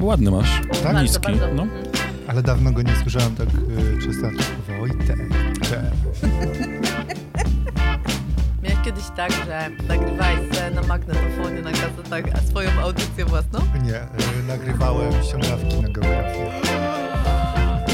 Ładny 0.00 0.30
masz, 0.30 0.60
Tak? 0.82 1.02
niski. 1.02 1.20
Bardzo, 1.20 1.40
bardzo. 1.40 1.54
No. 1.54 1.66
ale 2.28 2.42
dawno 2.42 2.72
go 2.72 2.82
nie 2.82 2.96
słyszałem 3.02 3.34
tak 3.36 3.48
y, 3.48 4.02
czysto. 4.02 4.26
Wojtek, 4.78 5.18
cześć. 5.62 6.22
Miałeś 8.62 8.78
kiedyś 8.84 9.04
tak, 9.16 9.32
że 9.32 9.70
nagrywałeś 9.88 10.56
se 10.56 10.70
na 10.70 10.82
magnetofonie, 10.82 11.62
na 11.62 11.70
kasetach, 11.72 12.24
a 12.34 12.40
swoją 12.50 12.70
audycję 12.82 13.24
własną? 13.24 13.60
Nie, 13.84 14.02
y, 14.02 14.42
nagrywałem 14.48 15.12
ściągawki 15.22 15.76
na 15.82 15.88
geografię. 15.88 16.50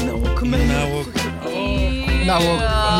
Nauk 0.05 0.41
Nauk. 0.41 1.07
Nauk, 2.25 2.43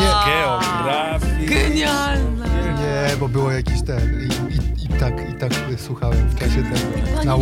nie. 0.00 0.32
Geografii. 0.32 1.46
Genialne! 1.48 2.48
Nie, 2.78 3.16
bo 3.16 3.28
było 3.28 3.52
jakiś 3.52 3.82
ten 3.82 4.20
i, 4.22 4.54
i, 4.54 4.84
i 4.84 4.88
tak, 5.00 5.30
i 5.30 5.34
tak 5.34 5.52
słuchałem 5.76 6.28
w 6.28 6.38
czasie 6.38 6.62
tego. 6.62 7.24
Na 7.24 7.36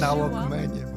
na 0.00 0.14
Walkmanie, 0.16 0.93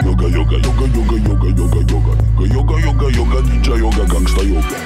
Yoga, 0.00 0.28
yoga, 0.28 0.56
yoga, 0.56 0.86
yoga, 0.96 1.16
yoga, 1.28 1.48
yoga, 1.48 1.80
yoga, 1.92 2.12
yoga, 2.46 2.80
yoga, 2.80 3.08
yoga, 3.10 3.40
ninja 3.40 3.76
yoga, 3.76 4.04
gangsta 4.04 4.42
yoga. 4.42 4.76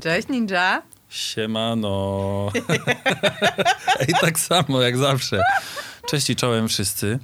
Cześć 0.00 0.28
Ninja! 0.28 0.82
Siemano. 1.08 2.48
I 4.08 4.12
tak 4.20 4.38
samo 4.38 4.82
jak 4.82 4.96
zawsze. 4.96 5.42
Cześć 6.08 6.30
i 6.30 6.36
czołem 6.36 6.68
wszyscy. 6.68 7.18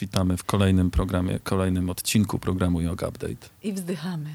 Witamy 0.00 0.36
w 0.36 0.44
kolejnym 0.44 0.90
programie, 0.90 1.38
kolejnym 1.38 1.90
odcinku 1.90 2.38
programu 2.38 2.80
Yoga 2.80 3.08
Update. 3.08 3.48
I 3.62 3.72
wzdychamy. 3.72 4.30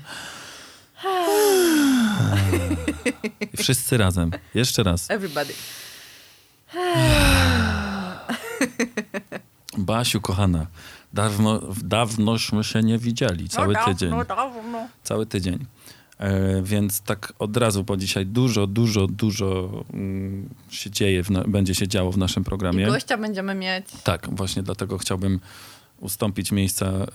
I 3.54 3.58
wszyscy 3.58 3.98
razem. 3.98 4.32
Jeszcze 4.54 4.84
raz. 4.84 5.12
Everybody. 5.12 5.54
Basiu, 9.78 10.22
kochana, 10.22 10.68
dawno, 11.16 11.62
dawnośmy 11.84 12.64
się 12.64 12.82
nie 12.84 12.98
widzieli. 12.98 13.50
Cały 13.50 13.74
no, 13.74 13.86
tydzień. 13.86 14.10
No, 14.10 14.26
dawno. 14.26 14.88
Cały 15.04 15.26
tydzień. 15.26 15.66
E, 16.18 16.62
więc 16.62 17.02
tak 17.02 17.34
od 17.40 17.58
razu, 17.58 17.84
bo 17.84 17.98
dzisiaj 17.98 18.26
dużo, 18.26 18.68
dużo, 18.68 19.08
dużo 19.08 19.84
mm, 19.94 20.50
się 20.70 20.92
dzieje, 20.92 21.24
na, 21.30 21.44
będzie 21.44 21.76
się 21.76 21.88
działo 21.88 22.12
w 22.12 22.18
naszym 22.18 22.44
I 22.44 22.46
programie. 22.46 22.86
gościa 22.86 23.18
będziemy 23.18 23.56
mieć. 23.56 23.86
Tak, 24.04 24.36
właśnie 24.36 24.64
dlatego 24.64 24.98
chciałbym 24.98 25.40
ustąpić 26.00 26.52
miejsca 26.52 26.86
y, 26.88 27.06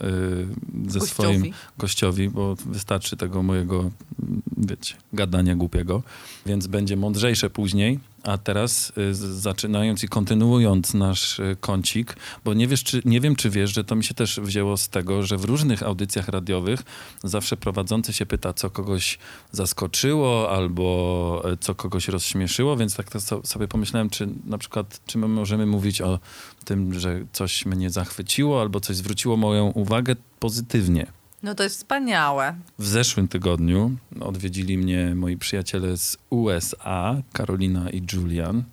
ze 0.89 0.99
Gościowi. 0.99 1.09
swoim 1.09 1.53
gościowi, 1.79 2.29
bo 2.29 2.55
wystarczy 2.67 3.17
tego 3.17 3.43
mojego, 3.43 3.79
mm, 3.79 4.43
wiecie, 4.57 4.95
gadania 5.13 5.57
głupiego, 5.57 6.03
więc 6.47 6.67
będzie 6.67 6.97
mądrzejsze 6.97 7.51
później. 7.51 8.01
A 8.23 8.39
teraz 8.39 8.93
y, 8.99 9.15
zaczynając 9.15 10.05
i 10.05 10.09
kontynuując 10.09 10.95
nasz 10.95 11.39
y, 11.39 11.57
kącik, 11.61 12.17
bo 12.45 12.55
nie, 12.55 12.69
wiesz, 12.69 12.85
czy, 12.85 13.03
nie 13.05 13.21
wiem, 13.21 13.37
czy 13.37 13.51
wiesz, 13.51 13.75
że 13.75 13.85
to 13.85 13.97
mi 13.97 14.05
się 14.05 14.15
też 14.15 14.41
wzięło 14.41 14.77
z 14.77 14.89
tego, 14.89 15.23
że 15.23 15.37
w 15.37 15.45
różnych 15.45 15.83
audycjach 15.83 16.29
radiowych 16.29 16.83
zawsze 17.25 17.57
prowadzący 17.57 18.13
się 18.13 18.27
pyta, 18.27 18.53
co 18.53 18.71
kogoś 18.71 19.19
zaskoczyło 19.53 20.51
albo 20.51 21.43
e, 21.53 21.57
co 21.57 21.75
kogoś 21.75 22.09
rozśmieszyło, 22.09 22.77
więc 22.77 22.97
tak 22.97 23.07
sobie 23.45 23.69
pomyślałem, 23.69 24.11
czy 24.11 24.29
na 24.45 24.59
przykład, 24.59 25.01
czy 25.07 25.19
my 25.19 25.29
możemy 25.29 25.67
mówić 25.67 26.01
o 26.01 26.19
tym, 26.65 27.01
że 27.01 27.25
coś 27.33 27.67
mnie 27.67 27.91
zachwyciło 27.91 28.61
albo 28.61 28.81
coś 28.81 28.97
zwróciło 28.97 29.37
moją 29.37 29.67
uwagę 29.67 30.17
pozytywnie. 30.39 31.20
No 31.43 31.55
to 31.55 31.63
jest 31.63 31.77
wspaniałe. 31.77 32.55
W 32.79 32.87
zeszłym 32.87 33.29
tygodniu 33.29 33.97
odwiedzili 34.21 34.79
mnie 34.79 35.15
moi 35.15 35.37
przyjaciele 35.37 35.97
z 35.97 36.19
USA, 36.31 37.23
Karolina 37.33 37.91
i 37.91 38.03
Julian. 38.13 38.65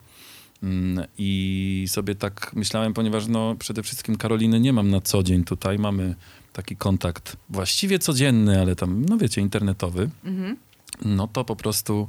Mm, 0.63 1.05
I 1.17 1.85
sobie 1.88 2.16
tak 2.16 2.51
myślałem, 2.55 2.94
ponieważ 2.94 3.28
no, 3.28 3.55
przede 3.55 3.83
wszystkim 3.83 4.16
Karoliny 4.16 4.59
nie 4.59 4.73
mam 4.73 4.89
na 4.89 5.01
co 5.01 5.23
dzień 5.23 5.44
tutaj. 5.44 5.79
Mamy 5.79 6.16
taki 6.53 6.75
kontakt 6.75 7.38
właściwie 7.50 8.00
codzienny, 8.00 8.61
ale 8.61 8.75
tam, 8.75 9.05
no 9.05 9.17
wiecie, 9.17 9.41
internetowy. 9.41 10.09
Mhm. 10.25 10.57
No 11.05 11.28
to 11.28 11.45
po 11.45 11.55
prostu 11.55 12.07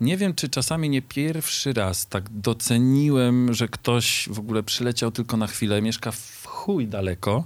nie 0.00 0.16
wiem, 0.16 0.34
czy 0.34 0.48
czasami 0.48 0.90
nie 0.90 1.02
pierwszy 1.02 1.72
raz 1.72 2.06
tak 2.06 2.30
doceniłem, 2.30 3.54
że 3.54 3.68
ktoś 3.68 4.28
w 4.30 4.38
ogóle 4.38 4.62
przyleciał 4.62 5.10
tylko 5.10 5.36
na 5.36 5.46
chwilę, 5.46 5.82
mieszka 5.82 6.12
w 6.12 6.46
chuj 6.46 6.86
daleko. 6.86 7.44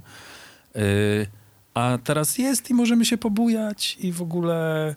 Yy, 0.75 0.81
a 1.73 1.97
teraz 2.03 2.37
jest 2.37 2.69
i 2.69 2.73
możemy 2.73 3.05
się 3.05 3.17
pobujać 3.17 3.97
i 3.99 4.11
w 4.11 4.21
ogóle 4.21 4.95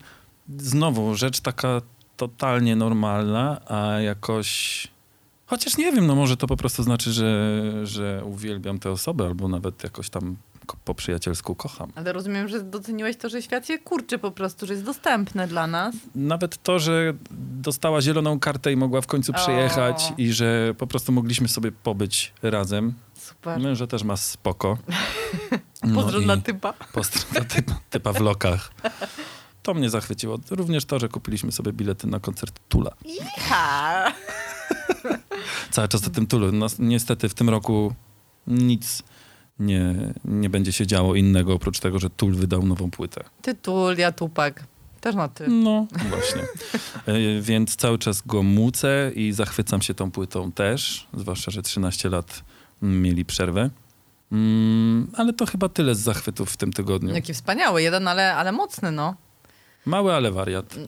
znowu 0.59 1.15
rzecz 1.15 1.41
taka 1.41 1.81
totalnie 2.17 2.77
normalna, 2.77 3.61
a 3.69 4.01
jakoś... 4.01 4.89
Chociaż 5.47 5.77
nie 5.77 5.93
wiem, 5.93 6.07
no 6.07 6.15
może 6.15 6.37
to 6.37 6.47
po 6.47 6.57
prostu 6.57 6.83
znaczy, 6.83 7.13
że, 7.13 7.61
że 7.87 8.23
uwielbiam 8.25 8.79
tę 8.79 8.91
osobę 8.91 9.27
albo 9.27 9.49
nawet 9.49 9.85
jakoś 9.85 10.11
tam 10.11 10.37
po 10.85 10.95
przyjacielsku 10.95 11.55
kocham. 11.55 11.93
Ale 11.95 12.13
rozumiem, 12.13 12.49
że 12.49 12.63
doceniłeś 12.63 13.17
to, 13.17 13.29
że 13.29 13.43
świat 13.43 13.67
się 13.67 13.79
kurczy 13.79 14.19
po 14.19 14.31
prostu, 14.31 14.67
że 14.67 14.73
jest 14.73 14.85
dostępny 14.85 15.47
dla 15.47 15.67
nas. 15.67 15.95
Nawet 16.15 16.63
to, 16.63 16.79
że 16.79 17.15
dostała 17.61 18.01
zieloną 18.01 18.41
kartę 18.41 18.73
i 18.73 18.77
mogła 18.77 19.01
w 19.01 19.07
końcu 19.07 19.33
O. 19.33 19.35
przyjechać 19.35 20.13
i 20.19 20.33
że 20.33 20.75
po 20.79 20.87
prostu 20.87 21.13
mogliśmy 21.13 21.49
sobie 21.49 21.73
pobyć 21.73 22.33
razem. 22.43 22.95
Super. 23.15 23.61
Męża 23.61 23.87
też 23.87 24.03
ma 24.03 24.17
spoko. 24.17 24.79
Pozdro 25.95 26.21
i 26.21 26.27
na 26.27 26.37
typa. 26.37 26.73
Pozdro 26.73 27.23
dla 27.33 27.45
typa, 27.45 27.81
typa 27.91 28.13
w 28.13 28.21
lokach. 28.21 28.71
To 29.63 29.75
mnie 29.75 29.91
zachwyciło. 29.91 30.39
Również 30.51 30.85
to, 30.85 30.99
że 30.99 31.09
kupiliśmy 31.09 31.53
sobie 31.53 31.73
bilety 31.73 32.07
na 32.07 32.21
koncert 32.21 32.61
Tula. 32.69 32.91
Ha! 33.39 34.13
Cały 35.71 35.89
czas 35.89 36.07
o 36.07 36.11
tym 36.11 36.27
Tulu. 36.27 36.53
No, 36.53 36.67
niestety 36.79 37.29
w 37.29 37.35
tym 37.35 37.49
roku 37.49 37.95
nic 38.47 39.03
nie, 39.59 39.95
nie 40.25 40.51
będzie 40.51 40.73
się 40.73 40.87
działo 40.87 41.15
innego, 41.15 41.55
oprócz 41.55 41.81
tego, 41.81 41.99
że 41.99 42.11
Tul 42.11 42.35
wydał 42.35 42.63
nową 42.63 42.91
płytę. 42.91 43.25
Tytul, 43.43 43.97
ja 43.99 44.13
tupak. 44.13 44.65
Też 45.01 45.15
na 45.15 45.29
ty. 45.29 45.49
No, 45.49 45.87
właśnie. 46.09 46.43
E, 47.07 47.41
Więc 47.41 47.77
cały 47.77 47.99
czas 47.99 48.23
go 48.27 48.43
mucę 48.43 49.13
i 49.15 49.33
zachwycam 49.33 49.83
się 49.83 49.95
tą 49.95 50.11
płytą 50.11 50.53
też, 50.53 51.07
zwłaszcza, 51.15 51.51
że 51.51 51.63
13 51.63 52.09
lat 52.09 52.45
mm, 52.83 53.03
mieli 53.03 53.25
przerwę. 53.25 53.71
Mm, 54.33 55.11
ale 55.17 55.33
to 55.33 55.47
chyba 55.47 55.69
tyle 55.69 55.95
z 55.95 55.99
zachwytów 55.99 56.51
w 56.51 56.57
tym 56.57 56.73
tygodniu. 56.73 57.15
Jaki 57.15 57.35
wspaniały, 57.35 57.83
jeden, 57.83 58.09
ale, 58.09 58.35
ale 58.35 58.53
mocny, 58.53 58.93
no. 58.93 59.15
Mały, 59.87 60.15
ale 60.15 60.31
wariat. 60.33 60.75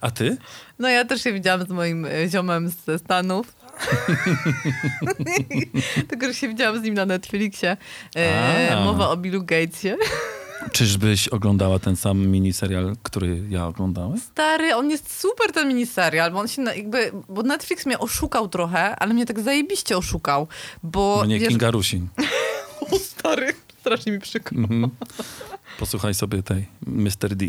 A 0.00 0.10
ty? 0.10 0.36
No 0.78 0.88
ja 0.88 1.04
też 1.04 1.22
się 1.22 1.32
widziałam 1.32 1.66
z 1.66 1.70
moim 1.70 2.04
e, 2.04 2.28
ziomem 2.28 2.68
ze 2.68 2.98
Stanów. 2.98 3.56
Tylko, 6.08 6.26
że 6.26 6.34
się 6.34 6.48
widziałam 6.48 6.80
z 6.80 6.82
nim 6.82 6.94
na 6.94 7.06
Netflixie. 7.06 7.76
E, 8.16 8.80
mowa 8.84 9.08
o 9.08 9.16
Billu 9.16 9.42
Gatesie. 9.42 9.96
Czyżbyś 10.72 11.28
oglądała 11.28 11.78
ten 11.78 11.96
sam 11.96 12.26
miniserial, 12.26 12.96
który 13.02 13.42
ja 13.48 13.66
oglądałem? 13.66 14.20
Stary, 14.20 14.74
on 14.74 14.90
jest 14.90 15.20
super 15.20 15.52
ten 15.52 15.68
miniserial, 15.68 16.32
bo 16.32 16.38
on 16.38 16.48
się 16.48 16.62
jakby, 16.62 17.12
bo 17.28 17.42
Netflix 17.42 17.86
mnie 17.86 17.98
oszukał 17.98 18.48
trochę, 18.48 18.96
ale 18.96 19.14
mnie 19.14 19.26
tak 19.26 19.40
zajebiście 19.40 19.96
oszukał, 19.96 20.48
bo 20.82 21.22
Mnie 21.24 21.38
wiesz, 21.38 21.48
Kinga 21.48 21.70
Rusin. 21.70 22.08
o, 22.92 22.98
stary, 22.98 23.54
strasznie 23.80 24.12
mi 24.12 24.20
przykro. 24.20 24.58
Mhm. 24.58 24.90
Posłuchaj 25.78 26.14
sobie 26.14 26.42
tej 26.42 26.66
Mr. 26.86 27.36
D. 27.36 27.46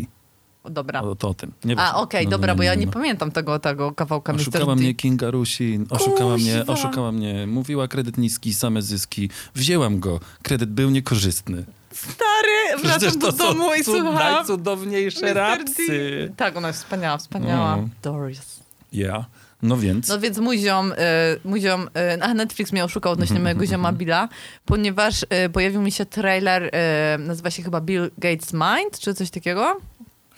Dobra. 0.70 1.00
O, 1.02 1.14
to 1.16 1.28
o 1.28 1.34
tym. 1.34 1.52
Nie 1.64 1.78
A, 1.78 1.94
okej, 1.94 2.24
No, 2.24 2.30
no, 2.30 2.36
dobra, 2.36 2.52
no, 2.52 2.56
bo 2.56 2.62
ja 2.62 2.74
no, 2.74 2.80
nie 2.80 2.86
no. 2.86 2.92
pamiętam 2.92 3.30
tego, 3.30 3.58
tego 3.58 3.92
kawałka 3.92 4.32
Mr. 4.32 4.40
Oszukała 4.40 4.74
D. 4.76 4.80
mnie 4.82 4.94
Kinga 4.94 5.30
Rusin, 5.30 5.86
oszukała 5.90 6.36
mnie, 6.36 6.64
oszukała 6.66 7.12
mnie, 7.12 7.46
mówiła 7.46 7.88
kredyt 7.88 8.18
niski, 8.18 8.54
same 8.54 8.82
zyski. 8.82 9.30
Wzięłam 9.54 10.00
go, 10.00 10.20
kredyt 10.42 10.70
był 10.70 10.90
niekorzystny. 10.90 11.64
Stary, 11.92 12.82
wracam 12.82 13.18
do 13.18 13.32
domu 13.32 13.74
i 13.80 13.84
słucham. 13.84 14.14
najcudowniejsze 14.14 15.20
Mr. 15.26 15.34
Rapsy. 15.36 16.32
Tak, 16.36 16.56
ona 16.56 16.68
jest 16.68 16.82
wspaniała, 16.82 17.18
wspaniała. 17.18 17.76
No. 17.76 17.88
Doris. 18.02 18.60
Ja. 18.92 19.24
No 19.62 19.76
więc, 19.76 20.08
No 20.08 20.20
więc 20.20 20.38
mój 20.38 20.58
ziom, 20.58 20.92
y, 20.92 20.96
mój 21.44 21.60
ziom 21.60 21.88
y, 22.16 22.22
a 22.22 22.34
Netflix 22.34 22.72
mnie 22.72 22.84
oszukał 22.84 23.12
odnośnie 23.12 23.40
mojego 23.40 23.66
zioma 23.70 23.92
Billa, 23.92 24.28
ponieważ 24.64 25.22
y, 25.22 25.48
pojawił 25.52 25.82
mi 25.82 25.92
się 25.92 26.06
trailer, 26.06 26.62
y, 26.64 26.70
nazywa 27.18 27.50
się 27.50 27.62
chyba 27.62 27.80
Bill 27.80 28.10
Gates 28.18 28.52
Mind, 28.52 28.98
czy 29.00 29.14
coś 29.14 29.30
takiego. 29.30 29.76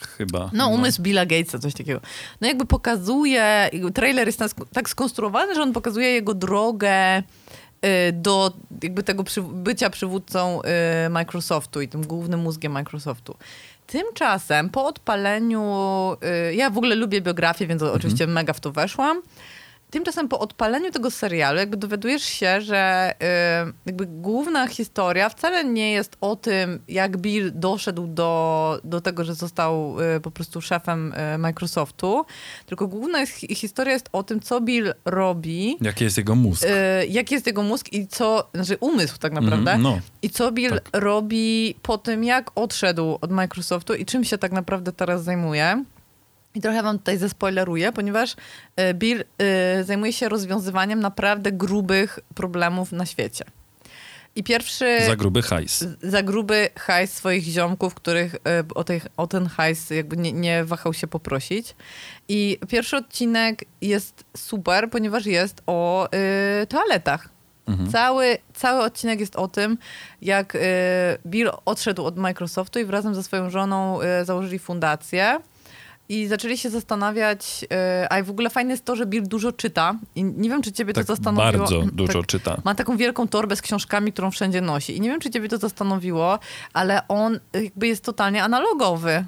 Chyba. 0.06 0.50
No, 0.52 0.68
umysł 0.68 1.02
Billa 1.02 1.26
Gatesa, 1.26 1.58
coś 1.58 1.74
takiego. 1.74 2.00
No 2.40 2.48
jakby 2.48 2.66
pokazuje, 2.66 3.70
trailer 3.94 4.26
jest 4.26 4.38
tak- 4.38 4.50
tak 4.72 4.88
skonstruowany, 4.88 5.54
że 5.54 5.62
on 5.62 5.72
pokazuje 5.72 6.08
jego 6.08 6.34
drogę 6.34 7.18
y, 7.18 7.22
do 8.12 8.52
jakby 8.82 9.02
tego 9.02 9.24
przy, 9.24 9.42
bycia 9.42 9.90
przywódcą 9.90 10.60
y, 11.06 11.10
Microsoftu 11.10 11.80
i 11.80 11.88
tym 11.88 12.06
głównym 12.06 12.40
mózgiem 12.40 12.72
Microsoftu. 12.72 13.36
Tymczasem 13.86 14.70
po 14.70 14.86
odpaleniu, 14.86 15.62
y, 16.50 16.54
ja 16.54 16.70
w 16.70 16.78
ogóle 16.78 16.94
lubię 16.94 17.20
biografię, 17.20 17.66
więc 17.66 17.82
oczywiście 17.82 18.26
mega 18.26 18.52
w 18.52 18.60
to 18.60 18.72
weszłam. 18.72 19.22
Tymczasem 19.90 20.28
po 20.28 20.38
odpaleniu 20.38 20.90
tego 20.90 21.10
serialu 21.10 21.58
jakby 21.58 21.76
dowiadujesz 21.76 22.22
się, 22.22 22.60
że 22.60 23.12
y, 23.68 23.72
jakby 23.86 24.06
główna 24.06 24.66
historia 24.66 25.28
wcale 25.28 25.64
nie 25.64 25.92
jest 25.92 26.16
o 26.20 26.36
tym, 26.36 26.80
jak 26.88 27.16
Bill 27.16 27.52
doszedł 27.54 28.06
do, 28.06 28.80
do 28.84 29.00
tego, 29.00 29.24
że 29.24 29.34
został 29.34 29.96
y, 30.16 30.20
po 30.20 30.30
prostu 30.30 30.60
szefem 30.60 31.12
y, 31.34 31.38
Microsoftu, 31.38 32.24
tylko 32.66 32.88
główna 32.88 33.20
jest, 33.20 33.32
hi- 33.32 33.54
historia 33.54 33.92
jest 33.92 34.08
o 34.12 34.22
tym, 34.22 34.40
co 34.40 34.60
Bill 34.60 34.94
robi, 35.04 35.76
Jaki 35.80 36.04
jest 36.04 36.18
jego 36.18 36.34
mózg? 36.34 36.64
y, 36.64 37.06
jaki 37.06 37.34
jest 37.34 37.46
jego 37.46 37.62
mózg 37.62 37.92
i 37.92 38.06
co, 38.06 38.48
znaczy 38.54 38.76
umysł 38.80 39.18
tak 39.18 39.32
naprawdę, 39.32 39.72
Mhm, 39.72 39.82
no. 39.82 39.98
i 40.22 40.30
co 40.30 40.52
Bill 40.52 40.70
Tak. 40.70 40.88
robi 40.92 41.74
po 41.82 41.98
tym, 41.98 42.24
jak 42.24 42.50
odszedł 42.54 43.18
od 43.20 43.30
Microsoftu 43.30 43.94
i 43.94 44.06
czym 44.06 44.24
się 44.24 44.38
tak 44.38 44.52
naprawdę 44.52 44.92
teraz 44.92 45.24
zajmuje. 45.24 45.84
I 46.54 46.60
trochę 46.60 46.82
wam 46.82 46.98
tutaj 46.98 47.18
zespoileruję, 47.18 47.92
ponieważ 47.92 48.36
e, 48.76 48.94
Bill 48.94 49.24
e, 49.38 49.84
zajmuje 49.84 50.12
się 50.12 50.28
rozwiązywaniem 50.28 51.00
naprawdę 51.00 51.52
grubych 51.52 52.18
problemów 52.34 52.92
na 52.92 53.06
świecie. 53.06 53.44
I 54.36 54.42
pierwszy 54.42 54.98
Za 55.06 55.16
gruby 55.16 55.42
hajs. 55.42 55.84
za 56.02 56.22
gruby 56.22 56.68
hajs 56.76 57.12
swoich 57.12 57.44
ziomków, 57.44 57.94
których 57.94 58.34
e, 58.34 58.38
o, 58.74 58.84
tej, 58.84 59.00
o 59.16 59.26
ten 59.26 59.46
hajs 59.46 59.90
jakby 59.90 60.16
nie, 60.16 60.32
nie 60.32 60.64
wahał 60.64 60.94
się 60.94 61.06
poprosić. 61.06 61.74
I 62.28 62.58
pierwszy 62.68 62.96
odcinek 62.96 63.64
jest 63.80 64.24
super, 64.36 64.90
ponieważ 64.90 65.26
jest 65.26 65.62
o 65.66 66.08
y, 66.62 66.66
toaletach. 66.66 67.28
Mhm. 67.66 67.90
Cały, 67.90 68.38
cały 68.54 68.82
odcinek 68.82 69.20
jest 69.20 69.36
o 69.36 69.48
tym, 69.48 69.78
jak 70.22 70.54
y, 70.54 70.58
Bill 71.26 71.50
odszedł 71.64 72.04
od 72.04 72.16
Microsoftu 72.16 72.78
i 72.78 72.84
razem 72.84 73.14
ze 73.14 73.22
swoją 73.22 73.50
żoną 73.50 74.00
y, 74.02 74.24
założyli 74.24 74.58
fundację. 74.58 75.40
I 76.10 76.26
zaczęli 76.26 76.58
się 76.58 76.70
zastanawiać, 76.70 77.64
y, 78.02 78.06
a 78.10 78.18
i 78.18 78.22
w 78.22 78.30
ogóle 78.30 78.50
fajne 78.50 78.70
jest 78.70 78.84
to, 78.84 78.96
że 78.96 79.06
Bill 79.06 79.22
dużo 79.28 79.52
czyta. 79.52 79.94
I 80.14 80.24
nie 80.24 80.48
wiem, 80.50 80.62
czy 80.62 80.72
ciebie 80.72 80.92
Tak 80.92 81.04
to 81.06 81.14
zastanowiło. 81.16 81.52
bardzo 81.66 81.82
dużo 81.92 82.12
Tak, 82.12 82.26
czyta. 82.26 82.56
ma 82.64 82.74
taką 82.74 82.96
wielką 82.96 83.28
torbę 83.28 83.56
z 83.56 83.62
książkami, 83.62 84.12
którą 84.12 84.30
wszędzie 84.30 84.60
nosi. 84.60 84.96
I 84.96 85.00
nie 85.00 85.08
wiem, 85.08 85.20
czy 85.20 85.30
ciebie 85.30 85.48
to 85.48 85.58
zastanowiło, 85.58 86.38
ale 86.72 87.08
on 87.08 87.40
jakby 87.52 87.86
jest 87.88 88.04
totalnie 88.04 88.44
analogowy. 88.44 89.24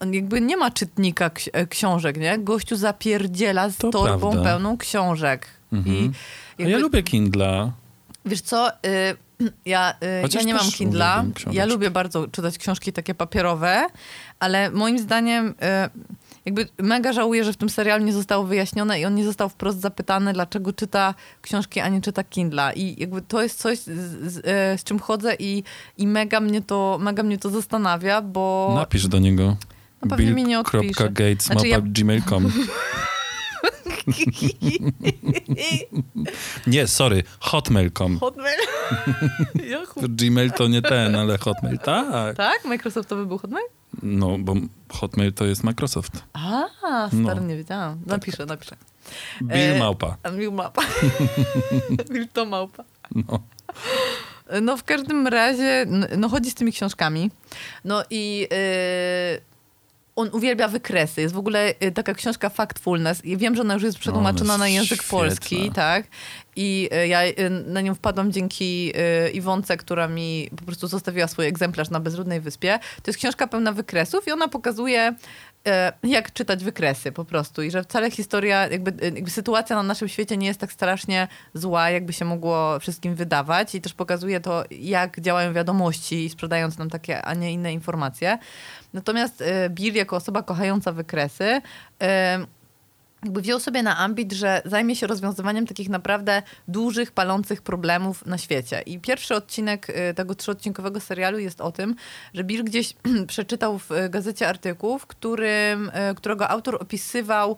On 0.00 0.14
jakby 0.14 0.40
nie 0.40 0.56
ma 0.56 0.70
czytnika 0.70 1.28
ksi- 1.28 1.50
e, 1.52 1.66
książek, 1.66 2.16
nie? 2.16 2.38
Gościu 2.38 2.76
zapierdziela 2.76 3.68
z 3.70 3.76
To 3.76 3.90
torbą 3.90 4.30
prawda. 4.32 4.50
pełną 4.50 4.76
książek. 4.78 5.46
Mhm. 5.72 5.96
I 5.96 6.08
A 6.08 6.12
jakby, 6.58 6.70
ja 6.72 6.78
lubię 6.78 7.02
Kindla. 7.02 7.72
Wiesz 8.24 8.40
co, 8.40 8.70
y, 8.70 8.72
ja, 9.66 9.94
y, 10.18 10.22
Chociaż 10.22 10.42
ja 10.42 10.46
nie 10.46 10.54
mam 10.54 10.70
Kindla. 10.70 11.24
Ja 11.52 11.66
lubię 11.66 11.90
bardzo 11.90 12.28
czytać 12.28 12.58
książki 12.58 12.92
takie 12.92 13.14
papierowe, 13.14 13.86
ale 14.38 14.70
moim 14.70 14.98
zdaniem 14.98 15.48
y, 15.48 15.54
jakby 16.44 16.68
mega 16.78 17.12
żałuję, 17.12 17.44
że 17.44 17.52
w 17.52 17.56
tym 17.56 17.68
serialu 17.68 18.04
nie 18.04 18.12
zostało 18.12 18.44
wyjaśnione 18.44 19.00
i 19.00 19.04
on 19.04 19.14
nie 19.14 19.24
został 19.24 19.48
wprost 19.48 19.80
zapytany, 19.80 20.32
dlaczego 20.32 20.72
czyta 20.72 21.14
książki, 21.42 21.80
a 21.80 21.88
nie 21.88 22.00
czyta 22.00 22.24
Kindla. 22.24 22.72
I 22.72 23.00
jakby 23.00 23.22
to 23.22 23.42
jest 23.42 23.58
coś, 23.58 23.78
z, 23.78 23.84
z, 24.32 24.38
y, 24.38 24.42
z 24.78 24.84
czym 24.84 24.98
chodzę 24.98 25.36
i, 25.38 25.62
i 25.98 26.06
mega, 26.06 26.40
mnie 26.40 26.62
to, 26.62 26.98
mega 27.00 27.22
mnie 27.22 27.38
to 27.38 27.50
zastanawia, 27.50 28.22
bo... 28.22 28.72
Napisz 28.76 29.08
do 29.08 29.18
niego. 29.18 29.56
No 30.02 30.08
pewnie 30.16 30.30
mi 30.30 30.44
nie 30.44 30.60
odpisze. 30.60 30.80
Bill.gates 30.80 31.46
Znaczy 31.46 31.68
ja- 31.68 31.80
gmail.com. 31.80 32.52
Nie, 36.66 36.86
sorry, 36.86 37.22
hotmail.com. 37.40 38.18
Hotmail? 38.18 38.56
Gmail 40.18 40.50
to 40.50 40.68
nie 40.68 40.82
ten, 40.82 41.16
ale 41.16 41.38
hotmail, 41.38 41.78
tak. 41.78 42.36
tak? 42.36 42.64
Microsoftowy 42.64 43.26
był 43.26 43.38
Hotmail? 43.38 43.64
No, 44.02 44.38
bo 44.38 44.54
hotmail 44.88 45.32
to 45.32 45.44
jest 45.44 45.64
Microsoft. 45.64 46.12
A, 46.32 46.64
stary, 47.08 47.40
No. 47.40 47.46
nie 47.46 47.56
wiedziałam. 47.56 47.98
Napiszę, 48.06 48.46
napiszę. 48.46 48.76
Bill 49.42 49.72
E, 49.74 49.78
Małpa. 49.78 50.16
A 50.22 50.30
Mil 50.30 50.52
mapa. 50.52 50.82
Mil 52.10 52.28
to 52.32 52.44
małpa. 52.46 52.84
No. 53.14 53.40
No 54.62 54.76
w 54.76 54.84
każdym 54.84 55.26
razie, 55.26 55.64
n- 55.64 56.08
no 56.16 56.28
chodzi 56.28 56.50
z 56.50 56.54
tymi 56.54 56.72
książkami. 56.72 57.30
No 57.84 58.02
i 58.10 58.48
yy, 58.50 59.40
on 60.16 60.30
uwielbia 60.32 60.68
wykresy. 60.68 61.20
Jest 61.20 61.34
w 61.34 61.38
ogóle 61.38 61.74
yy, 61.80 61.92
taka 61.92 62.14
książka 62.14 62.48
Factfulness. 62.48 63.24
I 63.24 63.36
wiem, 63.36 63.56
że 63.56 63.62
ona 63.62 63.74
już 63.74 63.82
jest 63.82 63.98
przetłumaczona 63.98 64.52
jest 64.52 64.58
na 64.58 64.68
język 64.68 65.02
świetna. 65.02 65.18
polski, 65.18 65.70
tak? 65.70 66.06
I 66.56 66.88
yy, 66.92 67.08
ja 67.08 67.24
yy, 67.24 67.34
na 67.66 67.80
nią 67.80 67.94
wpadłam 67.94 68.32
dzięki 68.32 68.92
Iwonce, 69.32 69.76
która 69.76 70.08
mi 70.08 70.48
po 70.56 70.64
prostu 70.64 70.88
zostawiła 70.88 71.28
swój 71.28 71.46
egzemplarz 71.46 71.90
na 71.90 72.00
Bezludnej 72.00 72.40
Wyspie. 72.40 72.78
To 72.78 73.10
jest 73.10 73.18
książka 73.18 73.46
pełna 73.46 73.72
wykresów 73.72 74.26
i 74.26 74.32
ona 74.32 74.48
pokazuje 74.48 75.14
jak 76.02 76.32
czytać 76.32 76.64
wykresy 76.64 77.12
po 77.12 77.24
prostu 77.24 77.62
i 77.62 77.70
że 77.70 77.82
wcale 77.82 78.10
historia, 78.10 78.68
jakby, 78.68 79.04
jakby 79.04 79.30
sytuacja 79.30 79.76
na 79.76 79.82
naszym 79.82 80.08
świecie 80.08 80.36
nie 80.36 80.46
jest 80.46 80.60
tak 80.60 80.72
strasznie 80.72 81.28
zła, 81.54 81.90
jakby 81.90 82.12
się 82.12 82.24
mogło 82.24 82.80
wszystkim 82.80 83.14
wydawać 83.14 83.74
i 83.74 83.80
też 83.80 83.94
pokazuje 83.94 84.40
to, 84.40 84.64
jak 84.70 85.20
działają 85.20 85.52
wiadomości, 85.52 86.28
sprzedając 86.28 86.78
nam 86.78 86.90
takie, 86.90 87.22
a 87.22 87.34
nie 87.34 87.52
inne 87.52 87.72
informacje. 87.72 88.38
Natomiast 88.92 89.42
e, 89.42 89.70
Bill 89.70 89.94
jako 89.94 90.16
osoba 90.16 90.42
kochająca 90.42 90.92
wykresy 90.92 91.60
e, 92.02 92.46
jakby 93.22 93.42
wziął 93.42 93.60
sobie 93.60 93.82
na 93.82 93.98
ambit, 93.98 94.32
że 94.32 94.62
zajmie 94.64 94.96
się 94.96 95.06
rozwiązywaniem 95.06 95.66
takich 95.66 95.88
naprawdę 95.88 96.42
dużych, 96.68 97.12
palących 97.12 97.62
problemów 97.62 98.26
na 98.26 98.38
świecie. 98.38 98.82
I 98.86 98.98
pierwszy 98.98 99.34
odcinek 99.34 99.90
y, 99.90 100.14
tego 100.14 100.34
trzyodcinkowego 100.34 101.00
serialu 101.00 101.38
jest 101.38 101.60
o 101.60 101.72
tym, 101.72 101.94
że 102.34 102.44
Bill 102.44 102.64
gdzieś 102.64 102.94
przeczytał 103.26 103.78
w 103.78 103.92
y, 103.92 104.10
gazecie 104.10 104.48
artykuł, 104.48 104.98
w 104.98 105.06
którym, 105.06 105.88
y, 105.88 106.14
którego 106.14 106.48
autor 106.48 106.74
opisywał, 106.80 107.56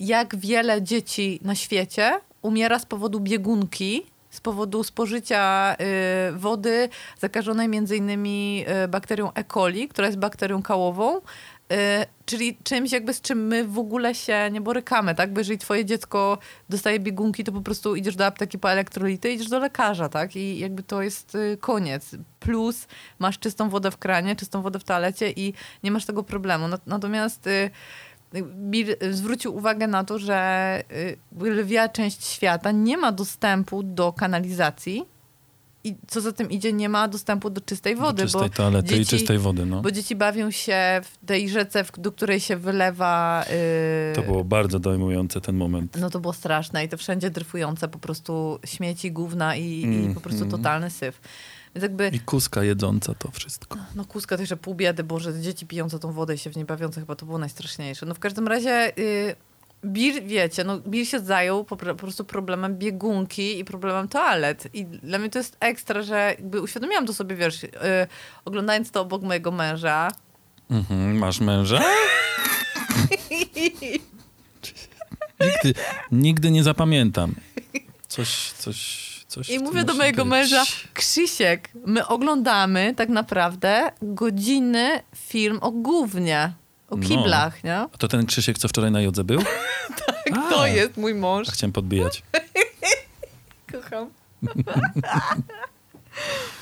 jak 0.00 0.36
wiele 0.36 0.82
dzieci 0.82 1.40
na 1.42 1.54
świecie 1.54 2.20
umiera 2.42 2.78
z 2.78 2.86
powodu 2.86 3.20
biegunki, 3.20 4.06
z 4.30 4.40
powodu 4.40 4.84
spożycia 4.84 5.76
y, 6.28 6.32
wody 6.38 6.88
zakażonej 7.18 7.68
między 7.68 7.96
innymi 7.96 8.64
y, 8.84 8.88
bakterią 8.88 9.32
E. 9.32 9.44
coli, 9.44 9.88
która 9.88 10.06
jest 10.06 10.18
bakterią 10.18 10.62
kałową, 10.62 11.16
y, 11.18 11.20
czyli 12.26 12.58
czymś 12.64 12.92
jakby 12.92 13.14
z 13.14 13.20
czym 13.20 13.46
my 13.46 13.64
w 13.64 13.78
ogóle 13.78 14.14
się 14.14 14.48
nie 14.52 14.60
borykamy, 14.60 15.14
tak? 15.14 15.32
Bo 15.32 15.40
jeżeli 15.40 15.58
twoje 15.58 15.84
dziecko 15.84 16.38
dostaje 16.68 17.00
biegunki, 17.00 17.44
to 17.44 17.52
po 17.52 17.60
prostu 17.60 17.96
idziesz 17.96 18.16
do 18.16 18.26
apteki 18.26 18.58
po 18.58 18.70
elektrolity, 18.72 19.32
idziesz 19.32 19.48
do 19.48 19.58
lekarza, 19.58 20.08
tak? 20.08 20.36
I 20.36 20.58
jakby 20.58 20.82
to 20.82 21.02
jest 21.02 21.36
koniec. 21.60 22.10
Plus 22.40 22.86
masz 23.18 23.38
czystą 23.38 23.68
wodę 23.68 23.90
w 23.90 23.96
kranie, 23.98 24.36
czystą 24.36 24.62
wodę 24.62 24.78
w 24.78 24.84
toalecie 24.84 25.30
i 25.30 25.54
nie 25.82 25.90
masz 25.90 26.04
tego 26.06 26.22
problemu. 26.22 26.66
Nat- 26.68 26.80
Natomiast 26.86 27.48
Bill 28.70 28.96
zwrócił 29.10 29.56
uwagę 29.56 29.86
na 29.86 30.04
to, 30.04 30.18
że 30.18 30.82
y, 31.42 31.50
lwia 31.50 31.88
część 31.88 32.24
świata 32.24 32.72
nie 32.72 32.96
ma 32.96 33.12
dostępu 33.12 33.82
do 33.82 34.12
kanalizacji 34.12 35.04
i 35.84 35.94
co 36.06 36.20
za 36.20 36.32
tym 36.32 36.50
idzie, 36.50 36.72
nie 36.72 36.88
ma 36.88 37.08
dostępu 37.08 37.50
do 37.50 37.60
czystej 37.60 37.96
wody. 37.96 38.16
Do 38.16 38.22
czystej 38.22 38.40
bo 38.42 38.48
toalety 38.48 38.94
i 38.94 38.98
dzieci- 38.98 39.10
czystej 39.10 39.38
wody, 39.38 39.66
no. 39.66 39.82
Bo 39.82 39.90
dzieci 39.90 40.16
bawią 40.16 40.50
się 40.50 41.00
w 41.04 41.26
tej 41.26 41.48
rzece, 41.48 41.84
do 41.98 42.12
której 42.12 42.40
się 42.40 42.56
wylewa... 42.56 43.44
y, 44.12 44.14
To 44.14 44.22
było 44.22 44.44
bardzo 44.44 44.78
dojmujące 44.78 45.40
ten 45.40 45.56
moment. 45.56 45.96
No 46.00 46.10
to 46.10 46.20
było 46.20 46.32
straszne 46.32 46.84
i 46.84 46.88
to 46.88 46.96
wszędzie 46.96 47.30
dryfujące 47.30 47.88
po 47.88 47.98
prostu 47.98 48.58
śmieci, 48.64 49.12
gówna 49.12 49.56
i, 49.56 49.80
i 49.80 49.84
Mm, 49.84 50.14
po 50.14 50.20
prostu 50.20 50.40
mm. 50.42 50.50
totalny 50.50 50.90
syf. 50.90 51.20
Więc 51.74 51.82
jakby, 51.82 52.08
I 52.08 52.20
kuska 52.20 52.64
jedząca 52.64 53.14
to 53.14 53.30
wszystko. 53.30 53.78
no 53.94 54.04
kuska 54.04 54.36
to 54.36 54.42
jeszcze 54.42 54.56
pół 54.56 54.74
biedy, 54.74 55.04
Boże, 55.04 55.40
dzieci 55.40 55.66
pijące 55.66 55.98
tą 55.98 56.12
wodę 56.12 56.34
i 56.34 56.38
się 56.38 56.50
w 56.50 56.56
niej 56.56 56.64
bawiące, 56.64 57.00
chyba 57.00 57.16
to 57.16 57.26
było 57.26 57.38
najstraszniejsze. 57.38 58.06
No 58.06 58.14
w 58.14 58.18
każdym 58.18 58.48
razie... 58.48 58.98
Y, 58.98 59.36
Bill, 59.84 60.22
wiecie, 60.26 60.64
no 60.64 60.78
Bill 60.78 61.06
się 61.06 61.20
zajął 61.20 61.64
po, 61.64 61.76
po 61.76 61.94
prostu 61.94 62.24
problemem 62.24 62.78
biegunki 62.78 63.58
i 63.58 63.64
problemem 63.64 64.08
toalet. 64.08 64.68
I 64.74 64.84
dla 64.84 65.18
mnie 65.18 65.30
to 65.30 65.38
jest 65.38 65.56
ekstra, 65.60 66.02
że 66.02 66.34
jakby 66.38 66.60
uświadomiłam 66.60 67.06
to 67.06 67.14
sobie, 67.14 67.36
wiesz, 67.36 67.64
y, 67.64 67.68
oglądając 68.44 68.90
to 68.90 69.00
obok 69.00 69.22
mojego 69.22 69.50
męża. 69.50 70.08
Mhm, 70.70 71.18
masz 71.18 71.40
męża? 71.40 71.80
Nigdy, 75.40 75.80
nigdy 76.12 76.50
nie 76.50 76.62
zapamiętam. 76.62 77.34
Coś, 78.08 78.52
coś, 78.52 79.09
coś. 79.30 79.48
I 79.50 79.58
mówię 79.58 79.84
do 79.84 79.94
mojego 79.94 80.24
być. 80.24 80.30
męża, 80.30 80.64
Krzysiek, 80.94 81.70
my 81.86 82.06
oglądamy 82.06 82.94
tak 82.96 83.08
naprawdę 83.08 83.90
godziny 84.02 85.00
film 85.16 85.58
o 85.62 85.70
gównie, 85.70 86.52
o 86.90 86.96
No. 86.96 87.08
kiblach, 87.08 87.64
nie? 87.64 87.76
A 87.76 87.88
to 87.98 88.08
ten 88.08 88.26
Krzysiek, 88.26 88.58
co 88.58 88.68
wczoraj 88.68 88.90
na 88.90 89.00
jodze 89.00 89.24
był? 89.24 89.42
tak, 90.06 90.50
To 90.50 90.66
jest 90.66 90.96
mój 90.96 91.14
mąż. 91.14 91.48
Chciałem 91.48 91.72
podbijać. 91.72 92.22
Kocham. 93.72 94.10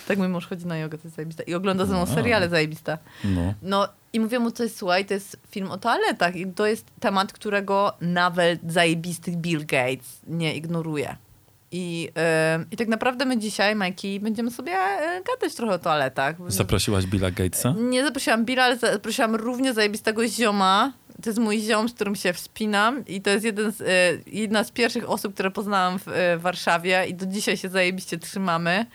Tak 0.09 0.19
mój 0.19 0.29
mąż 0.29 0.47
chodzi 0.47 0.67
na 0.67 0.77
jogę, 0.79 0.99
to 0.99 1.05
jest 1.05 1.17
zajebiste. 1.17 1.43
I 1.43 1.55
ogląda 1.55 1.87
ze 1.87 1.93
mną 1.93 2.03
A. 2.03 2.07
seriale 2.07 2.49
zajebiste. 2.49 2.99
No. 3.25 3.55
No 3.63 3.89
i 4.13 4.21
mówię 4.21 4.39
mu, 4.39 4.51
to 4.51 4.63
jest, 4.63 4.79
słuchaj, 4.79 5.05
to 5.07 5.15
jest 5.15 5.37
film 5.51 5.71
o 5.71 5.79
toaletach 5.79 6.37
i 6.37 6.47
to 6.53 6.67
jest 6.67 6.87
temat, 7.01 7.33
którego 7.33 7.93
nawet 8.01 8.61
zajebistych 8.73 9.37
Bill 9.37 9.59
Gates 9.67 10.21
nie 10.27 10.55
ignoruje. 10.55 11.17
I, 11.73 12.03
yy, 12.59 12.67
I 12.71 12.77
tak 12.77 12.89
naprawdę 12.89 13.25
my 13.25 13.39
dzisiaj, 13.39 13.75
Majki, 13.75 14.21
będziemy 14.21 14.51
sobie 14.51 14.73
yy, 14.73 15.23
gadać 15.25 15.55
trochę 15.55 15.75
o 15.75 15.79
toaletach. 15.79 16.37
Zaprosiłaś 16.49 17.07
Billa 17.07 17.31
Gatesa? 17.31 17.75
Nie 17.79 18.05
zaprosiłam 18.05 18.45
Billa, 18.45 18.65
ale 18.65 18.77
zaprosiłam 18.77 19.35
równie 19.35 19.75
zajebistego 19.75 20.29
zioma. 20.29 20.93
To 21.23 21.31
jest 21.31 21.39
mój 21.39 21.61
ziom, 21.61 21.89
z 21.89 21.95
którym 21.95 22.17
się 22.17 22.33
wspinam 22.33 23.07
i 23.07 23.21
to 23.21 23.31
jest 23.31 23.45
jeden 23.45 23.73
z, 23.73 23.81
y, 23.81 23.85
jedna 24.27 24.65
z 24.65 24.71
pierwszych 24.71 25.11
osób, 25.11 25.35
które 25.35 25.51
poznałam 25.51 25.99
w 25.99 26.09
y, 26.09 26.39
Warszawie 26.39 27.07
i 27.09 27.15
do 27.15 27.27
dzisiaj 27.27 27.57
się 27.57 27.69
zajebiście 27.69 28.19
trzymamy. 28.19 28.87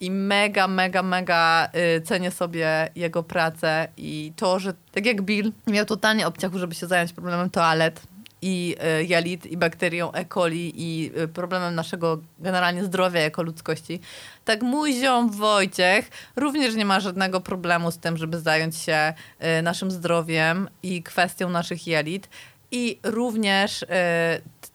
I 0.00 0.10
mega, 0.10 0.68
mega, 0.68 1.02
mega 1.02 1.68
cenię 2.04 2.30
sobie 2.30 2.90
jego 2.94 3.22
pracę 3.22 3.88
i 3.96 4.32
to, 4.36 4.58
że 4.58 4.74
tak 4.92 5.06
jak 5.06 5.22
Bill 5.22 5.52
miał 5.66 5.86
totalnie 5.86 6.26
obciachu, 6.26 6.58
żeby 6.58 6.74
się 6.74 6.86
zająć 6.86 7.12
problemem 7.12 7.50
toalet 7.50 8.02
i 8.42 8.76
y, 9.00 9.04
jelit 9.04 9.46
i 9.46 9.56
bakterią 9.56 10.12
E. 10.12 10.24
coli 10.24 10.72
i 10.76 11.12
y, 11.18 11.28
problemem 11.28 11.74
naszego 11.74 12.18
generalnie 12.38 12.84
zdrowia 12.84 13.20
jako 13.20 13.42
ludzkości, 13.42 14.00
tak 14.44 14.62
mój 14.62 14.94
ziom 14.94 15.30
Wojciech 15.30 16.10
również 16.36 16.74
nie 16.74 16.84
ma 16.84 17.00
żadnego 17.00 17.40
problemu 17.40 17.90
z 17.90 17.98
tym, 17.98 18.16
żeby 18.16 18.40
zająć 18.40 18.76
się 18.76 19.14
y, 19.58 19.62
naszym 19.62 19.90
zdrowiem 19.90 20.68
i 20.82 21.02
kwestią 21.02 21.50
naszych 21.50 21.86
jelit 21.86 22.28
i 22.70 22.98
również 23.02 23.84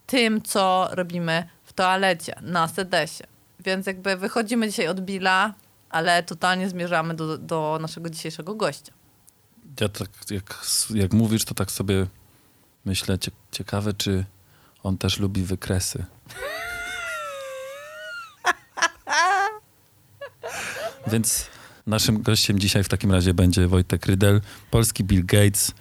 tym, 0.08 0.42
co 0.42 0.90
robimy 0.92 1.44
w 1.64 1.74
toalecie, 1.74 2.36
na 2.42 2.68
sedesie. 2.68 3.24
Więc 3.60 3.88
jakby 3.88 4.18
wychodzimy 4.18 4.68
dzisiaj 4.68 4.88
od 4.88 5.02
Billa, 5.02 5.54
ale 5.90 6.24
totalnie 6.24 6.70
zmierzamy 6.70 7.14
do, 7.14 7.38
do 7.38 7.78
naszego 7.82 8.10
dzisiejszego 8.10 8.56
gościa. 8.56 8.94
Ja 9.80 9.90
tak, 9.90 10.10
jak, 10.32 10.66
jak 10.94 11.14
mówisz, 11.14 11.46
to 11.46 11.54
tak 11.54 11.72
sobie 11.72 12.08
myślę, 12.86 13.18
ciekawe, 13.56 13.94
czy 13.94 14.26
on 14.84 14.98
też 14.98 15.20
lubi 15.20 15.44
wykresy. 15.44 16.06
Więc 21.08 21.48
naszym 21.88 22.22
gościem 22.22 22.60
dzisiaj 22.60 22.84
w 22.84 22.90
takim 22.90 23.12
razie 23.12 23.34
będzie 23.34 23.68
Wojtek 23.68 24.06
Rydel, 24.06 24.42
polski 24.72 25.04
Bill 25.04 25.26
Gates. 25.26 25.72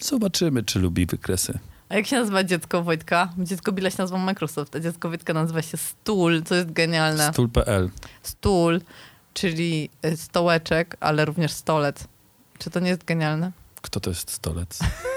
Zobaczymy, 0.00 0.62
czy 0.62 0.78
lubi 0.78 1.06
wykresy. 1.06 1.58
A 1.88 1.94
jak 1.94 2.06
się 2.06 2.16
nazywa 2.16 2.44
dziecko 2.44 2.82
Wojtka? 2.82 3.32
Dziecko 3.38 3.72
Billa 3.72 3.90
się 3.90 3.96
nazywa 3.98 4.18
Microsoft, 4.18 4.76
a 4.76 4.80
dziecko 4.80 5.08
Wojtka 5.08 5.34
nazywa 5.34 5.62
się 5.62 5.76
Stul, 5.76 6.42
co 6.42 6.54
jest 6.54 6.72
genialne. 6.72 7.32
Stul.pl. 7.32 7.90
Stul, 8.22 8.80
czyli 9.34 9.90
y, 10.06 10.16
stołeczek, 10.16 10.96
ale 11.00 11.24
również 11.24 11.52
stolec. 11.52 12.04
Czy 12.58 12.70
to 12.70 12.80
nie 12.80 12.88
jest 12.88 13.04
genialne? 13.04 13.52
Kto 13.82 14.00
to 14.00 14.10
jest 14.10 14.30
stolec? 14.30 14.78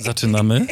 Zaczynamy? 0.00 0.66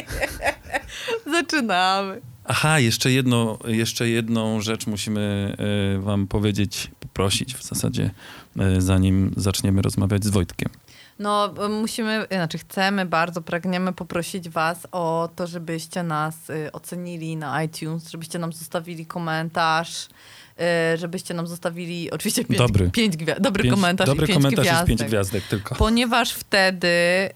Zaczynamy. 1.31 2.21
Aha, 2.45 2.79
jeszcze, 2.79 3.11
jedno, 3.11 3.59
jeszcze 3.65 4.09
jedną 4.09 4.61
rzecz 4.61 4.87
musimy 4.87 5.55
e, 5.97 6.01
wam 6.01 6.27
powiedzieć, 6.27 6.91
poprosić 6.99 7.55
w 7.55 7.63
zasadzie, 7.63 8.11
e, 8.59 8.81
zanim 8.81 9.33
zaczniemy 9.37 9.81
rozmawiać 9.81 10.25
z 10.25 10.29
Wojtkiem. 10.29 10.69
No, 11.19 11.53
musimy, 11.69 12.27
znaczy 12.31 12.57
chcemy, 12.57 13.05
bardzo 13.05 13.41
pragniemy 13.41 13.93
poprosić 13.93 14.49
was 14.49 14.87
o 14.91 15.29
to, 15.35 15.47
żebyście 15.47 16.03
nas 16.03 16.49
y, 16.49 16.71
ocenili 16.71 17.37
na 17.37 17.63
iTunes, 17.63 18.09
żebyście 18.09 18.39
nam 18.39 18.53
zostawili 18.53 19.05
komentarz, 19.05 20.07
żebyście 20.95 21.33
nam 21.33 21.47
zostawili 21.47 22.11
oczywiście 22.11 22.45
pięć, 22.45 22.57
Dobry. 22.57 22.89
pięć 22.91 23.17
gwia- 23.17 23.39
dobry 23.39 23.63
Pięć- 23.63 23.73
komentarz 23.75 24.07
Dobry 24.07 24.23
i 24.25 24.27
pięć 24.27 24.37
komentarz 24.37 24.65
gwiazdek. 24.65 24.87
pięć 24.87 25.03
gwiazdek 25.03 25.43
tylko. 25.49 25.75
Ponieważ 25.75 26.31
wtedy, 26.33 26.87
y, 26.87 27.31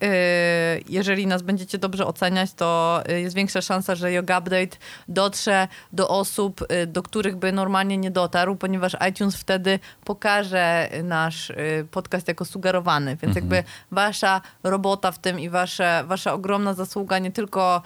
jeżeli 0.89 1.27
nas 1.27 1.41
będziecie 1.41 1.77
dobrze 1.77 2.05
oceniać, 2.07 2.53
to 2.53 3.01
y, 3.09 3.21
jest 3.21 3.35
większa 3.35 3.61
szansa, 3.61 3.95
że 3.95 4.11
Yoga 4.11 4.39
Update 4.39 4.77
dotrze 5.07 5.67
do 5.93 6.09
osób, 6.09 6.67
do 6.87 7.03
których 7.03 7.35
by 7.35 7.51
normalnie 7.51 7.97
nie 7.97 8.11
dotarł, 8.11 8.55
ponieważ 8.55 8.95
iTunes 9.09 9.35
wtedy 9.35 9.79
pokaże 10.05 10.89
nasz 11.03 11.51
podcast 11.91 12.27
jako 12.27 12.45
sugerowany. 12.45 13.17
Więc 13.21 13.35
jakby 13.35 13.63
wasza 13.91 14.41
robota 14.63 15.11
w 15.11 15.19
tym 15.19 15.39
i 15.39 15.49
wasze, 15.49 16.03
wasza 16.07 16.33
ogromna 16.33 16.73
zasługa 16.73 17.19
nie 17.19 17.31
tylko 17.31 17.81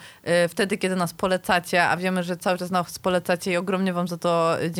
wtedy, 0.48 0.78
kiedy 0.78 0.96
nas 0.96 1.12
polecacie, 1.14 1.84
a 1.84 1.96
wiemy, 1.96 2.22
że 2.22 2.36
cały 2.36 2.58
czas 2.58 2.70
nas 2.70 2.98
polecacie 2.98 3.52
i 3.52 3.56
ogromnie 3.56 3.92
wam 3.92 4.08
za 4.08 4.16
to 4.18 4.62
y, 4.62 4.70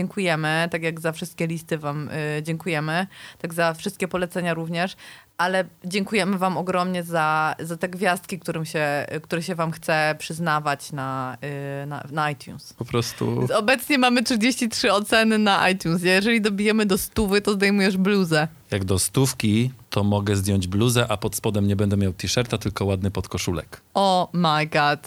dziękujemy, 0.43 0.69
tak 0.71 0.83
jak 0.83 1.01
za 1.01 1.13
wszystkie 1.13 1.47
listy 1.47 1.79
wam 1.79 2.09
y, 2.09 2.43
dziękujemy, 2.43 3.07
tak 3.39 3.55
za 3.55 3.75
wszystkie 3.75 4.09
polecenia 4.09 4.55
również, 4.55 4.97
ale 5.39 5.65
dziękujemy 5.85 6.39
wam 6.39 6.57
ogromnie 6.57 7.03
za, 7.03 7.55
za 7.61 7.77
te 7.77 7.89
gwiazdki, 7.89 8.39
którym 8.39 8.65
się, 8.65 9.07
które 9.23 9.43
się 9.43 9.55
wam 9.55 9.73
chce 9.73 10.15
przyznawać 10.19 10.93
na, 10.93 11.37
y, 11.83 11.87
na, 11.87 12.05
na 12.11 12.31
iTunes. 12.31 12.73
Po 12.73 12.85
prostu 12.85 13.47
Obecnie 13.57 13.99
mamy 13.99 14.23
33 14.23 14.93
oceny 14.93 15.39
na 15.39 15.69
iTunes. 15.71 16.03
Jeżeli 16.03 16.41
dobijemy 16.41 16.87
do 16.87 16.99
stówy, 16.99 17.41
to 17.41 17.53
zdejmujesz 17.53 17.97
bluzę. 17.97 18.49
jak 18.71 18.85
do 18.85 18.99
stówki, 18.99 19.71
to 19.91 20.05
mogę 20.05 20.37
zdjąć 20.37 20.67
bluzę, 20.67 21.07
a 21.09 21.17
pod 21.17 21.37
spodem 21.37 21.67
nie 21.67 21.77
będę 21.77 21.97
miał 21.97 22.13
t-shirta, 22.13 22.59
tylko 22.59 22.85
ładny 22.85 23.11
podkoszulek. 23.11 23.81
Oh 23.95 24.31
my 24.33 24.67
god. 24.67 25.01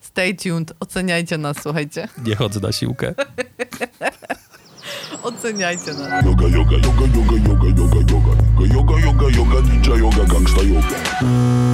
Stay 0.00 0.34
tuned. 0.36 0.72
Oceniajcie 0.80 1.38
nas, 1.38 1.56
słuchajcie. 1.62 2.08
Nie 2.24 2.36
chodzę 2.36 2.60
na 2.60 2.72
siłkę. 2.72 3.14
Oceniajcie 5.22 5.92
nas. 5.92 6.24
Yoga, 6.24 6.48
yoga, 6.48 6.76
yoga, 6.76 7.06
yoga, 7.14 7.36
yoga, 7.48 7.68
yoga, 7.68 8.00
yoga. 8.12 8.74
Yoga, 8.74 9.00
yoga, 9.00 9.26
yoga, 9.36 9.60
ninja 9.60 9.94
yoga, 9.96 10.24
gangsta 10.24 10.62
yoga. 10.62 11.67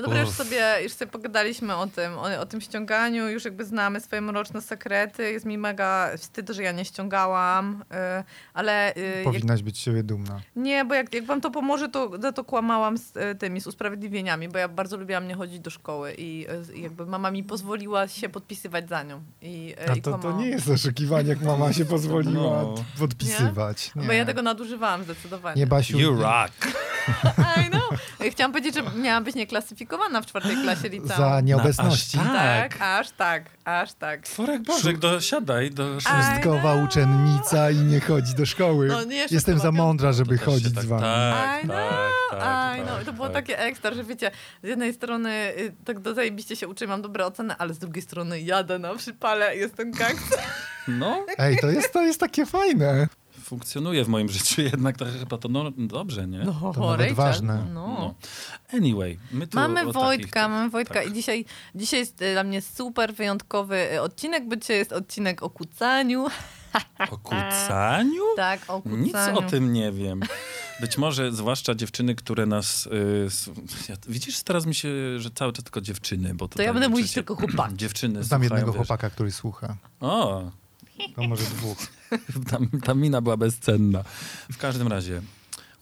No 0.00 0.06
dobra, 0.06 0.20
już 0.20 0.30
sobie, 0.30 0.82
już 0.82 0.92
sobie 0.92 1.10
pogadaliśmy 1.10 1.76
o 1.76 1.86
tym, 1.86 2.18
o, 2.18 2.40
o 2.40 2.46
tym 2.46 2.60
ściąganiu, 2.60 3.28
już 3.28 3.44
jakby 3.44 3.64
znamy 3.64 4.00
swoje 4.00 4.20
mroczne 4.22 4.60
sekrety. 4.62 5.32
Jest 5.32 5.46
mi 5.46 5.58
mega 5.58 6.10
wstyd, 6.16 6.50
że 6.50 6.62
ja 6.62 6.72
nie 6.72 6.84
ściągałam, 6.84 7.84
y, 8.20 8.24
ale 8.54 8.96
y, 8.96 9.00
jak, 9.14 9.24
Powinnaś 9.24 9.62
być 9.62 9.76
z 9.76 9.80
siebie 9.80 10.02
dumna. 10.02 10.40
nie, 10.56 10.84
bo 10.84 10.94
jak, 10.94 11.14
jak 11.14 11.24
wam 11.26 11.40
to 11.40 11.50
pomoże, 11.50 11.88
to 11.88 12.10
za 12.22 12.32
to 12.32 12.44
kłamałam 12.44 12.98
z 12.98 13.16
y, 13.16 13.34
tymi, 13.38 13.60
z 13.60 13.66
usprawiedliwieniami, 13.66 14.48
bo 14.48 14.58
ja 14.58 14.68
bardzo 14.68 14.96
lubiłam 14.96 15.28
nie 15.28 15.34
chodzić 15.34 15.60
do 15.60 15.70
szkoły 15.70 16.14
i 16.18 16.46
y, 16.74 16.78
jakby 16.78 17.06
mama 17.06 17.30
mi 17.30 17.44
pozwoliła 17.44 18.08
się 18.08 18.28
podpisywać 18.28 18.88
za 18.88 19.02
nią. 19.02 19.22
I, 19.42 19.74
y, 19.86 19.90
A 19.90 19.94
i 19.94 20.02
to, 20.02 20.18
to 20.18 20.32
nie 20.32 20.46
jest 20.46 20.68
oszukiwanie, 20.68 21.28
jak 21.28 21.42
mama 21.42 21.72
się 21.72 21.84
pozwoliła 21.84 22.62
No. 22.62 22.74
podpisywać. 22.98 23.90
Nie, 23.96 24.06
Bo 24.06 24.12
ja 24.12 24.24
tego 24.24 24.42
nadużywałam 24.42 25.04
zdecydowanie. 25.04 25.60
nie 25.60 25.66
Basiu. 25.66 25.98
You 25.98 26.14
nie- 26.16 26.22
rock! 26.22 26.52
I 27.66 27.70
know. 27.70 28.00
Chciałam 28.30 28.52
powiedzieć, 28.52 28.74
że 28.74 28.82
miałam 29.02 29.24
być 29.24 29.34
nieklasyfikowana 29.34 29.89
w 30.22 30.26
czwartej 30.26 30.56
klasie 30.62 30.88
liceum. 30.88 31.18
Za 31.18 31.40
nieobecności. 31.40 32.18
aż 32.18 32.26
tak. 32.26 32.76
Tak, 32.78 32.82
aż 32.82 33.10
tak, 33.10 33.44
aż 33.64 33.92
tak. 33.92 34.20
Tworek 34.22 34.62
Bożek, 34.62 34.98
dosiadaj 34.98 35.70
do 35.70 36.00
Szóstkowa 36.00 36.72
know. 36.74 36.84
uczennica 36.84 37.70
i 37.70 37.76
nie 37.76 38.00
chodzi 38.00 38.34
do 38.34 38.46
szkoły. 38.46 38.86
No 38.86 39.04
nie, 39.04 39.26
Jestem 39.30 39.58
za 39.58 39.72
mądra, 39.72 40.12
żeby 40.12 40.38
chodzić 40.38 40.74
tak- 40.74 40.84
z 40.84 40.86
wami. 40.86 41.02
Tak, 41.02 41.64
I 41.64 41.68
tak, 41.68 42.10
tak, 42.30 42.40
Aj, 42.42 42.80
no 42.80 42.86
tak, 42.86 43.02
i 43.02 43.06
to 43.06 43.12
było 43.12 43.26
tak. 43.26 43.34
takie 43.34 43.58
ekstra, 43.58 43.94
że 43.94 44.04
wiecie, 44.04 44.30
z 44.62 44.68
jednej 44.68 44.94
strony 44.94 45.30
y, 45.58 45.72
tak 45.84 46.00
do 46.00 46.14
zajebiście 46.14 46.56
się 46.56 46.68
uczę, 46.68 46.86
mam 46.86 47.02
dobre 47.02 47.26
oceny, 47.26 47.54
ale 47.58 47.74
z 47.74 47.78
drugiej 47.78 48.02
strony 48.02 48.40
jadę 48.40 48.78
na 48.78 48.94
przypale, 48.94 49.56
jestem 49.56 49.90
gangster. 49.90 50.38
No, 50.88 51.26
Ej, 51.38 51.58
to 51.58 51.70
jest, 51.70 51.92
to 51.92 52.02
jest 52.02 52.20
takie 52.20 52.46
fajne. 52.46 53.08
Funkcjonuje 53.50 54.04
w 54.04 54.08
moim 54.08 54.28
życiu 54.38 54.62
jednak 54.62 54.96
to 54.96 55.04
chyba 55.20 55.38
to 55.38 55.48
no, 55.48 55.70
dobrze, 55.76 56.26
nie? 56.26 56.38
No, 56.38 56.72
To 56.74 56.80
nawet 56.80 57.00
Rachel, 57.00 57.14
ważne. 57.14 57.66
No. 57.74 57.86
No. 57.88 58.14
Anyway, 58.72 59.18
my 59.32 59.46
tu 59.46 59.56
Mamy 59.56 59.80
o 59.88 59.92
Wojtka, 59.92 60.40
takich- 60.40 60.50
mamy 60.50 60.70
Wojtka 60.70 60.94
tak. 60.94 61.08
i 61.08 61.12
dzisiaj, 61.12 61.44
dzisiaj 61.74 62.00
jest 62.00 62.22
y, 62.22 62.32
dla 62.32 62.44
mnie 62.44 62.62
super 62.62 63.14
wyjątkowy 63.14 63.92
y, 63.94 64.02
odcinek, 64.02 64.48
bo 64.48 64.56
dzisiaj 64.56 64.76
jest 64.76 64.92
odcinek 64.92 65.42
o 65.42 65.50
kucaniu. 65.50 66.26
O 67.10 67.18
kucaniu? 67.18 68.22
Tak, 68.36 68.60
o 68.68 68.82
kucaniu. 68.82 69.02
Nic 69.02 69.14
o 69.34 69.42
tym 69.42 69.72
nie 69.72 69.92
wiem. 69.92 70.20
Być 70.80 70.98
może 70.98 71.32
zwłaszcza 71.32 71.74
dziewczyny, 71.74 72.14
które 72.14 72.46
nas... 72.46 72.86
Y, 72.86 73.28
ja, 73.88 73.96
widzisz, 74.08 74.42
teraz 74.42 74.66
mi 74.66 74.74
się, 74.74 74.88
że 75.18 75.30
cały 75.30 75.52
czas 75.52 75.64
tylko 75.64 75.80
dziewczyny, 75.80 76.34
bo 76.34 76.48
To 76.48 76.62
ja 76.62 76.68
tak 76.68 76.74
będę 76.74 76.88
mówić 76.88 77.12
tylko 77.12 77.36
chłopaki. 77.36 77.76
Dziewczyny 77.76 78.24
Znam 78.24 78.42
jednego 78.42 78.60
słuchają, 78.62 78.80
wiesz. 78.80 78.86
chłopaka, 78.88 79.10
który 79.10 79.32
słucha. 79.32 79.76
O, 80.00 80.42
To 81.16 81.22
może 81.22 81.44
dwóch. 81.44 81.78
ta, 82.50 82.58
ta 82.84 82.94
mina 82.94 83.20
była 83.20 83.36
bezcenna. 83.36 84.04
W 84.52 84.58
każdym 84.58 84.88
razie, 84.88 85.22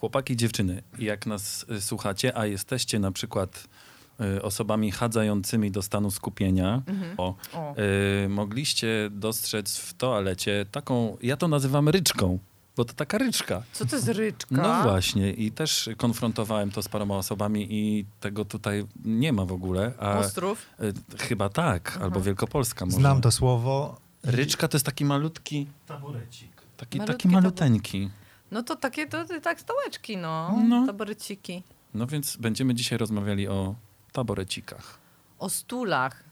chłopaki 0.00 0.32
i 0.32 0.36
dziewczyny, 0.36 0.82
jak 0.98 1.26
nas 1.26 1.66
y, 1.72 1.80
słuchacie, 1.80 2.36
a 2.38 2.46
jesteście 2.46 2.98
na 2.98 3.12
przykład 3.12 3.68
y, 4.36 4.42
osobami 4.42 4.90
chadzającymi 4.92 5.70
do 5.70 5.82
stanu 5.82 6.10
skupienia, 6.10 6.82
o, 7.16 7.34
O. 7.54 7.74
y, 8.24 8.28
mogliście 8.28 9.08
dostrzec 9.12 9.76
w 9.78 9.94
toalecie 9.94 10.66
taką, 10.72 11.16
ja 11.22 11.36
to 11.36 11.48
nazywam 11.48 11.88
ryczką, 11.88 12.38
bo 12.76 12.84
to 12.84 12.94
taka 12.94 13.18
ryczka. 13.18 13.62
Co 13.72 13.86
to 13.86 13.96
jest 13.96 14.08
ryczka? 14.08 14.46
No 14.62 14.82
właśnie 14.82 15.30
i 15.32 15.50
też 15.52 15.90
konfrontowałem 15.96 16.70
to 16.70 16.82
z 16.82 16.88
paroma 16.88 17.16
osobami 17.16 17.66
i 17.70 18.04
tego 18.20 18.44
tutaj 18.44 18.86
nie 19.04 19.32
ma 19.32 19.44
w 19.44 19.52
ogóle, 19.52 19.92
a 19.98 20.18
Ostrów. 20.18 20.66
y, 20.80 21.18
chyba 21.18 21.48
tak, 21.48 21.98
albo 22.02 22.20
Wielkopolska 22.20 22.84
może. 22.86 22.96
Znam 22.98 23.20
to 23.20 23.30
słowo. 23.30 24.00
Ryczka 24.22 24.68
to 24.68 24.76
jest 24.76 24.86
taki 24.86 25.04
malutki 25.04 25.66
taborecik. 25.86 26.62
Taki, 26.76 27.00
taki 27.00 27.28
maluteńki. 27.28 28.10
No 28.50 28.62
to 28.62 28.76
takie 28.76 29.06
to, 29.06 29.24
tak 29.42 29.60
stołeczki, 29.60 30.16
no. 30.16 30.56
No. 30.68 30.86
Taboreciki. 30.86 31.62
No 31.94 32.06
więc 32.06 32.36
będziemy 32.36 32.74
dzisiaj 32.74 32.98
rozmawiali 32.98 33.48
o 33.48 33.74
taborecikach. 34.12 34.98
O 35.38 35.48
stulach. 35.50 36.24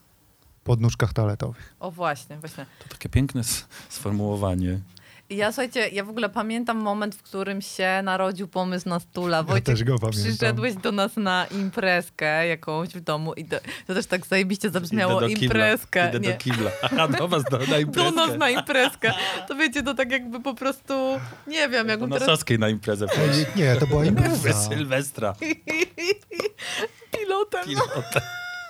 Podnóżkach 0.64 1.12
toaletowych. 1.12 1.75
O 1.81 1.90
właśnie, 1.90 2.37
właśnie. 2.37 2.66
To 2.78 2.88
takie 2.88 3.09
piękne 3.09 3.43
sformułowanie. 3.88 4.81
Ja 5.30 5.52
słuchajcie, 5.52 5.88
ja 5.88 6.04
w 6.04 6.09
ogóle 6.11 6.28
pamiętam 6.28 6.76
moment, 6.76 7.14
w 7.14 7.23
którym 7.23 7.62
się 7.62 8.00
narodził 8.04 8.49
pomysł 8.49 8.88
na 8.88 9.00
stula. 9.00 9.45
Ja 9.54 9.61
też 9.61 9.85
go 9.85 9.99
pamiętam. 9.99 10.23
przyszedłeś 10.25 10.75
do 10.75 10.92
nas 10.92 11.16
na 11.16 11.47
imprezkę 11.47 12.47
jakąś 12.49 12.88
w 12.88 13.00
domu 13.00 13.35
i 13.35 13.45
to, 13.45 13.56
to 13.87 13.95
też 13.95 14.06
tak 14.06 14.26
zajebiście 14.26 14.71
zabrzmiało 14.71 15.12
Idę 15.21 15.21
do 15.21 15.40
kibla. 15.40 15.45
imprezkę. 15.45 16.09
Idę 16.09 16.21
Nie. 16.21 16.33
do 16.33 16.38
kibla. 16.38 16.71
Aha, 16.83 17.09
do 17.09 17.28
was 17.28 17.45
do, 17.45 17.59
na 17.59 17.78
imprezkę. 17.78 18.11
Do 18.11 18.26
nas 18.26 18.38
na 18.38 18.50
imprezkę. 18.50 19.12
To 19.49 19.54
wiecie, 19.54 19.83
to 19.83 19.95
tak 19.95 20.11
jakby 20.11 20.40
po 20.40 20.54
prostu, 20.54 20.95
nie 21.47 21.68
wiem, 21.68 21.88
jakbym 21.88 22.11
teraz 22.11 22.28
Nosowskiej 22.28 22.59
na 22.59 22.68
imprezę. 22.68 23.06
Ej, 23.18 23.47
Nie, 23.56 23.76
to 23.76 23.87
była 23.87 24.04
impreza. 24.04 24.52
Sylwestra. 24.52 25.35
pilotem. 27.18 27.64
Pilota. 27.66 28.21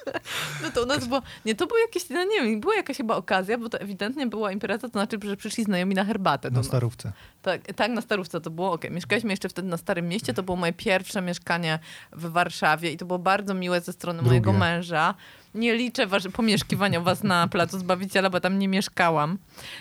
No 0.62 0.70
to 0.70 0.82
u 0.82 0.86
nas 0.86 1.06
było, 1.06 1.22
nie, 1.44 1.54
to 1.54 1.66
było 1.66 1.78
jakieś, 1.80 2.08
no 2.10 2.24
nie 2.24 2.42
wiem, 2.42 2.60
była 2.60 2.74
jakaś 2.74 2.96
chyba 2.96 3.16
okazja, 3.16 3.58
bo 3.58 3.68
to 3.68 3.78
ewidentnie 3.80 4.26
była 4.26 4.52
impreza, 4.52 4.80
to 4.80 4.88
znaczy, 4.88 5.18
że 5.24 5.36
przyszli 5.36 5.64
znajomi 5.64 5.94
na 5.94 6.04
herbatę. 6.04 6.50
Na 6.50 6.62
starówce. 6.62 7.12
Tak, 7.42 7.60
tak, 7.72 7.90
na 7.90 8.00
Starówce 8.00 8.40
to 8.40 8.50
było, 8.50 8.72
okej. 8.72 8.90
Mieszkaliśmy 8.90 9.30
jeszcze 9.30 9.48
wtedy 9.48 9.68
na 9.68 9.76
Starym 9.76 10.08
Mieście, 10.08 10.34
to 10.34 10.42
było 10.42 10.56
moje 10.56 10.72
pierwsze 10.72 11.22
mieszkanie 11.22 11.78
w 12.12 12.30
Warszawie 12.30 12.92
i 12.92 12.96
to 12.96 13.06
było 13.06 13.18
bardzo 13.18 13.54
miłe 13.54 13.80
ze 13.80 13.92
strony 13.92 14.18
Drugie. 14.18 14.30
mojego 14.30 14.52
męża. 14.52 15.14
Nie 15.54 15.74
liczę 15.74 16.06
wasz, 16.06 16.28
pomieszkiwania 16.32 17.00
was 17.00 17.22
na 17.22 17.48
Placu 17.52 17.78
Zbawiciela, 17.78 18.30
bo 18.30 18.40
tam 18.40 18.58
nie 18.58 18.68
mieszkałam. 18.68 19.38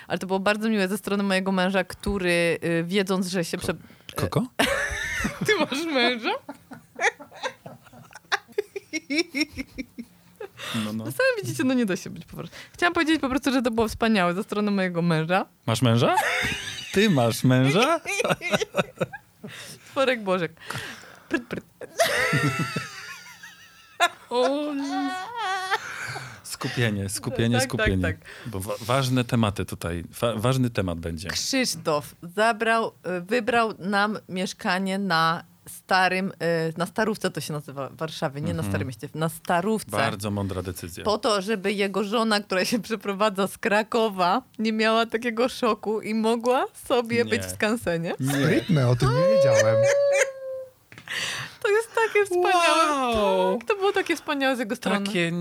Ale 0.08 0.20
to 0.20 0.28
było 0.28 0.40
bardzo 0.40 0.70
miłe 0.70 0.88
ze 0.88 0.98
strony 0.98 1.24
mojego 1.24 1.52
męża, 1.52 1.84
który 1.84 2.60
y, 2.64 2.84
wiedząc, 2.88 3.28
że 3.28 3.46
się... 3.46 3.58
Prze... 3.58 3.74
Koko? 4.16 4.46
Ty 5.46 5.52
masz 5.60 5.86
męża? 5.86 6.32
No, 10.86 10.94
no. 10.94 11.04
Sami 11.06 11.42
widzicie, 11.44 11.64
no 11.64 11.74
nie 11.74 11.86
da 11.86 11.96
się 11.96 12.10
być 12.10 12.26
po 12.26 12.38
prostu. 12.38 12.56
Chciałam 12.74 12.94
powiedzieć 12.94 13.22
po 13.22 13.30
prostu, 13.30 13.52
że 13.52 13.62
to 13.62 13.72
było 13.72 13.88
wspaniałe 13.88 14.34
ze 14.34 14.44
strony 14.44 14.72
mojego 14.72 15.02
męża. 15.02 15.46
Masz 15.66 15.82
męża? 15.82 16.16
Ty 16.94 17.10
masz 17.10 17.44
męża? 17.44 18.00
Tworek 19.92 20.24
Bożek. 20.24 20.54
Pryt, 21.30 21.48
pryt. 21.48 21.66
Skupienie, 26.44 27.10
skupienie, 27.10 27.60
Tak, 27.60 27.70
tak, 27.70 27.70
skupienie. 27.82 28.02
tak. 28.04 28.18
Bo 28.46 28.60
wa- 28.60 28.76
ważne 28.82 29.24
tematy 29.24 29.66
tutaj, 29.66 30.04
wa- 30.22 30.36
ważny 30.36 30.70
temat 30.70 31.00
będzie. 31.00 31.30
Krzysztof 31.30 32.16
zabrał, 32.36 32.88
y, 32.88 33.22
wybrał 33.22 33.74
nam 33.80 34.18
mieszkanie 34.30 34.98
na 35.00 35.44
starym, 35.70 36.32
y, 36.32 36.74
na 36.78 36.86
Starówce 36.86 37.32
to 37.32 37.42
się 37.42 37.54
nazywa 37.54 37.90
w 37.90 37.96
Warszawie, 37.96 38.42
nie 38.42 38.54
na 38.54 38.64
Starym 38.64 38.88
Mieście, 38.88 39.10
na 39.16 39.30
Starówce. 39.30 39.92
Bardzo 39.92 40.32
mądra 40.32 40.62
decyzja. 40.62 41.04
Po 41.04 41.18
to, 41.18 41.42
żeby 41.42 41.74
jego 41.74 42.04
żona, 42.04 42.40
która 42.40 42.66
się 42.66 42.80
przeprowadza 42.82 43.48
z 43.48 43.58
Krakowa, 43.58 44.42
nie 44.60 44.74
miała 44.74 45.06
takiego 45.06 45.50
szoku 45.50 46.02
i 46.02 46.14
mogła 46.14 46.66
sobie 46.88 47.18
Nie. 47.18 47.26
być 47.26 47.42
w 47.44 47.52
skansenie. 47.52 48.14
Nie. 48.20 48.34
Sprytne, 48.34 48.88
o 48.90 48.96
tym 48.96 49.10
nie 49.10 49.36
wiedziałem. 49.36 49.76
To 51.64 51.70
jest 51.72 51.90
takie 51.96 52.26
wspaniałe. 52.26 52.92
Wow. 52.92 53.58
Tak, 53.58 53.68
to 53.68 53.76
było 53.76 53.92
takie 53.92 54.16
wspaniałe 54.16 54.56
z 54.56 54.60
jego 54.60 54.76
strony. 54.76 55.06
Takie 55.06 55.32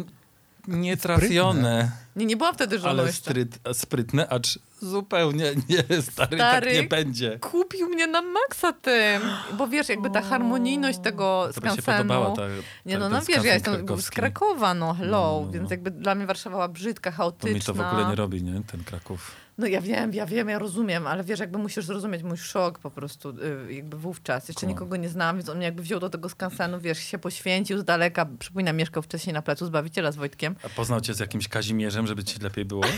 nietrafione, 0.69 1.91
Nie, 2.17 2.27
nie 2.27 2.37
byłam 2.37 2.55
wtedy 2.55 2.79
żoną 2.79 3.03
ale 3.03 3.13
stryt, 3.13 3.59
sprytne, 3.73 4.29
acz 4.29 4.59
zupełnie 4.85 5.53
nie, 5.69 5.83
stary, 5.83 6.03
Stary. 6.03 6.37
tak 6.39 6.65
nie 6.75 6.83
będzie. 6.83 7.39
Kupił 7.39 7.89
mnie 7.89 8.07
na 8.07 8.23
maksa 8.23 8.73
tym, 8.73 9.23
bo 9.59 9.69
wiesz, 9.69 9.89
jakby 9.89 10.11
ta 10.11 10.23
harmonijność 10.23 10.99
tego 10.99 11.49
To 11.55 11.61
by 11.61 11.67
się 11.69 11.73
skansenu. 11.83 11.99
podobała 12.09 12.37
ta, 12.37 12.43
Nie 12.87 12.95
ta, 12.95 12.99
no, 13.01 13.05
ten 13.11 13.19
no 13.19 13.25
wiesz, 13.29 13.45
ja 13.45 13.55
jestem 13.55 13.75
krakowski. 13.75 14.07
z 14.07 14.11
Krakowa, 14.11 14.75
no 14.75 14.95
hello, 14.95 15.11
No, 15.35 15.41
no, 15.41 15.47
no. 15.47 15.53
więc 15.53 15.71
jakby 15.71 15.91
dla 15.91 16.15
mnie 16.15 16.27
Warszawa 16.27 16.57
była 16.57 16.69
brzydka, 16.69 17.11
To 17.11 17.17
chaotyczna. 17.17 17.55
mi 17.55 17.61
to 17.61 17.75
w 17.75 17.81
ogóle 17.81 18.07
nie 18.09 18.15
robi, 18.15 18.43
nie? 18.43 18.63
Ten 18.67 18.85
Kraków. 18.85 19.31
No 19.59 19.67
ja 19.67 19.81
wiem, 19.81 20.15
ja 20.15 20.27
wiem, 20.27 20.49
ja 20.49 20.59
rozumiem, 20.59 21.07
ale 21.07 21.25
wiesz, 21.25 21.41
jakby 21.41 21.59
musisz 21.59 21.85
zrozumieć 21.85 22.23
mój 22.23 22.37
szok 22.37 22.79
po 22.79 22.91
prostu 22.91 23.29
y, 23.69 23.73
jakby 23.75 23.97
wówczas. 23.97 24.49
Jeszcze 24.49 24.67
No. 24.67 24.73
nikogo 24.73 24.97
nie 24.97 25.09
znałam, 25.09 25.37
więc 25.37 25.49
on 25.49 25.57
mnie 25.57 25.67
jakby 25.67 25.83
wziął 25.83 26.01
do 26.01 26.11
tego 26.11 26.29
skansenu, 26.29 26.81
wiesz, 26.81 26.99
się 26.99 27.19
poświęcił 27.19 27.79
z 27.79 27.85
daleka. 27.85 28.27
Przypominam, 28.39 28.77
mieszkał 28.77 29.03
wcześniej 29.03 29.35
na 29.35 29.43
Placu 29.43 29.67
Zbawiciela 29.67 30.13
z 30.13 30.17
Wojtkiem. 30.17 30.57
A 30.65 30.69
poznał 30.69 31.01
cię 31.01 31.15
z 31.15 31.19
jakimś 31.21 31.49
Kazimierzem, 31.49 32.07
żeby 32.07 32.25
ci 32.25 32.41
lepiej 32.41 32.65
było? 32.65 32.83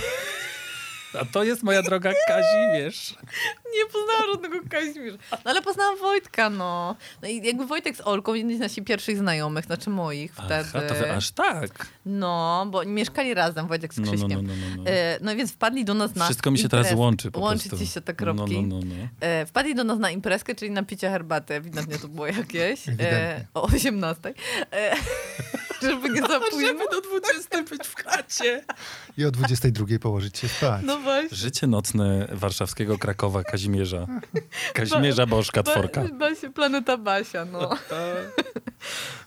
A 1.15 1.25
to 1.25 1.45
jest 1.45 1.63
moja 1.63 1.83
droga 1.83 2.13
Kazimierz. 2.29 3.15
Nie 3.77 3.87
poznałam 3.87 4.31
żadnego 4.33 4.57
Kazimierza. 4.71 5.19
No 5.31 5.51
ale 5.51 5.63
poznałam 5.63 5.99
Wojtka, 5.99 6.51
no. 6.51 6.97
No 7.23 7.29
i 7.29 7.47
jakby 7.47 7.67
Wojtek 7.67 7.97
z 7.97 8.01
Olką, 8.01 8.35
jedni 8.35 8.57
z 8.57 8.61
naszych 8.61 8.85
pierwszych 8.85 9.19
znajomych, 9.19 9.65
znaczy 9.65 9.91
moich 9.91 10.33
wtedy. 10.33 10.69
Aha, 10.75 10.81
to 10.89 10.95
wy 10.95 11.13
aż 11.13 11.31
tak. 11.31 11.87
No, 12.09 12.67
bo 12.71 12.85
mieszkali 12.85 13.35
razem, 13.35 13.67
Wojtek 13.67 13.95
z 13.95 13.99
No, 13.99 14.05
no, 14.07 14.11
Krzyśkiem. 14.13 14.47
no, 14.47 14.53
no, 14.55 14.77
no, 14.77 14.83
no. 14.83 14.91
E, 14.91 15.19
No 15.23 15.33
i 15.33 15.37
więc 15.37 15.53
wpadli 15.53 15.85
do 15.85 15.95
nas 15.95 16.15
na 16.15 16.25
Wszystko 16.25 16.51
mi 16.51 16.59
się 16.59 16.69
teraz 16.69 16.93
łączy 16.93 17.31
po 17.31 17.41
Łączy 17.41 17.69
prostu. 17.69 17.87
ci 17.87 17.93
się 17.93 18.01
te 18.01 18.13
No, 18.13 18.17
kropki. 18.17 18.63
no, 18.63 18.79
no, 18.79 18.85
no. 18.87 19.47
Wpadli 19.47 19.75
do 19.75 19.85
nas 19.85 19.99
na 19.99 20.11
imprezkę, 20.11 20.55
czyli 20.55 20.71
na 20.71 20.83
picie 20.83 21.11
herbaty, 21.11 21.55
ewidentnie 21.55 21.99
to 21.99 22.09
było 22.09 22.27
jakieś, 22.27 22.89
e, 23.01 23.45
o 23.55 23.63
18. 23.63 24.35
E, 24.73 24.97
żeby 25.83 26.11
nie 26.11 26.21
zapójmy. 26.21 26.85
do 26.91 27.01
20 27.01 27.63
być 27.63 27.83
w 27.87 27.95
chacie. 28.05 28.65
I 29.19 29.25
o 29.25 29.31
22 29.31 29.99
położyć 29.99 30.39
się 30.39 30.49
spać. 30.49 30.83
No 30.85 30.99
właśnie. 30.99 31.37
Życie 31.37 31.67
nocne 31.67 32.29
warszawskiego 32.33 32.99
Krakowa 32.99 33.43
Kazimierza. 33.45 34.07
Kazimierza 34.75 35.27
Bożka 35.27 35.63
Tworka. 35.63 36.03
Ba, 36.03 36.09
Basia, 36.19 36.51
planeta 36.51 36.97
Basia, 36.97 37.45
no. 37.45 37.71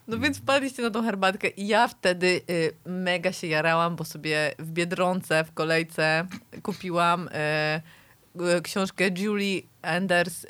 No 0.09 0.19
więc 0.19 0.37
wpadliście 0.37 0.81
na 0.81 0.91
tą 0.91 1.03
herbatkę 1.03 1.47
i 1.47 1.67
ja 1.67 1.87
wtedy 1.87 2.41
y, 2.49 2.73
mega 2.85 3.31
się 3.31 3.47
jarałam, 3.47 3.95
bo 3.95 4.05
sobie 4.05 4.53
w 4.59 4.71
Biedronce 4.71 5.43
w 5.43 5.53
kolejce 5.53 6.25
kupiłam 6.63 7.27
y, 7.27 8.57
y, 8.57 8.61
książkę 8.61 9.09
Julie 9.17 9.61
Enders, 9.81 10.43
y, 10.43 10.47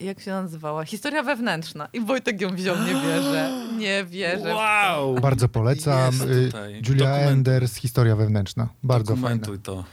jak 0.00 0.20
się 0.20 0.30
nazywała? 0.30 0.84
Historia 0.84 1.22
wewnętrzna. 1.22 1.88
I 1.92 2.00
Wojtek 2.00 2.40
ją 2.40 2.50
wziął, 2.50 2.76
nie 2.76 2.94
wierzę. 2.94 3.50
Nie 3.78 4.04
wierzę. 4.04 4.54
Wow! 4.54 5.14
Bardzo 5.20 5.48
polecam. 5.48 6.14
Y. 6.22 6.50
Julia 6.88 7.04
Dokumentuj. 7.04 7.32
Enders, 7.32 7.74
Historia 7.74 8.16
wewnętrzna. 8.16 8.68
Bardzo 8.82 9.16
fajne. 9.16 9.38
Dokumentuj 9.38 9.58
to. 9.58 9.84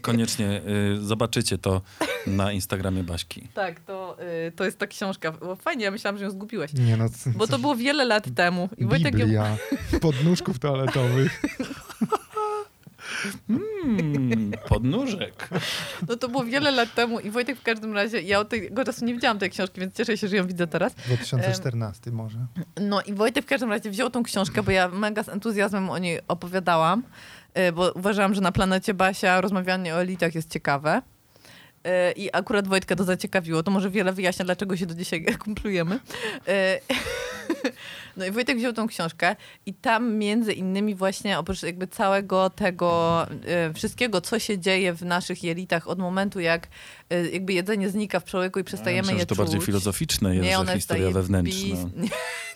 Koniecznie 0.00 0.62
y, 0.96 1.00
zobaczycie 1.00 1.58
to 1.58 1.80
na 2.26 2.52
Instagramie 2.52 3.04
Baśki. 3.04 3.48
Tak, 3.54 3.80
to, 3.80 4.16
y, 4.48 4.52
to 4.52 4.64
jest 4.64 4.78
ta 4.78 4.86
książka. 4.86 5.32
Bo 5.32 5.56
fajnie, 5.56 5.84
ja 5.84 5.90
myślałam, 5.90 6.18
że 6.18 6.24
ją 6.24 6.30
zgubiłeś. 6.30 6.72
Nie 6.74 6.96
no, 6.96 7.04
Bo 7.36 7.46
to 7.46 7.58
było 7.58 7.76
wiele 7.76 8.04
lat 8.04 8.34
temu. 8.34 8.68
I 8.78 8.84
Wojtek 8.84 9.18
ją 9.18 9.26
Biblia 9.26 9.56
podnóżków 10.00 10.58
toaletowych. 10.58 11.42
Hmm, 13.48 14.52
podnóżek. 14.68 15.48
No 16.08 16.16
to 16.16 16.28
było 16.28 16.44
wiele 16.44 16.70
lat 16.70 16.94
temu 16.94 17.20
i 17.20 17.30
Wojtek 17.30 17.58
w 17.58 17.62
każdym 17.62 17.94
razie, 17.94 18.22
ja 18.22 18.38
od 18.40 18.48
tego 18.48 18.84
czasu 18.84 19.04
nie 19.04 19.14
widziałam 19.14 19.38
tej 19.38 19.50
książki, 19.50 19.80
więc 19.80 19.94
cieszę 19.94 20.16
się, 20.16 20.28
że 20.28 20.36
ją 20.36 20.46
widzę 20.46 20.66
teraz. 20.66 20.94
2014 20.94 22.10
może. 22.10 22.38
No 22.80 23.02
i 23.02 23.14
Wojtek 23.14 23.44
w 23.44 23.48
każdym 23.48 23.70
razie 23.70 23.90
wziął 23.90 24.10
tą 24.10 24.22
książkę, 24.22 24.62
bo 24.62 24.70
ja 24.70 24.88
mega 24.88 25.22
z 25.22 25.28
entuzjazmem 25.28 25.90
o 25.90 25.98
niej 25.98 26.20
opowiadałam, 26.28 27.02
y, 27.58 27.72
bo 27.72 27.92
uważałam, 27.92 28.34
że 28.34 28.40
na 28.40 28.52
planecie 28.52 28.94
Basia 28.94 29.40
rozmawianie 29.40 29.94
o 29.94 30.00
elitach 30.00 30.34
jest 30.34 30.50
ciekawe. 30.50 31.02
Y, 31.86 32.12
I 32.12 32.30
akurat 32.32 32.68
Wojtka 32.68 32.96
to 32.96 33.04
zaciekawiło. 33.04 33.62
To 33.62 33.70
może 33.70 33.90
wiele 33.90 34.12
wyjaśnia, 34.12 34.44
dlaczego 34.44 34.76
się 34.76 34.86
do 34.86 34.94
dzisiaj 34.94 35.24
kumplujemy. 35.44 36.00
No 38.16 38.26
i 38.26 38.30
Wojtek 38.30 38.58
wziął 38.58 38.72
tą 38.72 38.86
książkę 38.86 39.36
i 39.66 39.74
tam 39.74 40.14
między 40.14 40.52
innymi 40.52 40.94
właśnie 40.94 41.38
oprócz 41.38 41.62
jakby 41.62 41.86
całego 41.86 42.50
tego 42.50 43.26
y, 43.70 43.74
wszystkiego, 43.74 44.20
co 44.20 44.38
się 44.38 44.58
dzieje 44.58 44.92
w 44.94 45.02
naszych 45.02 45.44
jelitach 45.44 45.88
od 45.88 45.98
momentu, 45.98 46.40
jak 46.40 46.68
y, 47.12 47.30
jakby 47.32 47.52
jedzenie 47.52 47.90
znika 47.90 48.20
w 48.20 48.24
człowieku 48.24 48.58
i 48.60 48.64
przestajemy 48.64 49.00
Myślałem, 49.02 49.18
je 49.18 49.22
że 49.22 49.26
to 49.26 49.34
czuć. 49.34 49.38
bardziej 49.44 49.60
filozoficzne 49.60 50.34
jest, 50.36 50.48
Nie, 50.48 50.58
ona 50.58 50.72
jest 50.72 50.82
historia 50.82 51.02
zajebista. 51.12 51.20
wewnętrzna. 51.22 51.90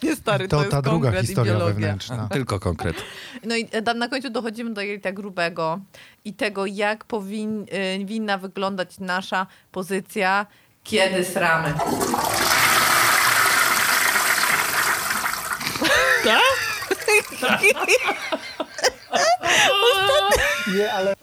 Nie, 0.02 0.08
nie 0.08 0.16
stary, 0.16 0.48
to, 0.48 0.56
To 0.56 0.62
jest 0.62 0.70
ta 0.70 0.82
druga 0.82 1.22
historia 1.22 1.52
biologia. 1.52 1.74
wewnętrzna. 1.74 2.28
Tylko 2.32 2.60
konkret. 2.60 2.96
No 3.44 3.56
i 3.56 3.64
tam 3.84 3.98
na 3.98 4.08
końcu 4.08 4.30
dochodzimy 4.30 4.74
do 4.74 4.80
jelita 4.80 5.12
grubego 5.12 5.80
i 6.24 6.32
tego, 6.34 6.66
jak 6.66 7.04
powinna 7.04 8.38
wyglądać 8.38 8.98
nasza 8.98 9.46
pozycja, 9.72 10.46
kiedy 10.84 11.24
sramy. 11.24 11.74
Nie, 20.76 20.92
ale... 20.92 21.14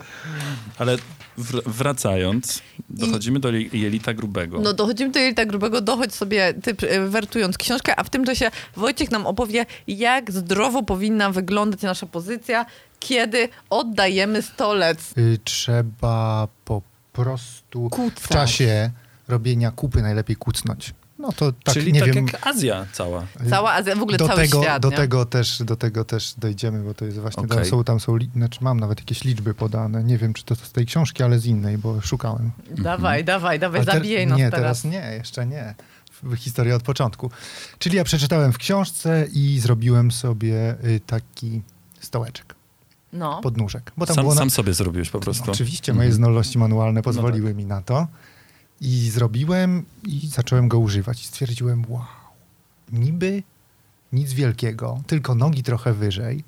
Ale 0.79 0.95
wr- 1.38 1.62
wracając, 1.65 2.62
dochodzimy 2.89 3.39
do 3.39 3.51
je- 3.51 3.69
jelita 3.73 4.13
grubego. 4.13 4.59
No 4.59 4.73
dochodzimy 4.73 5.12
do 5.12 5.19
jelita 5.19 5.45
grubego, 5.45 5.81
dochodź 5.81 6.13
sobie, 6.15 6.53
ty 6.53 6.88
y, 6.95 7.09
wertując 7.09 7.57
książkę, 7.57 7.99
a 7.99 8.03
w 8.03 8.09
tym 8.09 8.25
czasie 8.25 8.51
Wojciech 8.75 9.12
nam 9.12 9.27
opowie, 9.27 9.65
jak 9.88 10.31
zdrowo 10.31 10.83
powinna 10.83 11.31
wyglądać 11.31 11.81
nasza 11.81 12.05
pozycja, 12.05 12.65
kiedy 12.99 13.49
oddajemy 13.69 14.41
stolec. 14.41 15.17
Y, 15.17 15.39
Trzeba 15.43 16.47
po 16.65 16.81
prostu 17.13 17.88
w 17.89 17.91
Kucać. 17.91 18.29
czasie 18.31 18.91
robienia 19.27 19.71
kupy 19.71 20.01
najlepiej 20.01 20.36
kucnąć. 20.36 20.93
No 21.23 21.31
to 21.31 21.51
tak, 21.51 21.73
Czyli 21.73 21.93
nie 21.93 21.99
tak 21.99 22.13
wiem, 22.13 22.27
jak 22.27 22.47
Azja 22.47 22.86
cała. 22.91 23.23
Cała 23.49 23.73
Azja, 23.73 23.95
w 23.95 24.01
ogóle 24.01 24.17
do 24.17 24.27
cały 24.27 24.41
tego, 24.41 24.62
świat, 24.63 24.81
do 24.81 24.89
nie? 24.89 24.97
tego 24.97 25.25
też, 25.25 25.63
do 25.63 25.75
tego 25.75 26.05
też 26.05 26.33
dojdziemy, 26.38 26.83
bo 26.83 26.93
to 26.93 27.05
jest 27.05 27.19
właśnie, 27.19 27.47
tam 27.47 27.57
Okej. 27.57 27.69
są, 27.69 27.83
tam 27.83 27.99
są, 27.99 28.15
li- 28.17 28.29
znaczy 28.36 28.59
mam 28.62 28.79
nawet 28.79 28.99
jakieś 28.99 29.23
liczby 29.23 29.53
podane, 29.53 30.03
nie 30.03 30.17
wiem 30.17 30.33
czy 30.33 30.43
to 30.45 30.55
z 30.55 30.71
tej 30.71 30.86
książki, 30.86 31.23
ale 31.23 31.39
z 31.39 31.45
innej, 31.45 31.77
bo 31.77 32.01
szukałem. 32.01 32.51
Dawaj, 32.77 33.23
dawaj, 33.23 33.59
dawaj, 33.59 33.81
Ale 33.81 33.93
zabijaj 33.93 34.27
nas 34.27 34.38
nie, 34.38 34.51
teraz. 34.51 34.83
nie, 34.83 35.12
jeszcze 35.17 35.45
nie. 35.45 35.75
W- 36.23 36.36
Historia 36.36 36.75
od 36.75 36.83
początku. 36.83 37.29
Czyli 37.79 37.97
ja 37.97 38.03
przeczytałem 38.03 38.53
w 38.53 38.57
książce 38.57 39.27
i 39.33 39.59
zrobiłem 39.59 40.12
sobie 40.12 40.75
y, 40.86 41.01
taki 41.07 41.62
stołeczek, 41.99 42.55
No. 43.13 43.41
podnóżek. 43.41 43.91
Bo 43.97 44.05
tam 44.05 44.15
Sam, 44.15 44.23
było 44.23 44.36
na- 44.36 44.39
sam 44.39 44.49
sobie 44.49 44.73
zrobiłeś 44.73 45.09
po 45.09 45.19
prostu. 45.19 45.51
Oczywiście 45.51 45.93
moje 45.93 46.12
zdolności 46.12 46.57
manualne 46.57 46.99
No 46.99 47.03
pozwoliły 47.03 47.47
tak. 47.49 47.57
mi 47.57 47.65
na 47.65 47.81
to. 47.81 48.07
I 48.83 49.09
zrobiłem 49.09 49.85
i 50.07 50.27
zacząłem 50.27 50.67
go 50.67 50.79
używać. 50.79 51.21
I 51.21 51.25
stwierdziłem, 51.25 51.85
wow, 51.89 52.03
niby 52.91 53.43
nic 54.13 54.33
wielkiego, 54.33 55.01
tylko 55.07 55.35
nogi 55.35 55.63
trochę 55.63 55.93
wyżej. 55.93 56.43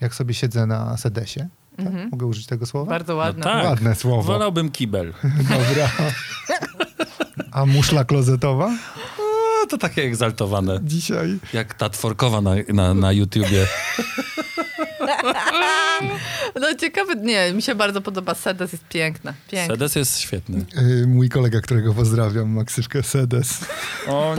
Jak 0.00 0.14
sobie 0.14 0.34
siedzę 0.34 0.66
na 0.66 0.96
sedesie. 0.96 1.48
Tak? 1.76 1.86
Mhm. 1.86 2.08
Mogę 2.10 2.26
użyć 2.26 2.46
tego 2.46 2.66
słowa? 2.66 2.90
Bardzo 2.90 3.16
ładne. 3.16 3.42
tak. 3.42 3.64
Ładne 3.64 3.94
słowo. 3.94 4.22
Wolałbym 4.22 4.70
kibel. 4.70 5.14
Dobra. 5.50 5.90
A 7.52 7.66
muszla 7.66 8.04
klozetowa? 8.04 8.78
O, 9.18 9.66
to 9.66 9.78
takie 9.78 10.02
egzaltowane. 10.02 10.80
Dzisiaj. 10.84 11.38
Jak 11.52 11.74
ta 11.74 11.90
tworkowa 11.90 12.40
na, 12.40 12.50
na, 12.68 12.94
na 12.94 13.12
YouTubie. 13.12 13.66
No 16.60 16.74
ciekawe, 16.74 17.14
nie, 17.16 17.52
mi 17.52 17.62
się 17.62 17.74
bardzo 17.74 18.00
podoba. 18.00 18.34
Sedes 18.34 18.72
jest 18.72 18.84
piękna. 18.88 19.34
Piękna. 19.50 19.74
Sedes 19.74 19.94
jest 19.96 20.18
świetny. 20.18 20.64
Y, 21.02 21.06
mój 21.06 21.28
kolega, 21.28 21.60
którego 21.60 21.94
pozdrawiam, 21.94 22.48
Maksyszkę 22.50 23.02
Sedes. 23.02 23.64
O, 24.06 24.34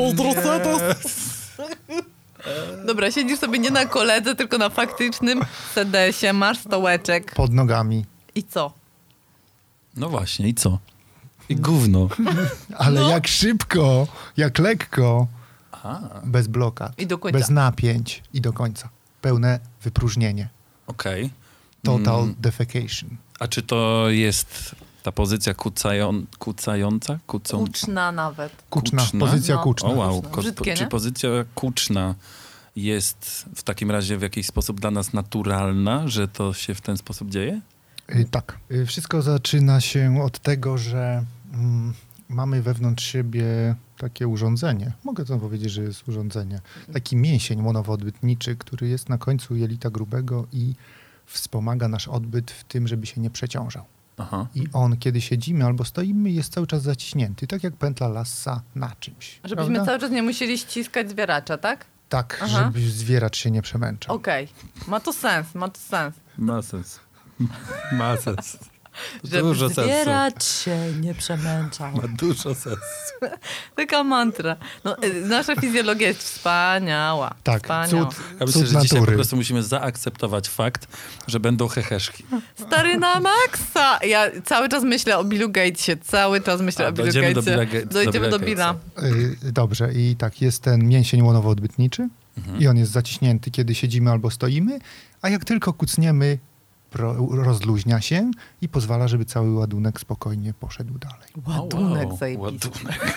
Dobra, 2.86 3.12
siedzisz 3.12 3.40
sobie 3.40 3.60
nie 3.60 3.72
na 3.72 3.86
koledze, 3.86 4.36
tylko 4.36 4.58
na 4.58 4.70
faktycznym 4.70 5.42
sedesie, 5.76 6.34
masz 6.34 6.58
stołeczek. 6.60 7.34
Pod 7.36 7.54
nogami. 7.54 8.06
I 8.36 8.44
co? 8.44 8.74
No 9.98 10.10
właśnie, 10.10 10.48
i 10.48 10.54
co? 10.54 10.80
I 11.50 11.56
gówno. 11.56 12.08
Ale 12.78 13.02
No. 13.02 13.10
jak 13.10 13.28
szybko, 13.28 14.08
jak 14.38 14.60
lekko. 14.60 15.28
Aha, 15.72 16.22
Bez 16.24 16.48
blokad. 16.48 17.00
I 17.00 17.08
do 17.08 17.18
końca. 17.18 17.40
Bez 17.40 17.50
napięć 17.50 18.24
i 18.34 18.42
do 18.42 18.54
końca. 18.54 18.90
Pełne 19.22 19.60
wypróżnienie. 19.84 20.50
Okej. 20.92 21.30
Total 21.84 22.20
Mm. 22.24 22.36
defecation. 22.40 23.10
A 23.40 23.48
czy 23.48 23.62
to 23.64 24.06
jest 24.10 24.76
ta 25.04 25.12
pozycja 25.12 25.54
kucają, 25.54 26.26
kucająca? 26.40 27.20
Kucą, 27.28 27.58
Kuczna 27.66 28.12
nawet. 28.12 28.64
Kuczna, 28.70 29.04
Kuczna? 29.04 29.20
pozycja 29.20 29.56
No. 29.56 29.64
kuczna. 29.64 29.90
O 29.90 29.92
wow. 29.94 30.22
Ko- 30.22 30.42
Brzydkie, 30.42 30.74
czy 30.74 30.88
pozycja 30.88 31.30
kuczna 31.56 32.16
jest 32.76 33.46
w 33.56 33.64
takim 33.64 33.92
razie 33.92 34.18
w 34.18 34.22
jakiś 34.22 34.46
sposób 34.48 34.80
dla 34.80 34.92
nas 34.92 35.14
naturalna, 35.14 36.08
że 36.08 36.28
to 36.28 36.54
się 36.54 36.76
w 36.76 36.82
ten 36.82 36.98
sposób 36.98 37.30
dzieje? 37.30 37.62
Y, 38.16 38.26
tak. 38.32 38.58
Y, 38.72 38.86
wszystko 38.86 39.22
zaczyna 39.22 39.82
się 39.82 40.22
od 40.24 40.40
tego, 40.40 40.78
że 40.78 41.24
mm, 41.54 41.94
mamy 42.32 42.62
wewnątrz 42.62 43.04
siebie 43.04 43.46
takie 43.98 44.28
urządzenie. 44.28 44.92
Mogę 45.04 45.26
to 45.26 45.38
powiedzieć, 45.40 45.72
że 45.72 45.84
jest 45.84 46.08
urządzenie. 46.08 46.62
Taki 46.94 47.16
mięsień 47.16 47.62
monowoodbytniczy, 47.62 48.56
który 48.56 48.88
jest 48.88 49.10
na 49.10 49.18
końcu 49.18 49.56
jelita 49.56 49.90
grubego 49.90 50.48
i 50.52 50.76
wspomaga 51.26 51.88
nasz 51.88 52.08
odbyt 52.08 52.52
w 52.52 52.64
tym, 52.64 52.88
żeby 52.88 53.06
się 53.06 53.22
nie 53.22 53.30
przeciążał. 53.30 53.86
Aha. 54.18 54.48
I 54.56 54.68
on, 54.74 54.98
kiedy 54.98 55.22
siedzimy 55.22 55.66
albo 55.66 55.86
stoimy, 55.86 56.32
jest 56.32 56.54
cały 56.54 56.68
czas 56.68 56.82
zaciśnięty, 56.82 57.48
tak 57.48 57.64
jak 57.64 57.74
pętla 57.74 58.08
lassa 58.08 58.62
na 58.76 58.96
czymś. 59.00 59.40
Żebyśmy 59.44 59.74
prawda? 59.74 59.86
cały 59.86 60.00
czas 60.00 60.12
nie 60.12 60.24
musieli 60.24 60.58
ściskać 60.58 61.10
zwieracza, 61.10 61.58
tak? 61.58 61.86
Tak, 62.10 62.40
Aha. 62.42 62.72
żeby 62.76 62.90
zwieracz 62.90 63.38
się 63.38 63.52
nie 63.52 63.62
przemęczał. 63.62 64.16
Okej. 64.16 64.48
Ma 64.88 65.00
to 65.00 65.14
sens, 65.14 65.56
ma 65.56 65.70
to 65.70 65.80
sens. 65.80 66.16
Ma 66.38 66.62
sens. 66.62 67.00
Ma 67.92 68.18
sens. 68.18 68.58
Żeby 69.24 69.42
Dużo 69.42 69.68
sensu. 69.70 69.82
zwieracz 69.82 70.44
się 70.44 70.78
nie 71.02 71.14
przemęczał. 71.14 71.92
Ma 71.92 72.08
dużo 72.08 72.56
sensu. 72.56 72.80
Taka 73.76 74.04
mantra. 74.04 74.56
No, 74.84 75.04
y, 75.04 75.22
nasza 75.26 75.56
fizjologia 75.56 76.08
jest 76.08 76.24
wspaniała. 76.24 77.36
Tak, 77.44 77.62
wspaniała. 77.64 78.06
cud, 78.06 78.16
Ja 78.40 78.46
myślę, 78.46 78.62
cud 78.62 78.72
że 78.72 78.80
dzisiaj 78.82 78.90
po 78.90 78.96
natury. 78.96 79.16
prostu 79.16 79.36
musimy 79.36 79.64
zaakceptować 79.64 80.50
fakt, 80.50 80.88
że 81.28 81.40
będą 81.40 81.68
heheszki. 81.68 82.24
Stary 82.56 82.98
na 82.98 83.20
maksa! 83.20 84.00
Ja 84.08 84.26
cały 84.46 84.70
czas 84.70 84.84
myślę 84.84 85.18
o 85.18 85.24
Billu 85.24 85.50
Gatesie, 85.50 85.98
cały 85.98 86.42
czas 86.42 86.62
myślę 86.62 86.86
A, 86.86 86.90
o 86.90 86.92
Billu 86.92 87.04
dojdziemy 87.06 87.34
do 87.34 87.42
Gatesie. 87.42 87.66
Billa 87.68 87.86
Ga- 87.86 87.94
Dojdziemy 87.94 88.30
do 88.30 88.40
Billa 88.40 88.74
Billa. 88.98 89.10
Y, 89.48 89.52
Dobrze, 89.52 89.94
i 89.94 90.16
tak, 90.16 90.42
jest 90.42 90.62
ten 90.64 90.88
mięsień 90.88 91.22
łonowo-odbytniczy 91.22 92.08
i 92.60 92.68
on 92.68 92.78
jest 92.78 92.92
zaciśnięty, 92.92 93.52
kiedy 93.52 93.76
siedzimy 93.76 94.12
albo 94.12 94.32
stoimy, 94.32 94.80
a 95.22 95.30
jak 95.30 95.46
tylko 95.46 95.74
kucniemy, 95.74 96.38
rozluźnia 97.32 98.02
się 98.02 98.32
i 98.62 98.70
pozwala, 98.70 99.08
żeby 99.08 99.26
cały 99.26 99.54
ładunek 99.54 100.00
spokojnie 100.00 100.54
poszedł 100.60 100.98
dalej. 100.98 101.30
Ładunek 101.48 102.08
wow, 102.10 102.18
zajebisty. 102.18 102.70
Ładunek. 102.70 103.16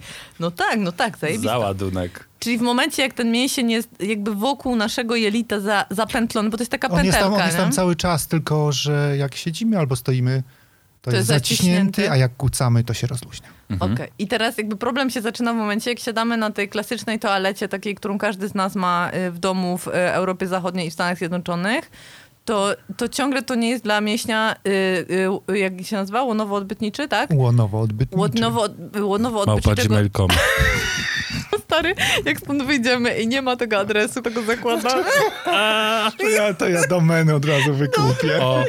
No 0.40 0.50
tak, 0.50 0.78
no 0.78 0.92
tak, 0.92 1.18
zajebisty. 1.18 1.48
Załadunek. 1.48 2.28
Czyli 2.38 2.58
w 2.58 2.62
momencie, 2.62 3.02
jak 3.02 3.12
ten 3.12 3.32
mięsień 3.32 3.70
jest 3.70 3.88
jakby 4.00 4.34
wokół 4.34 4.76
naszego 4.76 5.16
jelita 5.16 5.60
za, 5.60 5.86
zapętlony, 5.90 6.50
bo 6.50 6.56
to 6.56 6.62
jest 6.62 6.70
taka 6.70 6.88
On 6.88 7.04
jest, 7.04 7.18
pętelka, 7.18 7.30
tam, 7.30 7.40
on 7.40 7.46
jest 7.46 7.58
tam 7.58 7.72
cały 7.72 7.96
czas, 7.96 8.26
tylko 8.26 8.72
że 8.72 9.14
jak 9.18 9.34
siedzimy 9.34 9.78
albo 9.78 9.96
stoimy, 9.96 10.42
to, 11.02 11.10
To 11.10 11.16
jest 11.16 11.28
jest 11.30 11.42
zaciśnięty, 11.42 11.86
zaciśnięty. 11.86 12.10
a 12.10 12.16
jak 12.16 12.36
kucamy, 12.36 12.84
to 12.84 12.94
się 12.94 13.06
rozluźnia. 13.06 13.48
Mhm. 13.70 13.92
Okej. 13.92 14.08
I 14.18 14.28
teraz 14.28 14.58
jakby 14.58 14.76
problem 14.76 15.10
się 15.10 15.20
zaczyna 15.20 15.52
w 15.52 15.56
momencie, 15.56 15.90
jak 15.90 15.98
siadamy 15.98 16.36
na 16.36 16.50
tej 16.50 16.68
klasycznej 16.68 17.18
toalecie, 17.18 17.68
takiej, 17.68 17.94
którą 17.94 18.18
każdy 18.18 18.48
z 18.48 18.54
nas 18.54 18.74
ma 18.74 19.10
y, 19.14 19.30
w 19.30 19.38
domu 19.38 19.78
w 19.78 19.88
y, 19.88 19.92
Europie 19.92 20.46
Zachodniej 20.46 20.86
i 20.86 20.90
w 20.90 20.92
Stanach 20.92 21.18
Zjednoczonych, 21.18 21.90
to, 22.46 22.74
to 22.96 23.08
ciągle 23.08 23.42
to 23.42 23.54
nie 23.54 23.70
jest 23.70 23.84
dla 23.84 24.00
mięśnia, 24.00 24.56
y, 24.66 24.70
y, 25.50 25.58
jak 25.58 25.82
się 25.82 25.96
nazywa, 25.96 26.22
łonowo-odbytniczy, 26.22 27.08
tak? 27.08 27.30
Łonowo-odbytniczy. 27.30 28.18
Łonowo, 28.18 28.60
Małpa 28.60 29.00
łonowo-odbytniczego. 29.00 30.26
Stary, 31.64 31.94
jak 32.24 32.38
stąd 32.38 32.62
wyjdziemy 32.62 33.18
i 33.18 33.28
nie 33.28 33.42
ma 33.42 33.56
tego 33.56 33.78
adresu, 33.78 34.22
to 34.22 34.30
go 34.30 34.42
zakładamy. 34.42 35.04
To 36.18 36.28
ja, 36.28 36.54
to 36.54 36.68
ja 36.68 36.86
domenę 36.86 37.34
od 37.34 37.44
razu 37.44 37.74
wykupię. 37.74 38.42
O, 38.42 38.64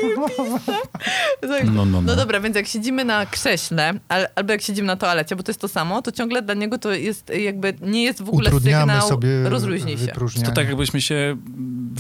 no, 1.42 1.72
no, 1.74 1.86
no. 1.86 2.02
No 2.02 2.16
dobra, 2.16 2.40
więc 2.40 2.56
jak 2.56 2.68
siedzimy 2.68 3.06
na 3.06 3.26
krześle, 3.26 3.94
al, 4.08 4.28
albo 4.36 4.52
jak 4.52 4.62
siedzimy 4.62 4.88
na 4.88 4.96
toalecie, 4.96 5.36
bo 5.36 5.44
to 5.44 5.52
jest 5.52 5.62
to 5.62 5.68
samo, 5.68 6.02
to 6.02 6.12
ciągle 6.12 6.42
dla 6.42 6.54
niego 6.54 6.78
to 6.78 6.92
jest 6.92 7.32
jakby, 7.40 7.74
nie 7.82 8.04
jest 8.04 8.22
w 8.22 8.30
ogóle 8.30 8.52
sygnał, 8.52 9.10
sobie 9.10 9.50
rozluźnij 9.50 9.98
się. 9.98 10.08
To 10.46 10.52
tak 10.52 10.68
jakbyśmy 10.68 11.02
się 11.02 11.16
mm, 11.16 11.96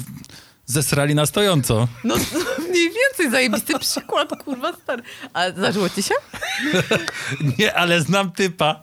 zesrali 0.67 1.15
na 1.15 1.25
stojąco. 1.25 1.87
No 2.03 2.15
mniej 2.69 2.91
więcej 2.91 3.31
zajebisty 3.31 3.79
przykład, 3.79 4.43
kurwa 4.43 4.73
stary. 4.73 5.03
A 5.33 5.49
zdarzyło 5.49 5.89
ci 5.89 6.03
się? 6.03 6.15
Nie, 7.59 7.73
ale 7.75 8.01
znam 8.01 8.31
typa. 8.31 8.81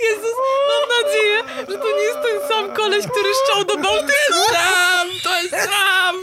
Jezus, 0.00 0.36
mam 0.68 1.04
nadzieję, 1.04 1.42
że 1.68 1.78
to 1.78 1.96
nie 1.96 2.02
jest 2.02 2.18
ten 2.22 2.48
sam 2.48 2.76
koleś, 2.76 3.06
który 3.06 3.28
szczał 3.44 3.64
do 3.64 3.76
Bałtyku. 3.76 4.52
Sam, 4.52 5.08
to 5.22 5.42
jest 5.42 5.50
sam! 5.50 6.16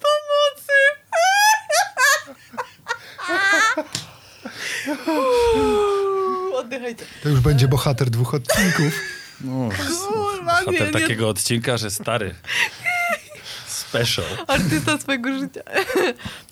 Pomocy! 0.00 0.80
Uuu, 5.06 6.29
Oddychajcie. 6.60 7.04
To 7.22 7.28
już 7.28 7.40
będzie 7.40 7.68
bohater 7.68 8.10
dwóch 8.10 8.34
odcinków. 8.34 9.00
No, 9.40 9.68
Kurwa, 10.08 10.60
nie, 10.60 10.66
bohater 10.66 10.94
nie. 10.94 11.00
takiego 11.00 11.28
odcinka, 11.28 11.76
że 11.76 11.90
stary. 11.90 12.34
Special. 13.66 14.24
Artysta 14.46 14.98
swojego 14.98 15.38
życia. 15.38 15.60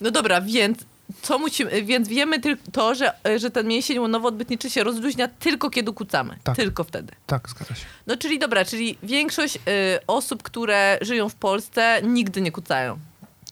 No 0.00 0.10
dobra, 0.10 0.40
więc 0.40 0.78
co 1.22 1.38
musimy, 1.38 1.82
więc 1.82 2.08
wiemy 2.08 2.40
tylko 2.40 2.62
to, 2.72 2.94
że, 2.94 3.12
że 3.36 3.50
ten 3.50 3.66
mięsień 3.66 3.98
łonowo-odbytniczy 3.98 4.70
się 4.70 4.84
rozluźnia 4.84 5.28
tylko 5.28 5.70
kiedy 5.70 5.92
kucamy. 5.92 6.36
Tak. 6.44 6.56
Tylko 6.56 6.84
wtedy. 6.84 7.12
Tak, 7.26 7.48
zgadza 7.48 7.74
się. 7.74 7.84
No 8.06 8.16
czyli 8.16 8.38
dobra, 8.38 8.64
czyli 8.64 8.98
większość 9.02 9.56
y, 9.56 9.60
osób, 10.06 10.42
które 10.42 10.98
żyją 11.00 11.28
w 11.28 11.34
Polsce 11.34 12.00
nigdy 12.02 12.40
nie 12.40 12.52
kucają. 12.52 12.98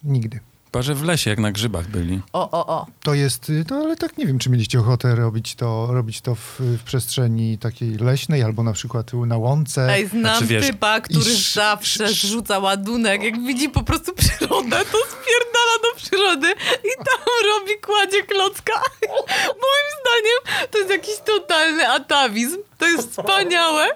Nigdy. 0.05 0.40
Chyba, 0.76 0.82
że 0.82 0.94
w 0.94 1.04
lesie, 1.04 1.30
jak 1.30 1.38
na 1.38 1.52
grzybach 1.52 1.88
byli. 1.88 2.20
O, 2.32 2.50
o, 2.50 2.66
o. 2.66 2.86
To 3.02 3.14
jest, 3.14 3.52
to, 3.68 3.74
ale 3.76 3.96
tak 3.96 4.18
nie 4.18 4.26
wiem, 4.26 4.38
czy 4.38 4.50
mieliście 4.50 4.80
ochotę 4.80 5.14
robić 5.14 5.54
to, 5.54 5.88
robić 5.90 6.20
to 6.20 6.34
w, 6.34 6.56
w 6.60 6.82
przestrzeni 6.84 7.58
takiej 7.58 7.96
leśnej 7.96 8.42
albo 8.42 8.62
na 8.62 8.72
przykład 8.72 9.12
na 9.12 9.36
łące. 9.36 9.92
Ej, 9.94 10.06
znam 10.06 10.20
Znaczy, 10.22 10.46
wiesz, 10.46 10.66
typa, 10.66 11.00
który 11.00 11.20
sz- 11.30 11.54
zawsze 11.54 12.04
sz- 12.04 12.20
zrzuca 12.20 12.58
ładunek. 12.58 13.22
Jak 13.22 13.42
widzi 13.42 13.68
po 13.68 13.82
prostu 13.82 14.12
przyrodę, 14.14 14.76
to 14.92 14.98
spierdala 14.98 15.76
do 15.82 15.96
przyrody 15.96 16.48
i 16.84 17.04
tam 17.04 17.24
robi, 17.50 17.72
kładzie 17.82 18.22
klocka. 18.22 18.72
Moim 19.64 19.86
zdaniem 20.00 20.68
to 20.70 20.78
jest 20.78 20.90
jakiś 20.90 21.14
totalny 21.26 21.88
atawizm. 21.88 22.56
To 22.78 22.86
jest 22.86 23.10
wspaniałe. 23.10 23.88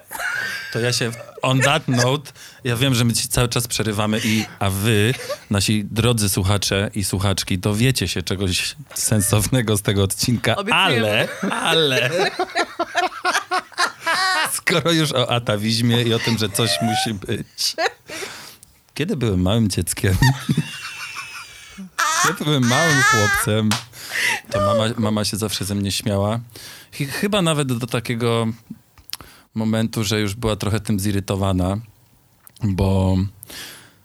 To 0.72 0.80
ja 0.80 0.92
się, 0.92 1.10
on 1.42 1.60
that 1.60 1.88
note, 1.88 2.32
ja 2.64 2.76
wiem, 2.76 2.94
że 2.94 3.04
my 3.04 3.12
ci 3.12 3.28
cały 3.28 3.48
czas 3.48 3.66
przerywamy 3.68 4.20
i, 4.24 4.44
a 4.58 4.70
wy, 4.70 5.14
nasi 5.50 5.84
drodzy 5.84 6.28
słuchacze 6.28 6.90
i 6.94 7.04
słuchaczki, 7.04 7.58
dowiecie 7.58 8.08
się 8.08 8.22
czegoś 8.22 8.76
sensownego 8.94 9.76
z 9.76 9.82
tego 9.82 10.02
odcinka, 10.02 10.56
Obiecujemy. 10.56 11.28
ale, 11.42 11.50
ale... 11.50 12.10
Skoro 14.52 14.92
już 14.92 15.12
o 15.12 15.30
atawizmie 15.30 16.02
i 16.02 16.14
o 16.14 16.18
tym, 16.18 16.38
że 16.38 16.48
coś 16.48 16.70
musi 16.82 17.14
być. 17.14 17.76
Kiedy 18.94 19.16
byłem 19.16 19.42
małym 19.42 19.68
dzieckiem, 19.70 20.16
kiedy 22.22 22.44
byłem 22.44 22.68
małym 22.68 23.02
chłopcem, 23.02 23.70
to 24.50 24.60
mama, 24.60 24.94
mama 24.98 25.24
się 25.24 25.36
zawsze 25.36 25.64
ze 25.64 25.74
mnie 25.74 25.92
śmiała. 25.92 26.40
Chyba 26.92 27.42
nawet 27.42 27.72
do 27.72 27.86
takiego 27.86 28.46
momentu, 29.54 30.04
że 30.04 30.20
już 30.20 30.34
była 30.34 30.56
trochę 30.56 30.80
tym 30.80 31.00
zirytowana, 31.00 31.76
bo 32.62 33.16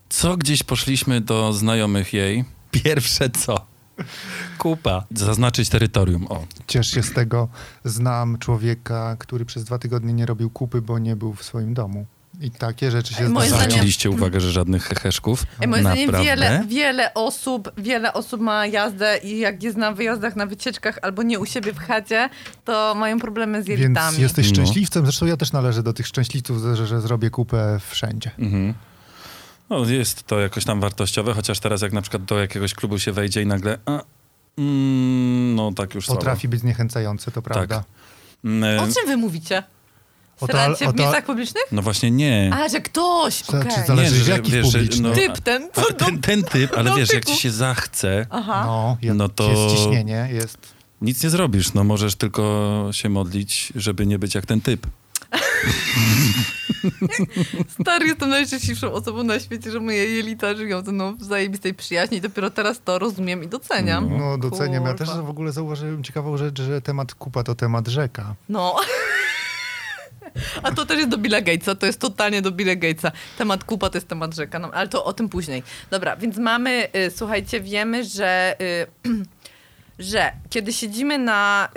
co 0.10 0.38
gdzieś 0.38 0.64
poszliśmy 0.64 1.22
do 1.22 1.54
znajomych 1.54 2.14
jej, 2.14 2.46
pierwsze 2.72 3.30
co? 3.30 3.66
Kupa. 4.58 5.06
Zaznaczyć 5.12 5.70
terytorium. 5.70 6.28
O. 6.30 6.46
Ciesz 6.68 6.92
się 6.92 7.04
z 7.04 7.14
tego. 7.14 7.48
Znam 7.84 8.38
człowieka, 8.38 9.16
który 9.20 9.46
przez 9.46 9.64
dwa 9.64 9.80
tygodnie 9.80 10.14
nie 10.14 10.26
robił 10.26 10.50
kupy, 10.50 10.82
bo 10.82 11.00
nie 11.00 11.16
był 11.16 11.34
w 11.34 11.44
swoim 11.44 11.74
domu. 11.74 12.06
I 12.42 12.52
takie 12.52 12.92
rzeczy 12.92 13.14
się 13.14 13.24
Moim 13.24 13.30
zdarzają. 13.34 13.50
zdaniem- 13.56 13.70
Zwróciliście 13.72 14.10
uwagę, 14.10 14.40
że 14.40 14.52
żadnych 14.52 14.84
heheszków? 14.84 15.44
Ej, 15.62 15.68
moim 15.68 15.82
zdaniem 15.82 16.12
wiele, 16.24 16.64
wiele 16.68 17.14
osób, 17.14 17.72
wiele 17.78 18.14
osób 18.14 18.42
ma 18.42 18.68
jazdę 18.68 19.18
i 19.24 19.40
jak 19.40 19.64
jest 19.64 19.78
na 19.78 19.92
wyjazdach, 19.92 20.36
na 20.36 20.46
wycieczkach 20.46 21.00
albo 21.02 21.24
nie 21.24 21.40
u 21.40 21.46
siebie 21.46 21.74
w 21.74 21.78
chacie, 21.80 22.30
to 22.66 22.96
mają 22.96 23.20
problemy 23.20 23.64
z 23.64 23.66
Więc 23.66 23.80
jelitami. 23.82 24.22
jesteś 24.22 24.48
No. 24.50 24.54
szczęśliwcem. 24.56 25.06
Zresztą 25.06 25.26
ja 25.26 25.38
też 25.38 25.52
należę 25.52 25.84
do 25.84 25.94
tych 25.94 26.08
szczęśliwców, 26.08 26.58
że, 26.76 26.88
że 26.88 27.02
zrobię 27.02 27.30
kupę 27.30 27.80
wszędzie. 27.90 28.32
Mhm. 28.40 28.74
No, 29.70 29.86
jest 29.86 30.24
to 30.24 30.40
jakoś 30.40 30.66
tam 30.66 30.80
wartościowe, 30.82 31.34
chociaż 31.34 31.60
teraz 31.60 31.82
jak 31.82 31.94
na 31.94 32.02
przykład 32.02 32.24
do 32.26 32.40
jakiegoś 32.40 32.74
klubu 32.74 33.00
się 33.00 33.12
wejdzie 33.12 33.42
i 33.42 33.46
nagle 33.46 33.78
a, 33.86 34.02
mm, 34.58 35.56
no 35.56 35.72
tak 35.72 35.96
już 35.96 36.06
Potrafi 36.06 36.48
być 36.48 36.60
zniechęcające, 36.60 37.32
to 37.32 37.42
prawda. 37.42 37.76
słabo. 37.76 37.86
Mm, 38.46 38.80
O 38.80 38.84
czym 38.94 39.08
wy 39.08 39.18
mówicie? 39.18 39.64
O 40.42 40.48
to- 40.48 40.66
o 40.66 40.76
w 40.76 40.80
to- 40.80 40.94
miejscach 40.94 41.26
publicznych? 41.26 41.64
No 41.72 41.82
właśnie 41.82 42.12
nie. 42.12 42.52
A, 42.54 42.70
że 42.70 42.82
ktoś, 42.82 43.42
okej. 43.50 43.62
czy 43.62 43.82
zależy- 43.88 44.24
że, 44.24 44.32
jakich 44.32 44.54
wiesz, 44.54 45.00
no, 45.00 45.12
Typ 45.12 45.38
ten, 45.40 45.70
a, 45.76 45.94
ten, 45.94 46.22
ten 46.22 46.44
typ, 46.44 46.78
ale 46.78 46.92
wiesz, 46.98 47.14
jak 47.14 47.22
dotyku. 47.24 47.32
ci 47.38 47.42
się 47.44 47.52
zachce, 47.52 48.28
Aha. 48.30 48.64
No, 48.66 48.98
jak 49.02 49.16
No 49.16 49.30
to- 49.30 49.50
jest 49.52 49.76
ciśnienie, 49.76 50.30
jest... 50.32 50.58
nic 51.02 51.24
nie 51.24 51.30
zrobisz. 51.30 51.74
No 51.74 51.84
możesz 51.84 52.16
tylko 52.16 52.90
się 52.92 53.10
modlić, 53.10 53.74
żeby 53.76 54.06
nie 54.06 54.20
być 54.20 54.36
jak 54.36 54.46
ten 54.46 54.62
typ. 54.62 54.88
Stary, 57.82 58.08
jestem 58.08 58.30
najszczęśliwszą 58.30 58.92
osobą 58.94 59.24
na 59.24 59.40
świecie, 59.40 59.72
że 59.72 59.80
moje 59.80 60.06
jelita 60.06 60.56
żyją 60.56 60.82
ze 60.86 60.92
mną 60.92 61.16
w 61.18 61.24
zajebistej 61.24 61.74
przyjaźni 61.74 62.18
i 62.18 62.22
dopiero 62.22 62.50
teraz 62.50 62.82
to 62.86 63.00
rozumiem 63.00 63.44
i 63.44 63.48
doceniam. 63.48 64.10
No. 64.10 64.18
No, 64.18 64.38
doceniam. 64.38 64.86
Ja 64.86 64.94
też 64.94 65.10
Kurwa. 65.10 65.24
w 65.24 65.30
ogóle 65.30 65.52
zauważyłem 65.52 66.04
ciekawą 66.04 66.38
rzecz, 66.38 66.62
że 66.62 66.82
temat 66.82 67.14
kupa 67.16 67.44
to 67.44 67.56
temat 67.56 67.88
rzeka. 67.88 68.36
No. 68.50 68.76
A 70.64 70.72
to 70.72 70.86
też 70.86 70.98
jest 70.98 71.10
do 71.10 71.18
Billa 71.18 71.42
Gatesa, 71.42 71.76
to 71.76 71.86
jest 71.86 72.00
totalnie 72.00 72.42
do 72.42 72.52
Billa 72.52 72.76
Gatesa. 72.76 73.12
Temat 73.38 73.64
kupa 73.64 73.90
to 73.90 73.98
jest 73.98 74.08
temat 74.08 74.36
rzeka, 74.36 74.60
no, 74.60 74.72
ale 74.74 74.88
to 74.90 75.06
o 75.06 75.14
tym 75.14 75.30
później. 75.30 75.64
Dobra, 75.92 76.16
więc 76.16 76.38
mamy, 76.38 76.88
y, 76.96 77.12
słuchajcie, 77.12 77.62
wiemy, 77.62 78.04
że, 78.04 78.56
y, 79.06 79.24
że 80.00 80.32
kiedy 80.50 80.74
siedzimy 80.74 81.18
na 81.18 81.70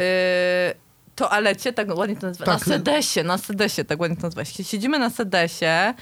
y, 0.73 0.89
toalecie, 1.15 1.73
tak 1.73 1.97
ładnie 1.97 2.17
to 2.17 2.27
nazywa, 2.27 2.47
Tak. 2.47 2.67
na 2.67 2.73
sedesie, 2.75 3.23
na 3.25 3.39
sedesie, 3.39 3.85
tak 3.85 4.01
ładnie 4.01 4.17
to 4.17 4.23
nazywa. 4.23 4.45
Siedzimy 4.45 4.99
na 4.99 5.11
sedesie 5.11 5.95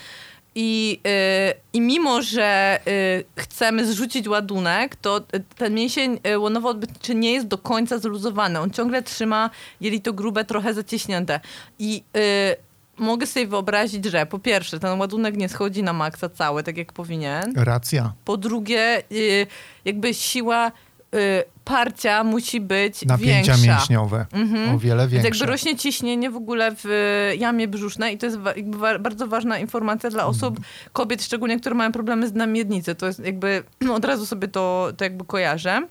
i, 0.59 1.01
y, 1.07 1.55
i 1.73 1.81
mimo, 1.81 2.23
że 2.23 2.81
y, 2.89 3.43
chcemy 3.43 3.87
zrzucić 3.87 4.29
ładunek, 4.29 4.97
to 4.97 5.19
y, 5.19 5.45
ten 5.57 5.75
mięsień 5.75 6.19
y, 6.27 6.39
łonowo-odbytniczy 6.39 7.15
nie 7.15 7.33
jest 7.33 7.47
do 7.47 7.59
końca 7.59 7.99
zluzowany. 7.99 8.61
On 8.61 8.71
ciągle 8.71 9.03
trzyma 9.03 9.51
jelito 9.81 10.13
grube 10.13 10.45
trochę 10.45 10.75
zacieśnięte. 10.75 11.41
I 11.79 12.03
y, 12.17 12.57
mogę 12.97 13.27
sobie 13.27 13.47
wyobrazić, 13.47 14.05
że 14.05 14.27
po 14.27 14.39
pierwsze, 14.39 14.81
ten 14.81 14.99
ładunek 15.01 15.37
nie 15.37 15.49
schodzi 15.49 15.83
na 15.83 15.93
maksa 15.93 16.29
cały, 16.29 16.63
tak 16.63 16.77
jak 16.77 16.93
powinien. 16.93 17.53
Racja. 17.57 18.13
Po 18.25 18.37
drugie, 18.37 19.03
y, 19.13 19.47
jakby 19.85 20.15
siła 20.15 20.73
y, 21.15 21.45
parcia 21.65 22.25
musi 22.25 22.61
być 22.61 23.05
Napięcia 23.07 23.55
większa. 23.55 23.73
mięśniowe. 23.77 24.27
Mhm. 24.33 24.75
O 24.75 24.79
wiele 24.79 25.09
Więc 25.09 25.25
większe. 25.25 25.39
jakby 25.41 25.53
rośnie 25.53 25.77
ciśnienie 25.77 26.31
w 26.31 26.37
ogóle 26.37 26.75
w 26.77 26.87
y, 27.33 27.37
jamie 27.37 27.69
brzusznej 27.69 28.15
i 28.15 28.19
to 28.19 28.27
jest 28.27 28.39
wa- 28.39 28.99
bardzo 28.99 29.27
ważna 29.27 29.59
informacja 29.59 30.11
dla 30.11 30.27
osób, 30.27 30.61
kobiet 30.93 31.23
szczególnie, 31.25 31.61
które 31.61 31.75
mają 31.75 31.93
problemy 31.93 32.29
z 32.29 32.33
dnem 32.33 32.53
miednicy. 32.53 32.95
To 32.95 33.07
jest 33.07 33.19
jakby, 33.25 33.63
od 33.93 34.05
razu 34.05 34.27
sobie 34.27 34.49
to, 34.49 34.89
to 34.97 35.05
jakby 35.05 35.25
kojarzę. 35.25 35.83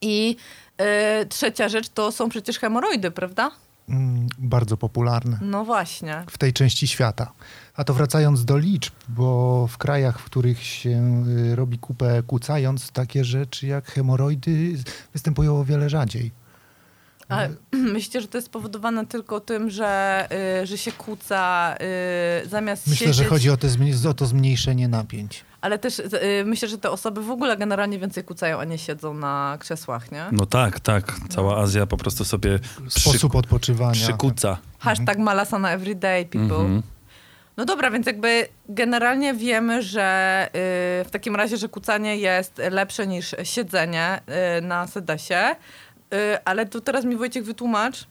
I 0.00 0.36
y, 1.22 1.26
trzecia 1.26 1.68
rzecz 1.68 1.88
to 1.88 2.12
są 2.12 2.28
przecież 2.28 2.58
hemoroidy, 2.58 3.10
prawda? 3.10 3.50
Mm, 3.88 4.28
bardzo 4.38 4.76
popularne 4.76 5.38
No 5.42 5.64
właśnie. 5.64 6.24
w 6.30 6.38
tej 6.38 6.52
części 6.52 6.88
świata. 6.88 7.32
A 7.74 7.84
to 7.84 7.94
wracając 7.94 8.44
do 8.44 8.58
liczb, 8.58 8.92
bo 9.08 9.66
w 9.66 9.78
krajach, 9.78 10.18
w 10.18 10.24
których 10.24 10.62
się 10.62 11.24
y, 11.28 11.56
robi 11.56 11.78
kupę 11.78 12.22
kłócając, 12.26 12.90
takie 12.90 13.24
rzeczy 13.24 13.66
jak 13.66 13.86
hemoroidy 13.86 14.74
występują 15.12 15.60
o 15.60 15.64
wiele 15.64 15.90
rzadziej. 15.90 16.43
A 17.28 17.48
myślicie, 17.76 18.20
że 18.20 18.28
to 18.28 18.38
jest 18.38 18.46
spowodowane 18.46 19.06
tylko 19.06 19.40
tym, 19.40 19.70
że, 19.70 20.28
y, 20.62 20.66
że 20.66 20.78
się 20.78 20.92
kłóca 20.92 21.74
y, 22.44 22.48
zamiast 22.48 22.86
Myślę, 22.86 23.06
siedzieć... 23.06 23.16
że 23.16 23.24
chodzi 23.24 23.50
o, 23.50 23.56
te, 23.56 23.68
o 24.08 24.14
to 24.14 24.26
zmniejszenie 24.26 24.88
napięć. 24.88 25.44
Ale 25.60 25.78
też 25.78 25.98
y, 25.98 26.10
myślę, 26.46 26.68
że 26.68 26.78
te 26.78 26.90
osoby 26.90 27.22
w 27.22 27.30
ogóle 27.30 27.56
generalnie 27.56 27.98
więcej 27.98 28.24
kłócają, 28.24 28.60
a 28.60 28.64
nie 28.64 28.78
siedzą 28.78 29.14
na 29.14 29.56
krzesłach, 29.60 30.12
nie? 30.12 30.24
No 30.32 30.46
tak, 30.46 30.80
tak. 30.80 31.12
Cała 31.28 31.62
Azja 31.62 31.86
po 31.86 31.96
prostu 31.96 32.24
sobie 32.24 32.58
Sposób 32.88 33.34
odpoczywania. 33.34 33.92
przykuca. 33.92 34.58
Hashtag 34.78 35.18
malasana 35.18 35.70
everyday 35.70 36.24
people. 36.24 36.56
Mhm. 36.56 36.82
No 37.56 37.64
dobra, 37.64 37.90
więc 37.90 38.06
jakby 38.06 38.48
generalnie 38.68 39.34
wiemy, 39.34 39.82
że 39.82 40.46
y, 40.48 40.50
w 41.04 41.08
takim 41.10 41.36
razie, 41.36 41.56
że 41.56 41.68
kucanie 41.68 42.16
jest 42.16 42.58
lepsze 42.70 43.06
niż 43.06 43.34
siedzenie 43.42 44.20
y, 44.58 44.62
na 44.62 44.86
sedesie, 44.86 45.56
ale 46.44 46.66
tu 46.66 46.80
teraz 46.80 47.04
mi 47.04 47.16
Wojciech 47.16 47.44
wytłumacz, 47.44 48.06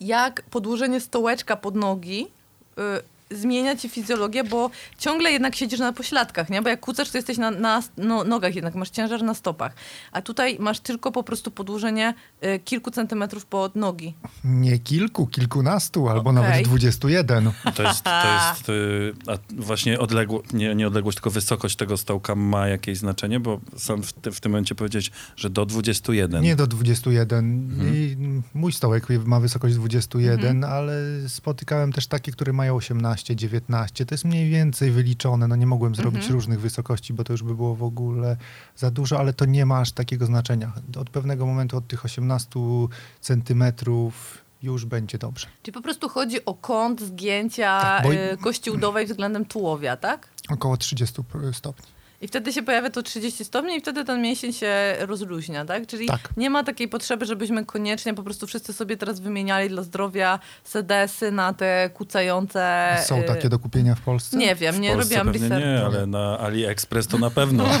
jak 0.00 0.42
podłożenie 0.42 1.00
stołeczka 1.00 1.56
pod 1.56 1.76
nogi 1.76 2.26
y, 2.26 3.02
zmienia 3.34 3.76
ci 3.76 3.88
fizjologię, 3.88 4.44
bo 4.44 4.70
ciągle 4.98 5.32
jednak 5.32 5.54
siedzisz 5.54 5.80
na 5.80 5.92
pośladkach, 5.92 6.50
nie? 6.50 6.62
Bo 6.62 6.68
jak 6.68 6.80
kucasz, 6.80 7.10
to 7.10 7.18
jesteś 7.18 7.38
na, 7.38 7.50
na 7.50 7.82
no, 7.96 8.24
nogach 8.24 8.54
jednak, 8.54 8.74
masz 8.74 8.90
ciężar 8.90 9.22
na 9.22 9.34
stopach. 9.34 9.74
A 10.12 10.22
tutaj 10.22 10.56
masz 10.60 10.80
tylko 10.80 11.12
po 11.12 11.22
prostu 11.22 11.50
podłożenie 11.50 12.14
y, 12.44 12.58
kilku 12.58 12.90
centymetrów 12.90 13.46
pod 13.46 13.76
nogi. 13.76 14.14
Nie 14.44 14.78
kilku, 14.78 15.26
kilkunastu, 15.26 16.08
albo 16.08 16.30
Okej. 16.30 16.42
nawet 16.42 16.64
dwudziestu 16.64 17.08
jeden. 17.08 17.50
To 17.74 17.82
jest, 17.82 18.04
to 18.04 18.10
jest 18.34 18.68
y, 18.68 19.14
a 19.26 19.38
właśnie 19.56 19.98
odległo, 19.98 20.42
nie, 20.52 20.74
nie 20.74 20.86
odległość, 20.86 21.16
tylko 21.16 21.30
wysokość 21.30 21.76
tego 21.76 21.96
stołka 21.96 22.34
ma 22.34 22.68
jakieś 22.68 22.98
znaczenie, 22.98 23.40
bo 23.40 23.60
sam 23.76 24.02
w, 24.02 24.12
ty, 24.12 24.32
w 24.32 24.40
tym 24.40 24.52
momencie 24.52 24.74
powiedzieć, 24.74 25.12
że 25.36 25.50
do 25.50 25.66
21. 25.66 26.42
Nie 26.42 26.56
do 26.56 26.66
21. 26.66 27.38
Mhm. 27.38 27.94
I 27.94 28.16
mój 28.54 28.72
stołek 28.72 29.06
ma 29.24 29.40
wysokość 29.40 29.74
21, 29.74 30.56
Mhm. 30.56 30.72
ale 30.72 30.94
spotykałem 31.28 31.92
też 31.92 32.06
takie, 32.06 32.32
które 32.32 32.52
mają 32.52 32.74
18, 32.74 33.21
19. 33.30 34.06
To 34.06 34.14
jest 34.14 34.24
mniej 34.24 34.50
więcej 34.50 34.90
wyliczone. 34.90 35.48
No 35.48 35.56
nie 35.56 35.66
mogłem 35.66 35.94
zrobić 35.94 36.16
Mhm. 36.18 36.34
różnych 36.34 36.60
wysokości, 36.60 37.12
bo 37.12 37.24
to 37.24 37.32
już 37.32 37.42
by 37.42 37.54
było 37.54 37.74
w 37.76 37.82
ogóle 37.82 38.36
za 38.76 38.90
dużo, 38.90 39.18
ale 39.18 39.32
to 39.32 39.44
nie 39.44 39.66
ma 39.66 39.78
aż 39.80 39.92
takiego 39.92 40.26
znaczenia. 40.26 40.72
Od 41.00 41.10
pewnego 41.10 41.46
momentu, 41.46 41.76
od 41.76 41.86
tych 41.88 42.04
18 42.04 42.60
centymetrów 43.20 44.38
już 44.62 44.84
będzie 44.84 45.18
dobrze. 45.18 45.46
Czyli 45.62 45.74
po 45.74 45.82
prostu 45.82 46.08
chodzi 46.08 46.44
o 46.44 46.54
kąt 46.54 47.00
zgięcia 47.00 47.80
Tak, 47.80 48.02
bo- 48.02 48.12
y, 48.14 48.36
kości 48.42 48.70
udowej 48.70 49.06
względem 49.06 49.44
tułowia, 49.44 49.96
tak? 49.96 50.28
Około 50.48 50.76
30 50.76 51.22
stopni. 51.52 51.86
I 52.22 52.28
wtedy 52.28 52.52
się 52.52 52.62
pojawia 52.62 52.90
to 52.90 53.02
30 53.02 53.44
stopni 53.44 53.76
i 53.76 53.80
wtedy 53.80 54.04
ten 54.04 54.22
mięsień 54.22 54.52
się 54.52 54.72
rozluźnia, 54.98 55.64
tak? 55.64 55.86
Czyli 55.86 56.06
Tak. 56.06 56.20
nie 56.36 56.50
ma 56.50 56.64
takiej 56.64 56.88
potrzeby, 56.88 57.26
żebyśmy 57.26 57.64
koniecznie 57.66 58.14
po 58.14 58.22
prostu 58.22 58.46
wszyscy 58.46 58.72
sobie 58.72 58.96
teraz 58.96 59.20
wymieniali 59.20 59.68
dla 59.68 59.82
zdrowia 59.82 60.38
sedesy 60.64 61.32
na 61.32 61.52
te 61.52 61.90
kucające... 61.94 62.88
Są 63.04 63.20
y, 63.20 63.22
takie 63.24 63.48
do 63.48 63.58
kupienia 63.58 63.94
w 63.94 64.00
Polsce? 64.00 64.36
Nie 64.36 64.54
wiem, 64.54 64.74
W 64.74 64.80
nie 64.80 64.92
Polsce 64.94 65.14
robiłam 65.16 65.34
researchu. 65.34 65.66
nie, 65.68 65.84
ale 65.84 66.06
na 66.06 66.38
AliExpress 66.38 67.06
to 67.06 67.18
na 67.18 67.30
pewno. 67.30 67.64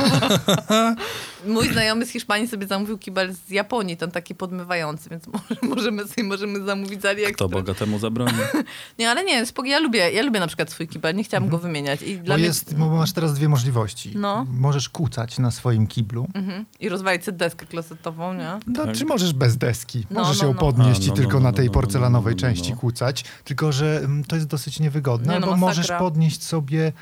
Mój 1.46 1.72
znajomy 1.72 2.06
z 2.06 2.10
Hiszpanii 2.10 2.48
sobie 2.48 2.66
zamówił 2.66 2.98
kibel 2.98 3.34
z 3.34 3.50
Japonii, 3.50 3.96
ten 3.96 4.10
taki 4.10 4.34
podmywający, 4.34 5.10
więc 5.10 5.26
może, 5.26 5.56
możemy 5.74 6.08
sobie 6.08 6.24
możemy 6.24 6.64
zamówić 6.64 6.94
z 6.94 6.98
Kto 7.02 7.08
AliExpress. 7.08 7.50
bogatemu 7.50 7.98
zabroni? 7.98 8.32
Nie, 8.98 9.10
ale 9.10 9.24
nie, 9.24 9.46
spoko, 9.46 9.68
ja 9.68 9.78
lubię, 9.78 10.10
ja 10.10 10.22
lubię 10.22 10.40
na 10.40 10.46
przykład 10.46 10.70
swój 10.70 10.88
kibel, 10.88 11.16
nie 11.16 11.24
chciałam 11.24 11.48
go 11.48 11.58
wymieniać. 11.58 12.02
I 12.02 12.18
dla 12.18 12.34
Bo, 12.34 12.38
mnie... 12.38 12.46
jest, 12.46 12.74
bo 12.76 12.88
masz 12.88 13.12
teraz 13.12 13.34
dwie 13.34 13.48
możliwości. 13.48 14.12
No. 14.14 14.46
Możesz 14.50 14.88
kucać 14.88 15.38
na 15.38 15.50
swoim 15.50 15.86
kiblu. 15.86 16.28
Mhm. 16.34 16.64
I 16.80 16.88
rozwalić 16.88 17.24
sobie 17.24 17.38
deskę 17.38 17.66
klosetową, 17.66 18.34
nie? 18.34 18.58
No, 18.66 18.84
Tak. 18.84 18.96
czy 18.96 19.04
możesz 19.04 19.32
bez 19.32 19.56
deski? 19.56 20.06
No, 20.10 20.20
Możesz 20.20 20.42
no, 20.42 20.48
ją 20.48 20.54
podnieść 20.54 21.00
A, 21.02 21.04
i 21.04 21.08
no, 21.08 21.14
tylko 21.14 21.34
no, 21.34 21.40
na 21.40 21.52
tej 21.52 21.66
no, 21.66 21.70
no, 21.70 21.74
porcelanowej 21.74 22.34
no, 22.34 22.40
no, 22.42 22.48
no. 22.48 22.54
części 22.54 22.72
kucać, 22.72 23.24
tylko 23.44 23.72
że 23.72 23.98
mm, 24.04 24.24
to 24.24 24.36
jest 24.36 24.48
dosyć 24.48 24.80
niewygodne. 24.80 25.34
Nie, 25.34 25.40
no, 25.40 25.46
Albo 25.46 25.56
masakra. 25.56 25.82
możesz 25.82 25.98
podnieść 25.98 26.44
sobie 26.44 26.92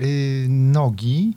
y, 0.00 0.46
nogi, 0.48 1.36